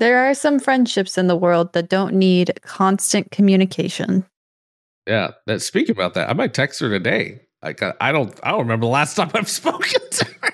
There 0.00 0.18
are 0.28 0.34
some 0.34 0.58
friendships 0.58 1.16
in 1.16 1.28
the 1.28 1.36
world 1.36 1.72
that 1.72 1.88
don't 1.88 2.14
need 2.14 2.60
constant 2.62 3.30
communication. 3.30 4.26
Yeah. 5.06 5.30
That 5.46 5.62
speaking 5.62 5.92
about 5.94 6.14
that, 6.14 6.28
I 6.28 6.32
might 6.32 6.52
text 6.52 6.80
her 6.80 6.90
today. 6.90 7.40
I, 7.64 7.74
I 8.00 8.12
don't 8.12 8.38
I 8.42 8.50
don't 8.50 8.60
remember 8.60 8.86
the 8.86 8.90
last 8.92 9.14
time 9.16 9.30
I've 9.34 9.48
spoken 9.60 10.00
to 10.10 10.24
her. 10.42 10.50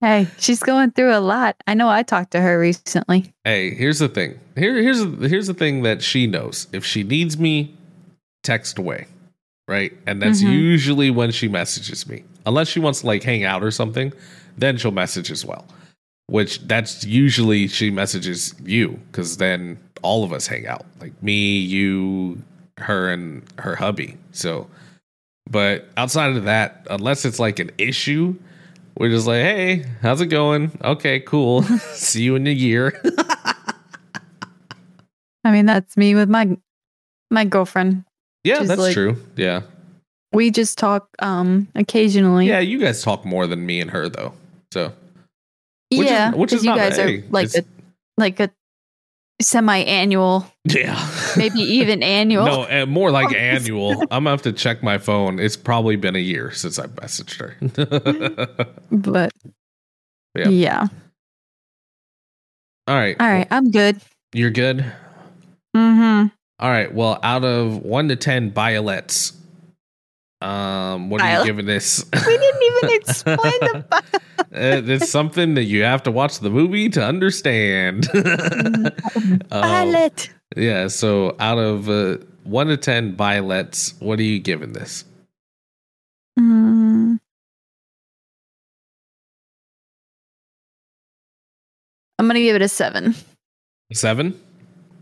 Hey, 0.00 0.26
she's 0.38 0.60
going 0.60 0.90
through 0.90 1.14
a 1.16 1.20
lot. 1.20 1.54
I 1.68 1.74
know 1.74 1.88
I 1.88 2.02
talked 2.02 2.32
to 2.32 2.40
her 2.40 2.58
recently. 2.58 3.32
Hey, 3.44 3.72
here's 3.72 4.00
the 4.00 4.08
thing. 4.08 4.40
Here 4.56 4.82
here's 4.82 5.00
here's 5.30 5.46
the 5.46 5.54
thing 5.54 5.82
that 5.82 6.02
she 6.02 6.26
knows. 6.26 6.66
If 6.72 6.84
she 6.84 7.04
needs 7.04 7.38
me, 7.38 7.76
text 8.42 8.78
away. 8.78 9.06
Right? 9.68 9.92
And 10.06 10.20
that's 10.20 10.42
Mhm. 10.42 10.50
usually 10.50 11.10
when 11.12 11.30
she 11.30 11.46
messages 11.46 12.08
me. 12.08 12.24
Unless 12.46 12.66
she 12.68 12.80
wants 12.80 13.02
to 13.02 13.06
like 13.06 13.22
hang 13.22 13.44
out 13.44 13.62
or 13.62 13.70
something, 13.70 14.12
then 14.58 14.76
she'll 14.76 14.90
message 14.90 15.30
as 15.30 15.44
well. 15.44 15.64
Which 16.26 16.60
that's 16.66 17.04
usually 17.04 17.68
she 17.68 17.90
messages 17.90 18.54
you 18.64 18.98
cuz 19.12 19.36
then 19.36 19.78
all 20.02 20.24
of 20.24 20.32
us 20.32 20.48
hang 20.48 20.66
out. 20.66 20.84
Like 21.00 21.12
me, 21.22 21.58
you, 21.58 22.42
her 22.78 23.10
and 23.10 23.42
her 23.58 23.76
hubby. 23.76 24.16
So 24.32 24.68
but 25.50 25.88
outside 25.96 26.36
of 26.36 26.44
that, 26.44 26.86
unless 26.90 27.24
it's 27.24 27.38
like 27.38 27.58
an 27.58 27.70
issue, 27.78 28.34
we're 28.96 29.10
just 29.10 29.26
like, 29.26 29.42
"Hey, 29.42 29.84
how's 30.00 30.20
it 30.20 30.26
going? 30.26 30.70
Okay, 30.82 31.20
cool. 31.20 31.62
See 31.94 32.22
you 32.22 32.36
in 32.36 32.46
a 32.46 32.50
year." 32.50 33.00
I 35.44 35.50
mean, 35.50 35.66
that's 35.66 35.96
me 35.96 36.14
with 36.14 36.28
my 36.28 36.56
my 37.30 37.44
girlfriend. 37.44 38.04
Yeah, 38.44 38.62
that's 38.62 38.80
like- 38.80 38.94
true. 38.94 39.16
Yeah. 39.36 39.62
We 40.32 40.50
just 40.50 40.78
talk 40.78 41.08
um 41.18 41.68
occasionally. 41.74 42.46
Yeah, 42.46 42.60
you 42.60 42.78
guys 42.78 43.02
talk 43.02 43.24
more 43.24 43.46
than 43.46 43.66
me 43.66 43.80
and 43.80 43.90
her 43.90 44.08
though. 44.08 44.32
So 44.72 44.92
which 45.90 46.06
is- 46.06 46.10
yeah, 46.10 46.30
which 46.32 46.50
'cause 46.50 46.58
is 46.60 46.64
you 46.64 46.70
not- 46.70 46.78
guys 46.78 46.98
are 46.98 47.22
like 47.30 47.54
a 47.54 47.64
like 48.16 48.40
a 48.40 48.50
semi-annual, 49.42 50.46
yeah. 50.64 51.08
maybe 51.36 51.60
even 51.60 52.02
annual. 52.02 52.44
no, 52.46 52.64
and 52.64 52.90
more 52.90 53.10
like 53.10 53.34
annual. 53.36 54.00
I'm 54.02 54.24
gonna 54.24 54.30
have 54.30 54.42
to 54.42 54.52
check 54.52 54.82
my 54.82 54.98
phone. 54.98 55.38
It's 55.38 55.56
probably 55.56 55.96
been 55.96 56.16
a 56.16 56.20
year 56.20 56.50
since 56.52 56.78
I 56.78 56.86
messaged 56.86 57.38
her. 57.38 57.56
But 58.90 59.32
Yeah. 60.36 60.48
yeah. 60.48 60.86
All 62.88 62.96
right. 62.96 63.16
All 63.20 63.28
right, 63.28 63.46
I'm 63.50 63.70
good. 63.70 64.00
You're 64.32 64.50
good? 64.50 64.78
Mm-hmm. 65.76 66.28
All 66.58 66.70
right. 66.70 66.92
Well, 66.92 67.18
out 67.22 67.44
of 67.44 67.78
one 67.78 68.08
to 68.08 68.16
ten 68.16 68.50
violets, 68.52 69.32
um, 70.42 71.08
what 71.08 71.20
are 71.20 71.38
you 71.38 71.44
giving 71.44 71.66
this? 71.66 72.04
We 72.26 72.38
didn't 72.38 72.62
even 72.62 72.94
explain 73.00 73.38
the 73.38 73.84
Uh, 74.54 74.82
it's 74.84 75.10
something 75.10 75.54
that 75.54 75.64
you 75.64 75.82
have 75.82 76.02
to 76.02 76.10
watch 76.10 76.40
the 76.40 76.50
movie 76.50 76.88
to 76.90 77.02
understand. 77.02 78.06
Um, 79.50 80.10
yeah. 80.56 80.88
So, 80.88 81.36
out 81.38 81.58
of 81.58 81.88
uh, 81.88 82.18
one 82.44 82.66
to 82.66 82.76
ten 82.76 83.16
violets, 83.16 83.94
what 84.00 84.18
are 84.18 84.22
you 84.22 84.40
giving 84.40 84.72
this? 84.72 85.04
Mm. 86.38 87.18
I'm 92.18 92.26
gonna 92.26 92.40
give 92.40 92.56
it 92.56 92.62
a 92.62 92.68
seven. 92.68 93.14
Seven. 93.92 94.40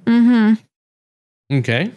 Mm-hmm. 0.07 0.55
Okay. 1.59 1.93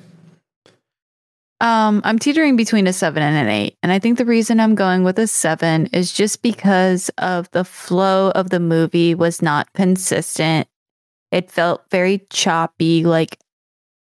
Um, 1.61 2.01
I'm 2.03 2.19
teetering 2.19 2.55
between 2.57 2.87
a 2.87 2.93
seven 2.93 3.23
and 3.23 3.37
an 3.37 3.47
eight. 3.47 3.77
And 3.81 3.91
I 3.91 3.99
think 3.99 4.17
the 4.17 4.25
reason 4.25 4.59
I'm 4.59 4.75
going 4.75 5.03
with 5.03 5.17
a 5.17 5.27
seven 5.27 5.87
is 5.87 6.11
just 6.11 6.41
because 6.41 7.09
of 7.17 7.49
the 7.51 7.63
flow 7.63 8.31
of 8.31 8.49
the 8.49 8.59
movie 8.59 9.15
was 9.15 9.41
not 9.41 9.71
consistent. 9.73 10.67
It 11.31 11.49
felt 11.49 11.83
very 11.89 12.25
choppy, 12.29 13.03
like 13.05 13.39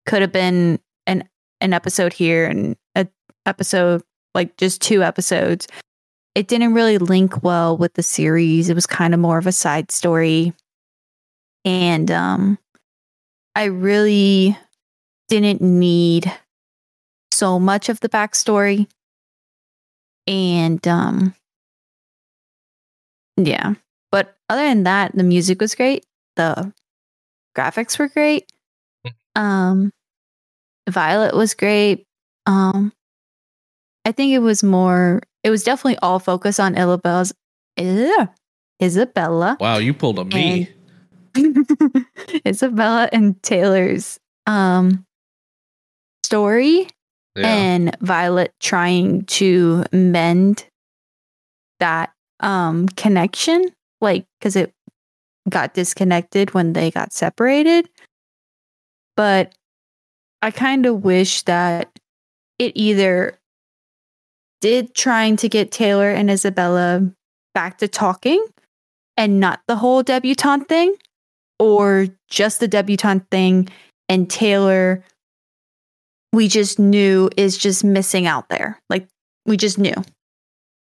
could 0.07 0.23
have 0.23 0.33
been 0.33 0.79
an 1.07 1.29
an 1.61 1.73
episode 1.73 2.13
here 2.13 2.47
and 2.47 2.77
a 2.95 3.07
episode 3.45 4.03
like 4.35 4.57
just 4.57 4.81
two 4.81 5.03
episodes. 5.03 5.67
It 6.35 6.47
didn't 6.47 6.75
really 6.75 6.99
link 6.99 7.43
well 7.43 7.77
with 7.77 7.95
the 7.95 8.03
series. 8.03 8.71
It 8.71 8.75
was 8.75 8.87
kind 8.87 9.13
of 9.13 9.21
more 9.21 9.39
of 9.39 9.47
a 9.47 9.53
side 9.53 9.91
story. 9.91 10.53
And 11.65 12.11
um 12.11 12.59
I 13.55 13.65
really 13.65 14.57
didn't 15.29 15.61
need 15.61 16.33
so 17.39 17.59
much 17.59 17.89
of 17.89 18.01
the 18.01 18.09
backstory. 18.09 18.86
And 20.26 20.86
um 20.86 21.34
yeah. 23.36 23.74
But 24.11 24.36
other 24.49 24.62
than 24.62 24.82
that, 24.82 25.14
the 25.14 25.22
music 25.22 25.61
was 25.61 25.74
great. 25.74 26.05
The 26.36 26.72
graphics 27.57 27.99
were 27.99 28.09
great. 28.09 28.51
Um 29.36 29.93
Violet 30.89 31.34
was 31.34 31.55
great. 31.55 32.05
Um 32.47 32.93
I 34.05 34.12
think 34.12 34.32
it 34.32 34.41
was 34.41 34.62
more 34.62 35.22
it 35.45 35.51
was 35.51 35.62
definitely 35.62 35.99
all 36.03 36.18
focused 36.18 36.61
on 36.61 36.76
Isabella's 36.76 37.32
Ugh, 37.78 38.28
Isabella. 38.82 39.57
Wow, 39.61 39.78
you 39.78 39.95
pulled 39.95 40.18
a 40.18 40.24
me. 40.24 40.68
Isabella 42.47 43.09
and 43.12 43.41
Taylor's 43.43 44.18
um 44.47 45.05
story 46.24 46.89
yeah. 47.39 47.47
and 47.47 47.97
Violet 48.01 48.53
trying 48.61 49.24
to 49.24 49.84
mend 49.93 50.66
that 51.80 52.12
um 52.41 52.89
connection 52.91 53.64
like 54.01 54.24
cuz 54.41 54.57
it 54.57 54.72
got 55.49 55.74
disconnected 55.74 56.55
when 56.55 56.72
they 56.72 56.91
got 56.91 57.12
separated. 57.12 57.89
But 59.16 59.55
I 60.43 60.51
kind 60.51 60.86
of 60.86 61.05
wish 61.05 61.43
that 61.43 61.91
it 62.59 62.72
either 62.74 63.39
did 64.61 64.95
trying 64.95 65.36
to 65.36 65.49
get 65.49 65.70
Taylor 65.70 66.11
and 66.11 66.30
Isabella 66.30 67.03
back 67.55 67.78
to 67.78 67.89
talking 67.89 68.45
and 69.16 69.41
not 69.41 69.61
the 69.66 69.76
whole 69.76 70.03
debutante 70.03 70.68
thing, 70.68 70.95
or 71.59 72.07
just 72.28 72.61
the 72.61 72.68
debutante 72.68 73.26
thing 73.30 73.68
and 74.09 74.30
Taylor 74.30 75.03
we 76.39 76.47
just 76.47 76.78
knew 76.78 77.28
is 77.36 77.59
just 77.59 77.82
missing 77.82 78.28
out 78.28 78.49
there. 78.49 78.80
Like 78.89 79.09
we 79.45 79.57
just 79.57 79.76
knew. 79.76 79.95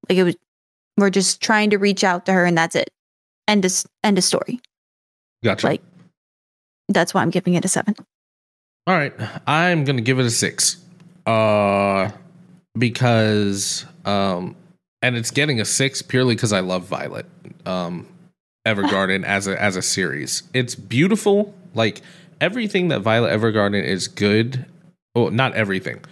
Like 0.07 0.19
it 0.19 0.23
was 0.23 0.37
we're 0.99 1.09
just 1.09 1.41
trying 1.41 1.71
to 1.71 1.79
reach 1.79 2.05
out 2.05 2.27
to 2.27 2.35
her 2.35 2.45
and 2.45 2.59
that's 2.59 2.77
it. 2.77 2.91
End 3.49 3.65
of 3.65 3.73
end 4.05 4.19
of 4.19 4.25
story. 4.25 4.61
Gotcha. 5.43 5.67
Like 5.67 5.83
that's 6.91 7.15
why 7.15 7.23
I'm 7.23 7.31
giving 7.31 7.55
it 7.55 7.65
a 7.65 7.69
seven. 7.69 7.95
All 8.87 8.95
right, 8.95 9.15
I'm 9.47 9.85
gonna 9.85 10.03
give 10.03 10.19
it 10.19 10.27
a 10.27 10.31
six, 10.31 10.77
uh, 11.25 12.11
because 12.79 13.87
um, 14.05 14.57
and 15.01 15.17
it's 15.17 15.31
getting 15.31 15.59
a 15.59 15.65
six 15.65 16.03
purely 16.03 16.35
because 16.35 16.53
I 16.53 16.61
love 16.61 16.85
Violet, 16.85 17.25
um, 17.65 18.07
Evergarden 18.67 19.25
as 19.25 19.49
a 19.49 19.61
as 19.61 19.75
a 19.77 19.83
series. 19.83 20.43
It's 20.53 20.75
beautiful, 20.75 21.55
like 21.75 22.03
everything 22.43 22.89
that 22.89 23.01
Violet 23.01 23.33
Evergarden 23.33 23.83
is 23.83 24.07
good. 24.07 24.67
Well, 25.17 25.31
not 25.31 25.55
everything. 25.55 26.05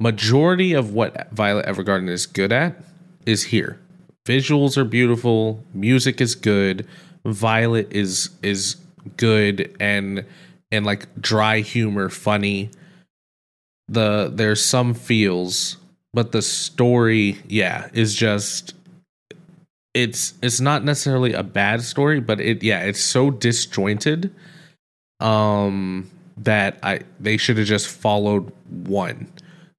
Majority 0.00 0.72
of 0.72 0.92
what 0.92 1.30
Violet 1.30 1.66
Evergarden 1.66 2.08
is 2.08 2.26
good 2.26 2.50
at 2.50 2.76
is 3.24 3.44
here. 3.44 3.78
Visuals 4.26 4.76
are 4.76 4.84
beautiful, 4.84 5.62
music 5.72 6.20
is 6.20 6.34
good, 6.34 6.84
Violet 7.24 7.92
is 7.92 8.30
is 8.42 8.76
good 9.16 9.76
and 9.78 10.24
and 10.72 10.84
like 10.84 11.06
dry 11.20 11.60
humor 11.60 12.08
funny. 12.08 12.70
The 13.88 14.32
there's 14.34 14.64
some 14.64 14.94
feels, 14.94 15.76
but 16.12 16.32
the 16.32 16.42
story, 16.42 17.38
yeah, 17.46 17.88
is 17.92 18.16
just 18.16 18.74
it's 19.94 20.34
it's 20.42 20.60
not 20.60 20.82
necessarily 20.82 21.34
a 21.34 21.44
bad 21.44 21.82
story, 21.82 22.18
but 22.18 22.40
it 22.40 22.64
yeah, 22.64 22.80
it's 22.80 23.00
so 23.00 23.30
disjointed 23.30 24.34
um 25.20 26.10
that 26.44 26.78
I 26.82 27.00
they 27.18 27.36
should 27.36 27.58
have 27.58 27.66
just 27.66 27.88
followed 27.88 28.52
one. 28.68 29.30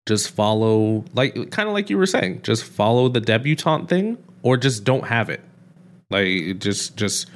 Just 0.08 0.32
follow 0.32 1.04
like 1.14 1.52
kind 1.52 1.68
of 1.68 1.74
like 1.74 1.90
you 1.90 1.98
were 1.98 2.06
saying, 2.06 2.42
just 2.44 2.64
follow 2.64 3.10
the 3.10 3.22
debutante 3.22 3.90
thing 3.90 4.18
or 4.44 4.58
just 4.58 4.84
don't 4.84 5.08
have 5.08 5.30
it. 5.30 5.42
Like 6.10 6.60
just 6.60 6.98
just 6.98 7.30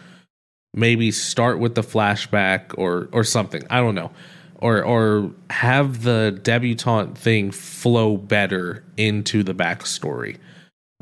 maybe 0.73 1.11
start 1.11 1.59
with 1.59 1.75
the 1.75 1.81
flashback 1.81 2.77
or 2.77 3.09
or 3.11 3.23
something. 3.23 3.63
I 3.69 3.79
don't 3.79 3.95
know. 3.95 4.11
Or 4.59 4.83
or 4.83 5.31
have 5.49 6.03
the 6.03 6.39
debutante 6.43 7.17
thing 7.17 7.51
flow 7.51 8.17
better 8.17 8.83
into 8.97 9.43
the 9.43 9.53
backstory. 9.53 10.37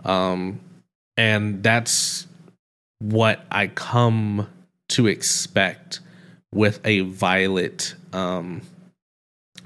Um 0.03 0.59
and 1.17 1.61
that's 1.61 2.27
what 2.99 3.45
I 3.51 3.67
come 3.67 4.47
to 4.89 5.07
expect 5.07 5.99
with 6.53 6.79
a 6.85 7.01
Violet 7.01 7.95
um 8.13 8.61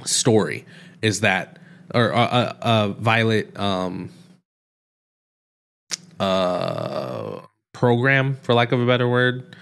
story 0.05 0.65
is 1.01 1.21
that 1.21 1.59
or 1.93 2.09
a 2.09 2.15
uh, 2.15 2.53
uh, 2.61 2.87
Violet 2.89 3.57
um 3.59 4.09
uh 6.19 7.39
program 7.73 8.35
for 8.41 8.53
lack 8.53 8.71
of 8.71 8.81
a 8.81 8.85
better 8.85 9.07
word 9.07 9.55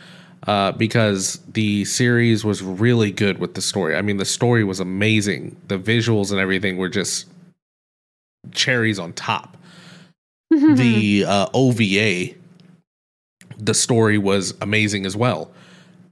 uh, 0.47 0.71
because 0.73 1.39
the 1.51 1.85
series 1.85 2.45
was 2.45 2.61
really 2.61 3.11
good 3.11 3.39
with 3.39 3.55
the 3.55 3.61
story. 3.61 3.95
I 3.95 4.01
mean, 4.01 4.17
the 4.17 4.25
story 4.25 4.63
was 4.63 4.79
amazing. 4.79 5.55
The 5.67 5.77
visuals 5.77 6.31
and 6.31 6.39
everything 6.39 6.77
were 6.77 6.89
just 6.89 7.27
cherries 8.51 8.99
on 8.99 9.13
top. 9.13 9.57
the 10.49 11.25
uh, 11.27 11.47
OVA, 11.53 12.35
the 13.57 13.73
story 13.73 14.17
was 14.17 14.53
amazing 14.61 15.05
as 15.05 15.15
well, 15.15 15.51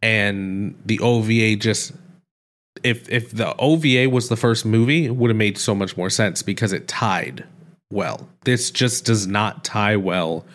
and 0.04 0.76
the 0.86 1.00
OVA 1.00 1.56
just 1.56 1.94
if 2.84 3.10
if 3.10 3.32
the 3.32 3.56
OVA 3.56 4.10
was 4.10 4.30
the 4.30 4.36
first 4.36 4.66
movie, 4.66 5.06
it 5.06 5.16
would 5.16 5.30
have 5.30 5.38
made 5.38 5.58
so 5.58 5.74
much 5.74 5.98
more 5.98 6.10
sense 6.10 6.44
because 6.44 6.74
it 6.74 6.88
tied 6.88 7.46
well. 7.92 8.28
This 8.44 8.70
just 8.70 9.06
does 9.06 9.26
not 9.26 9.64
tie 9.64 9.96
well 9.96 10.46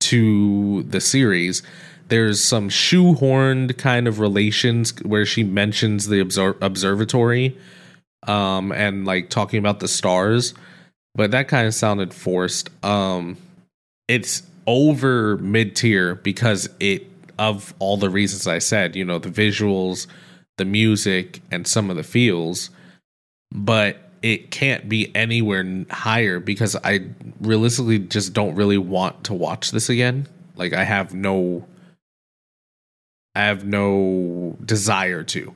to 0.00 0.82
the 0.84 1.00
series 1.00 1.62
there's 2.08 2.42
some 2.42 2.68
shoehorned 2.68 3.76
kind 3.76 4.08
of 4.08 4.18
relations 4.18 4.94
where 5.02 5.26
she 5.26 5.44
mentions 5.44 6.08
the 6.08 6.20
obser- 6.20 6.56
observatory 6.60 7.56
um 8.26 8.72
and 8.72 9.04
like 9.04 9.28
talking 9.30 9.58
about 9.58 9.80
the 9.80 9.88
stars 9.88 10.54
but 11.14 11.30
that 11.30 11.48
kind 11.48 11.66
of 11.66 11.74
sounded 11.74 12.12
forced 12.12 12.70
um 12.84 13.36
it's 14.08 14.42
over 14.66 15.36
mid 15.38 15.76
tier 15.76 16.14
because 16.16 16.68
it 16.80 17.06
of 17.38 17.74
all 17.78 17.96
the 17.96 18.10
reasons 18.10 18.46
i 18.46 18.58
said 18.58 18.96
you 18.96 19.04
know 19.04 19.18
the 19.18 19.28
visuals 19.28 20.06
the 20.56 20.64
music 20.64 21.40
and 21.50 21.66
some 21.66 21.90
of 21.90 21.96
the 21.96 22.02
feels 22.02 22.70
but 23.52 23.98
it 24.20 24.50
can't 24.50 24.88
be 24.88 25.14
anywhere 25.14 25.84
higher 25.90 26.40
because 26.40 26.74
i 26.84 27.00
realistically 27.40 27.98
just 27.98 28.32
don't 28.32 28.56
really 28.56 28.78
want 28.78 29.24
to 29.24 29.34
watch 29.34 29.70
this 29.70 29.88
again 29.88 30.26
like 30.56 30.72
i 30.72 30.84
have 30.84 31.14
no 31.14 31.64
I 33.38 33.42
have 33.42 33.64
no 33.64 34.56
desire 34.64 35.22
to. 35.22 35.54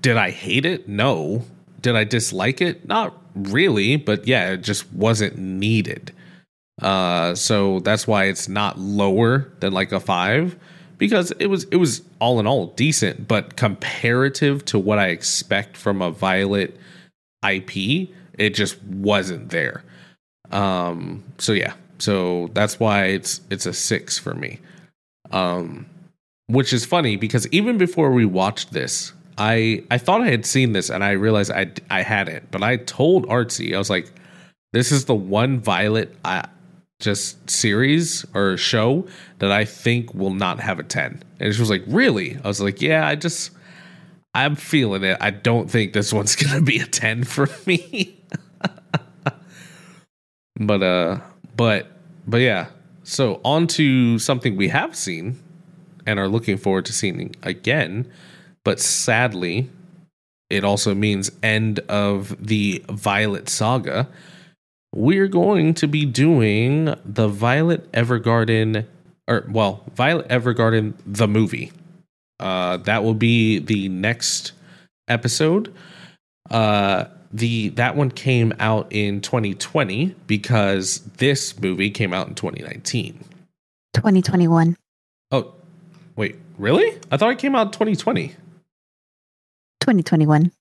Did 0.00 0.16
I 0.16 0.30
hate 0.30 0.64
it? 0.64 0.88
No. 0.88 1.44
Did 1.80 1.96
I 1.96 2.04
dislike 2.04 2.60
it? 2.60 2.86
Not 2.86 3.12
really, 3.34 3.96
but 3.96 4.28
yeah, 4.28 4.52
it 4.52 4.58
just 4.58 4.90
wasn't 4.92 5.36
needed. 5.36 6.12
Uh, 6.80 7.34
so 7.34 7.80
that's 7.80 8.06
why 8.06 8.24
it's 8.24 8.48
not 8.48 8.78
lower 8.78 9.50
than 9.60 9.72
like 9.72 9.92
a 9.92 10.00
five 10.00 10.56
because 11.00 11.30
it 11.32 11.46
was 11.46 11.64
it 11.64 11.76
was 11.76 12.02
all 12.20 12.38
in 12.38 12.46
all 12.46 12.66
decent, 12.68 13.26
but 13.26 13.56
comparative 13.56 14.64
to 14.66 14.78
what 14.78 14.98
I 14.98 15.08
expect 15.08 15.76
from 15.76 16.02
a 16.02 16.10
Violet 16.10 16.78
IP, 17.42 18.10
it 18.34 18.50
just 18.50 18.80
wasn't 18.84 19.48
there. 19.48 19.82
Um, 20.52 21.24
so 21.38 21.52
yeah, 21.52 21.72
so 21.98 22.50
that's 22.52 22.78
why 22.78 23.06
it's 23.06 23.40
it's 23.50 23.66
a 23.66 23.72
six 23.72 24.18
for 24.18 24.34
me. 24.34 24.60
Um, 25.32 25.86
which 26.48 26.72
is 26.72 26.84
funny 26.84 27.16
because 27.16 27.46
even 27.48 27.78
before 27.78 28.10
we 28.10 28.26
watched 28.26 28.72
this, 28.72 29.12
I 29.38 29.82
I 29.90 29.96
thought 29.96 30.20
I 30.20 30.28
had 30.28 30.44
seen 30.44 30.72
this 30.72 30.90
and 30.90 31.02
I 31.02 31.12
realized 31.12 31.50
I 31.50 31.72
I 31.88 32.02
hadn't. 32.02 32.50
But 32.50 32.62
I 32.62 32.76
told 32.76 33.26
Artsy 33.26 33.74
I 33.74 33.78
was 33.78 33.88
like, 33.88 34.12
"This 34.74 34.92
is 34.92 35.06
the 35.06 35.14
one 35.14 35.60
Violet 35.60 36.14
uh, 36.26 36.42
just 37.00 37.50
series 37.50 38.24
or 38.34 38.56
show 38.56 39.06
that 39.38 39.50
I 39.50 39.64
think 39.64 40.14
will 40.14 40.34
not 40.34 40.60
have 40.60 40.78
a 40.78 40.82
10." 40.82 41.22
And 41.40 41.54
she 41.54 41.60
was 41.60 41.70
like, 41.70 41.84
"Really?" 41.86 42.38
I 42.44 42.48
was 42.48 42.60
like, 42.60 42.80
"Yeah, 42.80 43.06
I 43.06 43.16
just 43.16 43.50
I'm 44.34 44.54
feeling 44.54 45.02
it. 45.02 45.16
I 45.20 45.30
don't 45.30 45.70
think 45.70 45.92
this 45.92 46.12
one's 46.12 46.36
gonna 46.36 46.62
be 46.62 46.78
a 46.78 46.86
10 46.86 47.24
for 47.24 47.48
me." 47.66 48.16
but 50.60 50.82
uh, 50.82 51.18
but 51.56 51.90
but 52.26 52.38
yeah. 52.38 52.66
So 53.02 53.40
on 53.44 53.66
to 53.68 54.18
something 54.20 54.56
we 54.56 54.68
have 54.68 54.94
seen 54.94 55.40
and 56.06 56.18
are 56.18 56.28
looking 56.28 56.56
forward 56.56 56.84
to 56.86 56.92
seeing 56.92 57.34
again. 57.42 58.10
But 58.64 58.78
sadly, 58.78 59.70
it 60.48 60.64
also 60.64 60.94
means 60.94 61.30
end 61.42 61.80
of 61.88 62.36
the 62.44 62.84
Violet 62.88 63.48
saga. 63.48 64.08
We're 64.94 65.28
going 65.28 65.74
to 65.74 65.86
be 65.86 66.04
doing 66.04 66.94
the 67.04 67.28
Violet 67.28 67.90
Evergarden, 67.92 68.86
or 69.28 69.46
well, 69.50 69.84
Violet 69.94 70.28
Evergarden 70.28 70.94
the 71.06 71.28
movie. 71.28 71.72
Uh, 72.38 72.78
that 72.78 73.04
will 73.04 73.14
be 73.14 73.58
the 73.58 73.88
next 73.88 74.52
episode. 75.08 75.72
Uh, 76.50 77.04
the 77.32 77.68
that 77.70 77.94
one 77.96 78.10
came 78.10 78.52
out 78.58 78.88
in 78.90 79.20
2020 79.20 80.16
because 80.26 81.00
this 81.18 81.58
movie 81.60 81.90
came 81.90 82.12
out 82.12 82.26
in 82.26 82.34
2019. 82.34 83.24
2021. 83.94 84.76
Oh, 85.30 85.54
Wait, 86.20 86.36
really? 86.58 86.98
I 87.10 87.16
thought 87.16 87.30
it 87.30 87.38
came 87.38 87.54
out 87.56 87.72
2020. 87.72 88.28
2021. 89.80 90.52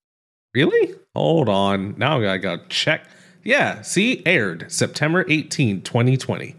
Really? 0.54 0.96
Hold 1.14 1.50
on. 1.50 1.96
Now 1.98 2.22
I 2.22 2.38
got 2.38 2.64
to 2.64 2.70
check. 2.70 3.06
Yeah, 3.44 3.82
see, 3.82 4.22
aired 4.26 4.72
September 4.72 5.26
18, 5.28 5.82
2020. 5.82 6.56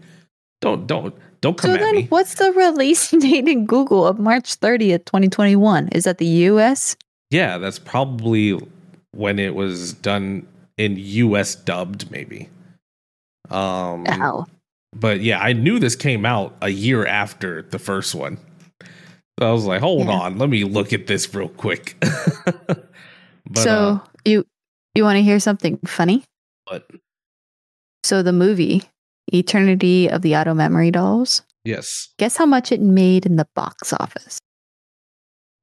Don't 0.61 0.85
don't 0.87 1.13
don't 1.41 1.57
come 1.57 1.71
so 1.71 1.75
at 1.75 1.79
then 1.81 1.95
me. 1.95 2.05
What's 2.09 2.35
the 2.35 2.51
release 2.51 3.09
date 3.19 3.47
in 3.47 3.65
Google 3.65 4.05
of 4.07 4.19
March 4.19 4.59
30th, 4.59 5.05
2021? 5.05 5.89
Is 5.89 6.03
that 6.03 6.17
the 6.19 6.25
US? 6.25 6.95
Yeah, 7.29 7.57
that's 7.57 7.79
probably 7.79 8.59
when 9.11 9.39
it 9.39 9.55
was 9.55 9.93
done 9.93 10.45
in 10.77 10.97
US 10.97 11.55
dubbed, 11.55 12.11
maybe. 12.11 12.49
Um 13.49 14.05
Ow. 14.07 14.45
But 14.93 15.21
yeah, 15.21 15.39
I 15.39 15.53
knew 15.53 15.79
this 15.79 15.95
came 15.95 16.25
out 16.25 16.55
a 16.61 16.69
year 16.69 17.05
after 17.05 17.63
the 17.63 17.79
first 17.79 18.13
one. 18.13 18.37
So 19.39 19.49
I 19.49 19.51
was 19.51 19.65
like, 19.65 19.79
hold 19.81 20.07
Yeah. 20.07 20.11
on, 20.13 20.37
let 20.37 20.49
me 20.49 20.63
look 20.63 20.93
at 20.93 21.07
this 21.07 21.33
real 21.33 21.49
quick. 21.49 21.95
but, 22.45 22.83
so 23.57 23.71
uh, 23.71 23.99
you 24.25 24.45
you 24.93 25.03
want 25.03 25.17
to 25.17 25.23
hear 25.23 25.39
something 25.39 25.79
funny? 25.85 26.23
But 26.71 26.87
So 28.03 28.23
the 28.23 28.31
movie 28.33 28.83
Eternity 29.33 30.07
of 30.09 30.21
the 30.21 30.35
Auto 30.35 30.53
Memory 30.53 30.91
Dolls. 30.91 31.41
yes, 31.65 32.09
Guess 32.17 32.37
how 32.37 32.45
much 32.45 32.71
it 32.71 32.81
made 32.81 33.25
in 33.25 33.35
the 33.35 33.47
box 33.55 33.93
office? 33.93 34.39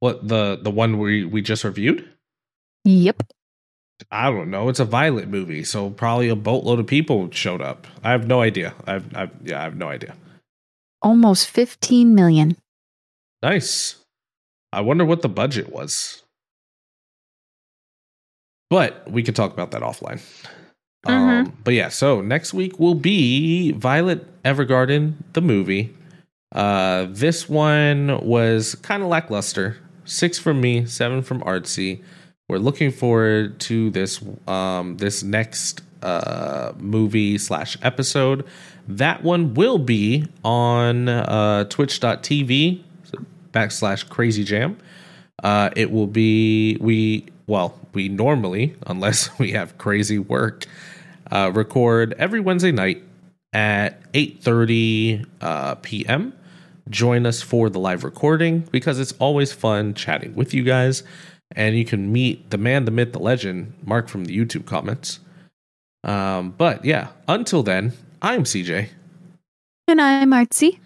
what 0.00 0.28
the 0.28 0.56
the 0.62 0.70
one 0.70 0.98
we 0.98 1.24
we 1.24 1.42
just 1.42 1.64
reviewed? 1.64 2.09
Yep. 2.84 3.22
I 4.12 4.30
don't 4.30 4.48
know. 4.48 4.68
It's 4.68 4.78
a 4.78 4.84
Violet 4.84 5.26
movie, 5.28 5.64
so 5.64 5.90
probably 5.90 6.28
a 6.28 6.36
boatload 6.36 6.78
of 6.78 6.86
people 6.86 7.28
showed 7.32 7.61
up. 7.61 7.84
I 8.04 8.12
have 8.12 8.28
no 8.28 8.40
idea. 8.40 8.74
I've, 8.86 9.04
I've 9.16 9.30
yeah, 9.42 9.59
I 9.59 9.62
have 9.64 9.74
no 9.76 9.88
idea. 9.88 10.14
Almost 11.02 11.48
15 11.50 12.14
million. 12.14 12.56
Nice. 13.42 13.96
I 14.72 14.82
wonder 14.82 15.04
what 15.04 15.22
the 15.22 15.28
budget 15.28 15.72
was. 15.72 16.22
But 18.70 19.11
we 19.11 19.22
could 19.24 19.34
talk 19.34 19.52
about 19.52 19.72
that 19.72 19.82
offline. 19.82 20.20
Um, 21.05 21.57
but 21.64 21.74
yeah, 21.74 21.88
so 21.88 22.20
next 22.20 22.53
week 22.53 22.78
will 22.78 22.94
be 22.94 23.72
Violet 23.72 24.42
Evergarden, 24.42 25.14
the 25.32 25.40
movie. 25.40 25.94
Uh, 26.53 27.07
this 27.11 27.49
one 27.49 28.18
was 28.24 28.74
kind 28.76 29.03
of 29.03 29.09
lackluster. 29.09 29.76
Six 30.05 30.38
from 30.38 30.61
me, 30.61 30.86
seven 30.86 31.22
from 31.22 31.40
Artsy. 31.42 32.03
We're 32.49 32.59
looking 32.59 32.90
forward 32.90 33.61
to 33.61 33.90
this 33.90 34.22
um, 34.46 34.96
this 34.96 35.22
next 35.22 35.82
uh, 36.03 36.72
movie 36.78 37.36
slash 37.36 37.76
episode. 37.82 38.46
That 38.86 39.22
one 39.22 39.53
will 39.53 39.78
be 39.78 40.26
on 40.42 41.09
uh, 41.09 41.64
Twitch.tv 41.64 42.82
backslash 43.53 44.09
Crazy 44.09 44.44
Jam. 44.44 44.78
Uh, 45.42 45.70
it 45.76 45.90
will 45.90 46.07
be 46.07 46.78
we 46.80 47.26
well 47.46 47.78
we 47.93 48.09
normally 48.09 48.74
unless 48.86 49.36
we 49.39 49.53
have 49.53 49.78
crazy 49.78 50.18
work 50.18 50.66
uh, 51.30 51.51
record 51.55 52.14
every 52.18 52.41
Wednesday 52.41 52.72
night 52.72 53.03
at 53.53 54.11
8:30 54.12 55.26
uh, 55.41 55.74
p.m. 55.76 56.32
Join 56.91 57.26
us 57.26 57.43
for 57.43 57.68
the 57.68 57.78
live 57.78 58.03
recording 58.03 58.61
because 58.70 58.99
it's 58.99 59.12
always 59.18 59.53
fun 59.53 59.93
chatting 59.93 60.34
with 60.34 60.55
you 60.55 60.62
guys, 60.64 61.03
and 61.55 61.76
you 61.76 61.84
can 61.84 62.11
meet 62.11 62.49
the 62.51 62.57
man, 62.57 62.86
the 62.86 62.91
myth, 62.91 63.12
the 63.12 63.18
legend, 63.18 63.74
Mark 63.84 64.09
from 64.09 64.24
the 64.24 64.36
YouTube 64.36 64.64
comments. 64.64 65.20
Um, 66.05 66.55
but 66.57 66.84
yeah, 66.86 67.09
until 67.26 67.62
then, 67.62 67.93
I'm 68.22 68.45
CJ, 68.45 68.89
And 69.86 70.01
I'm 70.01 70.30
Artsy. 70.30 70.78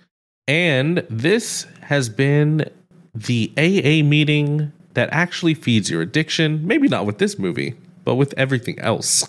and 0.48 1.04
this 1.08 1.66
has 1.82 2.08
been 2.08 2.68
the 3.14 3.52
AA 3.56 4.02
meeting 4.04 4.72
that 4.94 5.08
actually 5.12 5.54
feeds 5.54 5.90
your 5.90 6.02
addiction. 6.02 6.66
Maybe 6.66 6.88
not 6.88 7.06
with 7.06 7.18
this 7.18 7.38
movie, 7.38 7.74
but 8.04 8.16
with 8.16 8.34
everything 8.36 8.78
else. 8.78 9.26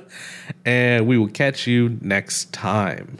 and 0.64 1.06
we 1.06 1.18
will 1.18 1.28
catch 1.28 1.66
you 1.66 1.98
next 2.00 2.52
time. 2.52 3.18